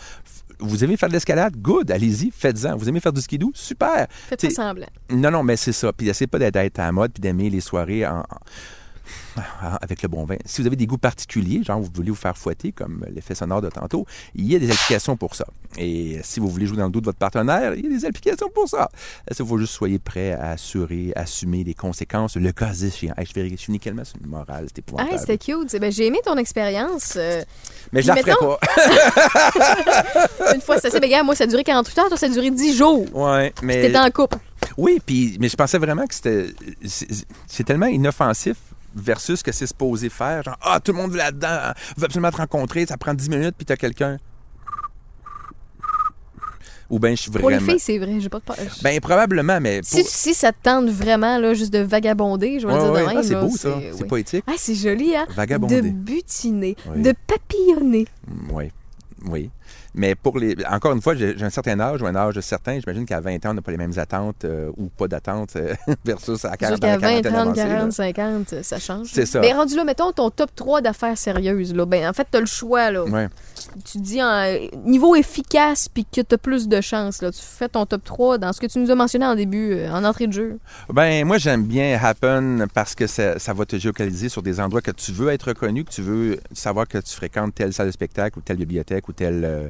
[0.60, 1.56] Vous aimez faire de l'escalade?
[1.56, 2.76] Good, allez-y, faites-en.
[2.76, 3.50] Vous aimez faire du skidoo?
[3.52, 4.06] Super.
[4.28, 4.86] Faites pas semblant.
[5.10, 5.92] Non, non, mais c'est ça.
[5.92, 8.22] Puis essayez pas d'être à la mode puis d'aimer les soirées en-
[9.80, 10.36] avec le bon vin.
[10.44, 13.62] Si vous avez des goûts particuliers, genre vous voulez vous faire fouetter, comme l'effet sonore
[13.62, 15.46] de tantôt, il y a des applications pour ça.
[15.78, 18.04] Et si vous voulez jouer dans le dos de votre partenaire, il y a des
[18.04, 18.88] applications pour ça.
[19.30, 23.14] Il faut juste soyez prêt à assurer, assumer les conséquences, le cas échéant.
[23.16, 25.18] Hey, je, vais, je suis nickel sur une morale, c'était Ah, épouvantable.
[25.20, 25.70] c'était cute.
[25.70, 27.14] C'est- Ben, j'ai aimé ton expérience.
[27.16, 27.42] euh,
[27.92, 30.54] mais je la puis ferai mettons- pas.
[30.54, 32.28] une fois, ça c'est ben, gars, moi, ça a duré 48 heures, toi, ça a
[32.28, 33.06] duré 10 jours.
[33.14, 33.82] ouais, mais...
[33.82, 34.36] T'étais en couple.
[34.78, 36.46] Oui, puis mais je pensais vraiment que c'était
[37.46, 38.56] c'est tellement inoffensif
[38.94, 42.36] versus que c'est supposé faire genre ah tout le monde veut là-dedans, veut absolument te
[42.38, 44.18] rencontrer, ça prend 10 minutes puis t'as quelqu'un
[46.90, 48.56] ou ben je suis Pour les vraiment filles, c'est vrai, j'ai pas de peur.
[48.82, 49.88] ben probablement mais pour...
[49.88, 53.14] Si, si ça te tente vraiment, là, juste de vagabonder, je vais Ouais, dire ouais.
[53.14, 53.18] de.
[53.18, 54.08] Ah, c'est beau ça, c'est oui.
[54.08, 54.44] poétique.
[54.46, 55.26] Ah, c'est joli, hein?
[55.30, 55.80] Vagabonder.
[55.80, 57.00] De butiner, Oui.
[57.00, 58.06] de papillonner.
[58.52, 58.70] Oui.
[59.26, 59.50] Oui.
[59.94, 60.56] Mais pour les.
[60.70, 62.78] Encore une fois, j'ai un certain âge ou un âge certain.
[62.80, 65.74] J'imagine qu'à 20 ans, on n'a pas les mêmes attentes euh, ou pas d'attentes euh,
[66.04, 68.12] versus à 40 Jusqu'à dans la 20, quarantaine 30, avancée, là.
[68.12, 69.08] 40, 50, ça change.
[69.12, 69.40] C'est ça.
[69.40, 71.74] Mais rendu là, mettons ton top 3 d'affaires sérieuses.
[71.74, 71.84] Là.
[71.84, 72.90] Ben, en fait, tu as le choix.
[72.90, 73.04] Là.
[73.04, 73.28] Ouais.
[73.84, 74.44] Tu dis en
[74.84, 77.20] niveau efficace puis que tu as plus de chance.
[77.20, 77.30] Là.
[77.30, 79.92] Tu fais ton top 3 dans ce que tu nous as mentionné en début, euh,
[79.92, 80.58] en entrée de jeu.
[80.88, 84.80] Ben, moi, j'aime bien Happen parce que ça, ça va te géocaliser sur des endroits
[84.80, 87.92] que tu veux être reconnu, que tu veux savoir que tu fréquentes telle salle de
[87.92, 89.68] spectacle ou telle bibliothèque ou telle euh,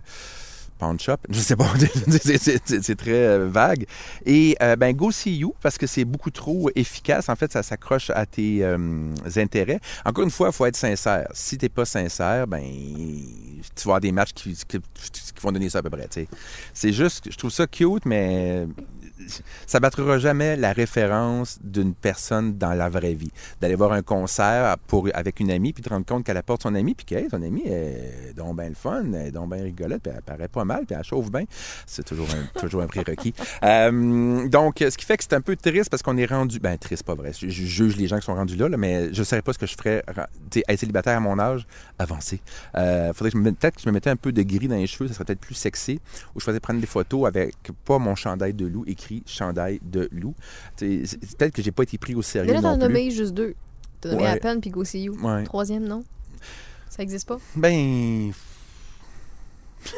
[0.79, 1.17] pawn shop.
[1.31, 1.67] Je sais pas,
[2.11, 3.87] c'est- très euh, vague.
[4.27, 7.29] Et euh, ben, Go See You parce que c'est beaucoup trop efficace.
[7.29, 9.81] En fait, ça s'accroche à tes euh, intérêts.
[10.05, 11.29] Encore une fois, il faut être sincère.
[11.35, 14.79] Si t'es pas sincère, ben, tu vas avoir des matchs qui, qui-
[15.41, 16.09] vont donner ça à peu près.
[16.75, 18.67] C'est juste, je trouve ça cute, mais
[19.67, 23.31] ça battra jamais la référence d'une personne dans la vraie vie.
[23.61, 24.77] D'aller voir un concert
[25.15, 27.43] avec une amie, puis te rendre compte qu'elle apporte son ami, puis que hey, son
[27.43, 30.65] ami est donc bien le fun, elle est donc bien rigolote, puis elle paraît pas
[30.65, 31.45] mal, puis elle chauffe bien.
[31.87, 33.35] C'est toujours un, toujours un prérequis.
[33.63, 36.59] Euh, donc, ce qui fait que c'est un peu triste parce qu'on est rendu...
[36.59, 37.33] Ben, triste, pas vrai.
[37.39, 39.67] Je, juge les gens qui sont rendus là, mais je ne saurais pas ce que
[39.67, 41.67] je ferais, ra- tu être célibataire à mon âge
[41.99, 42.41] avancé.
[42.77, 44.77] Euh, faudrait que je me peut-être que je me mettais un peu de gris dans
[44.77, 46.01] les cheveux, ça serait peut-être plus sexy,
[46.35, 47.55] ou je faisais prendre des photos avec
[47.85, 50.35] pas mon chandail de loup écrit chandail de loup.
[50.79, 53.55] Peut-être que j'ai pas été pris au sérieux Déjà, non t'en as nommé juste deux.
[54.01, 54.29] T'as nommé Ouais.
[54.29, 55.17] à peine puis Go See You.
[55.23, 55.45] Ouais.
[55.45, 56.05] Troisième, non?
[56.89, 57.39] Ça existe pas?
[57.57, 58.33] Ben.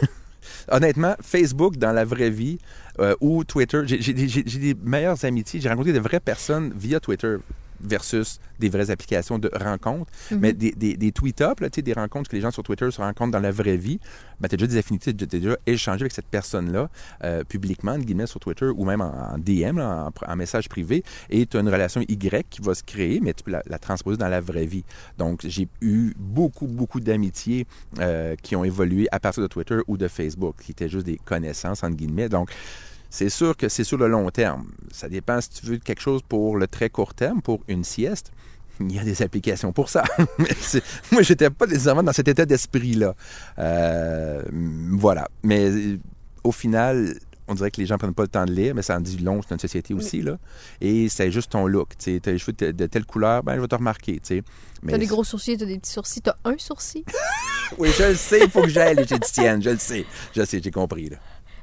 [0.70, 2.58] Honnêtement, Facebook dans la vraie vie
[2.98, 5.60] euh, ou Twitter, j'ai des meilleures amitiés.
[5.60, 7.36] J'ai rencontré de vraies personnes via Twitter
[7.84, 10.10] versus des vraies applications de rencontres.
[10.30, 10.38] Mhm.
[10.38, 12.90] Mais des, des, des tweet-up, là, tu sais, des rencontres que les gens sur Twitter
[12.90, 14.00] se rencontrent dans la vraie vie,
[14.40, 16.88] ben, tu as déjà des affinités, tu as déjà échangé avec cette personne-là
[17.22, 20.68] euh, publiquement, entre guillemets, sur Twitter ou même en, en DM, là, en, en message
[20.68, 23.62] privé, et tu as une relation Y qui va se créer, mais tu peux la,
[23.66, 24.84] la transposer dans la vraie vie.
[25.18, 27.66] Donc, j'ai eu beaucoup, beaucoup d'amitiés
[28.00, 31.18] euh, qui ont évolué à partir de Twitter ou de Facebook, qui étaient juste des
[31.24, 32.28] connaissances, entre guillemets.
[32.28, 32.50] Donc,
[33.14, 34.66] c'est sûr que c'est sur le long terme.
[34.90, 38.32] Ça dépend si tu veux quelque chose pour le très court terme, pour une sieste.
[38.80, 40.02] Il y a des applications pour ça.
[41.12, 43.14] Moi, j'étais pas nécessairement dans cet état d'esprit-là.
[43.60, 44.42] Euh,
[44.90, 45.28] voilà.
[45.44, 46.00] Mais euh,
[46.42, 47.14] au final,
[47.46, 49.18] on dirait que les gens prennent pas le temps de lire, mais ça en dit
[49.18, 50.20] long sur notre société aussi.
[50.20, 50.36] Là.
[50.80, 51.90] Et c'est juste ton look.
[51.96, 54.18] Tu as les cheveux de, telle couleur, ben, je vais te remarquer.
[54.18, 54.42] tu.
[54.82, 56.20] Mais T'as des gros sourcils, t'as des petits sourcils.
[56.20, 57.04] T'as un sourcil?
[57.78, 60.04] Oui, je le sais, il faut que j'aille les Tienne, je le sais.
[60.34, 61.08] Je le sais, j'ai compris.
[61.08, 61.16] Là.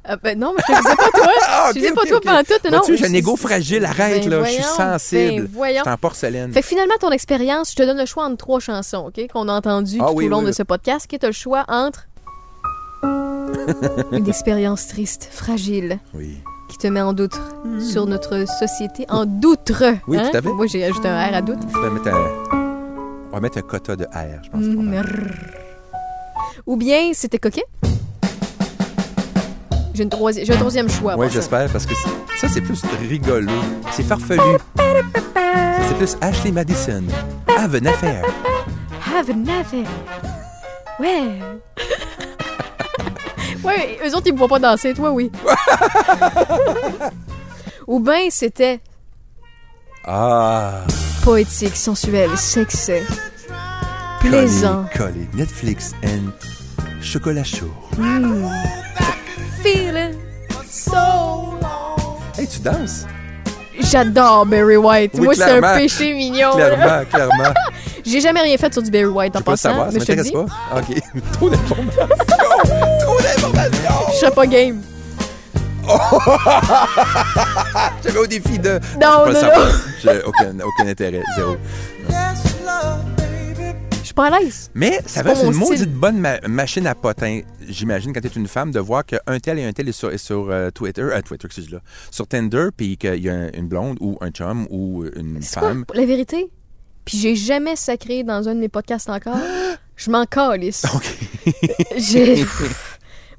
[0.04, 1.28] Ah, ben non, mais je te disais pas toi.
[1.48, 2.24] Ah, je te disais pas ok, toi ok.
[2.24, 2.54] pendant tout.
[2.66, 5.42] Non, Vois-tu, j'ai un je- égo fragile, arrête, Ben là, je suis voyons, sensible.
[5.44, 5.78] ben voyons.
[5.78, 6.52] Je suis en porcelaine.
[6.54, 9.48] Fait que finalement, ton expérience, je te donne le choix entre trois chansons, OK, qu'on
[9.48, 10.54] a entendues Ah tout oui, au long oui, de oui.
[10.56, 11.08] ce podcast.
[11.12, 12.08] OK, t'as le choix entre
[14.12, 16.38] une expérience triste, fragile, Oui.
[16.70, 17.40] qui te met en doute
[17.80, 19.06] sur notre société.
[19.10, 19.84] En doutre!
[20.08, 20.30] Oui, hein?
[20.32, 20.50] tout à fait.
[20.50, 21.60] Moi, j'ai ajouté un R à doute.
[21.76, 22.34] On va mettre un,
[23.32, 24.62] on va mettre un quota de R, je pense.
[24.64, 25.06] Mm, rrr.
[26.66, 27.64] Ou bien, c'était coquet.
[29.94, 31.16] J'ai, une troisi- j'ai un troisième choix.
[31.18, 33.52] Oui, j'espère, parce que c'est- ça, c'est plus rigolo.
[33.92, 34.40] C'est farfelu.
[34.78, 34.84] Ça,
[35.88, 37.04] C'est plus Ashley Madison.
[37.58, 38.24] Have an affair.
[39.14, 39.86] Have an affair.
[41.00, 41.40] Ouais.
[43.64, 44.94] ouais, eux autres, ils me voient pas danser.
[44.94, 45.32] Toi, oui.
[47.88, 48.80] Ou bien c'était
[50.06, 50.84] Ah.
[51.24, 52.94] poétique, sensuel, sexy,
[54.22, 54.86] plaisant.
[54.96, 55.28] Collé, collé.
[55.34, 56.32] Netflix and
[57.02, 57.72] chocolat chaud.
[59.64, 60.16] Feeling
[60.70, 61.58] so
[62.38, 63.06] Hey, tu danses?
[63.92, 65.12] J'adore Barry White.
[65.16, 66.52] Oui, Moi, c'est un péché mignon.
[66.56, 67.54] Clairement, clairement.
[68.06, 70.32] J'ai jamais rien fait sur du Barry White en passant, savoir, ça mais le m'intéresse
[70.32, 70.46] pas.
[70.78, 71.02] OK.
[71.34, 72.08] Trop d'informations.
[73.00, 74.08] Trop d'informations.
[74.12, 74.82] Je serais pas game.
[78.04, 78.80] J'avais au défi de.
[79.02, 79.72] Non, non, non.
[80.02, 81.22] J'ai aucun, aucun intérêt.
[81.36, 81.58] Zéro.
[84.02, 84.70] Je suis pas à l'aise.
[84.74, 88.32] Mais ça va être une maudite bonne ma- machine à potin, j'imagine, quand tu es
[88.32, 91.02] une femme, de voir qu'un tel et un tel est sur, est sur euh, Twitter,
[91.04, 91.80] euh, Twitter, excuse-là,
[92.10, 95.60] sur Tinder, puis qu'il y a un- une blonde ou un chum ou une C'est
[95.60, 95.86] quoi femme.
[95.94, 96.50] la vérité?
[97.06, 99.38] Puis j'ai jamais sacré dans un de mes podcasts encore.
[99.96, 100.84] Je m'en calisse.
[100.96, 101.18] OK.
[101.98, 102.44] J'ai-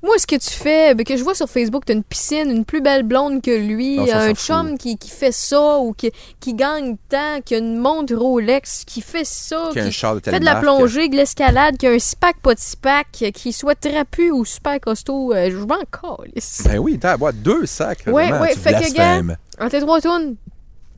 [0.04, 2.64] Moi, ce que tu fais, ben, que je vois sur Facebook, t'as une piscine, une
[2.64, 6.54] plus belle blonde que lui, Non, un chum qui, qui fait ça ou qui, qui
[6.54, 10.54] gagne tant, qui a une montre Rolex, qui fait ça, char de fait de la
[10.54, 10.64] marque.
[10.64, 14.80] plongée, de l'escalade, qui a un six-pack, pas de six-pack, qui soit trapu ou super
[14.80, 16.62] costaud, euh, je m'en calisse.
[16.64, 18.02] Ben oui, t'as à boire deux sacs.
[18.08, 19.36] Ouais, vraiment, ouais, tu fait que, blasphèmes.
[19.60, 20.34] En tes trois tunes,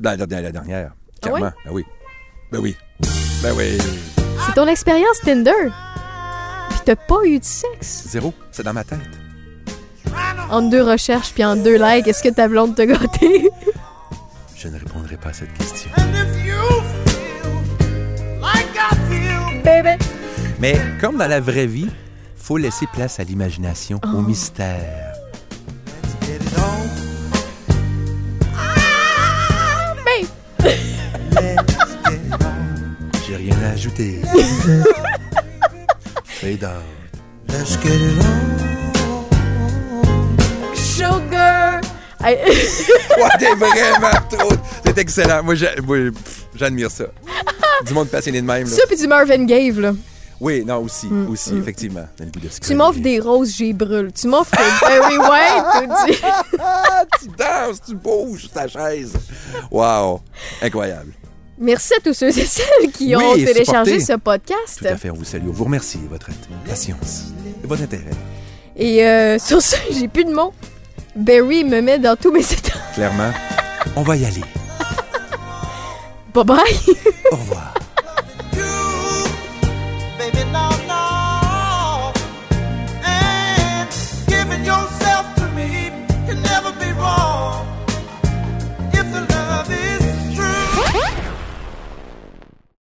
[0.00, 0.92] La, la- la dernière,
[1.22, 1.30] Ah ouais?
[1.40, 1.52] clairement.
[1.66, 1.84] Ben oui.
[2.50, 2.74] Ben oui.
[3.42, 3.76] Ben oui.
[4.46, 5.52] c'est ton expérience Tinder?
[6.84, 8.04] T'as pas eu de sexe?
[8.08, 8.98] Zéro, c'est dans ma tête.
[10.50, 13.50] En deux recherches puis en deux likes, est-ce que ta blonde t'a gâté?
[14.56, 15.90] Je ne répondrai pas à cette question.
[19.64, 20.04] Baby!
[20.60, 21.88] Mais comme dans la vraie vie,
[22.36, 24.18] faut laisser place à l'imagination, Oh.
[24.18, 25.12] au mystère.
[33.26, 34.20] J'ai rien à ajouter.
[36.44, 36.84] Fade out.
[40.74, 41.80] Sugar!
[42.22, 42.36] Hey,
[43.16, 44.50] Ouais, t'es vraiment trop.
[44.84, 45.42] T'es excellent.
[45.42, 47.04] Moi, j'admire ça.
[47.86, 48.64] Du monde passionné de même.
[48.64, 48.70] Là.
[48.76, 49.92] ça puis du Marvin Gaye, là.
[50.40, 52.06] Oui, non, aussi, aussi, effectivement.
[52.18, 52.74] Dans le goût de se Mm, Tu coller.
[52.76, 54.12] m'offres des roses, j'y brûle.
[54.12, 54.50] Tu m'offres
[54.82, 55.64] Barry White,
[56.06, 56.18] tu dis-
[57.22, 59.12] tu danses, tu bouges ta chaise.
[59.70, 60.20] Wow.
[60.60, 61.12] Incroyable.
[61.58, 64.78] Merci à tous ceux et celles qui Oui, ont téléchargé ce podcast.
[64.78, 65.48] Tout à fait, on vous salue.
[65.48, 66.28] On vous remercie de votre
[66.66, 67.32] patience
[67.62, 68.02] et votre intérêt.
[68.76, 70.52] Et euh, sur ce, j'ai plus de mots.
[71.14, 72.78] Barry me met dans tous mes états.
[72.94, 73.30] Clairement,
[73.94, 74.40] on va y aller.
[76.34, 76.58] Bye bye!
[77.30, 77.74] Au revoir.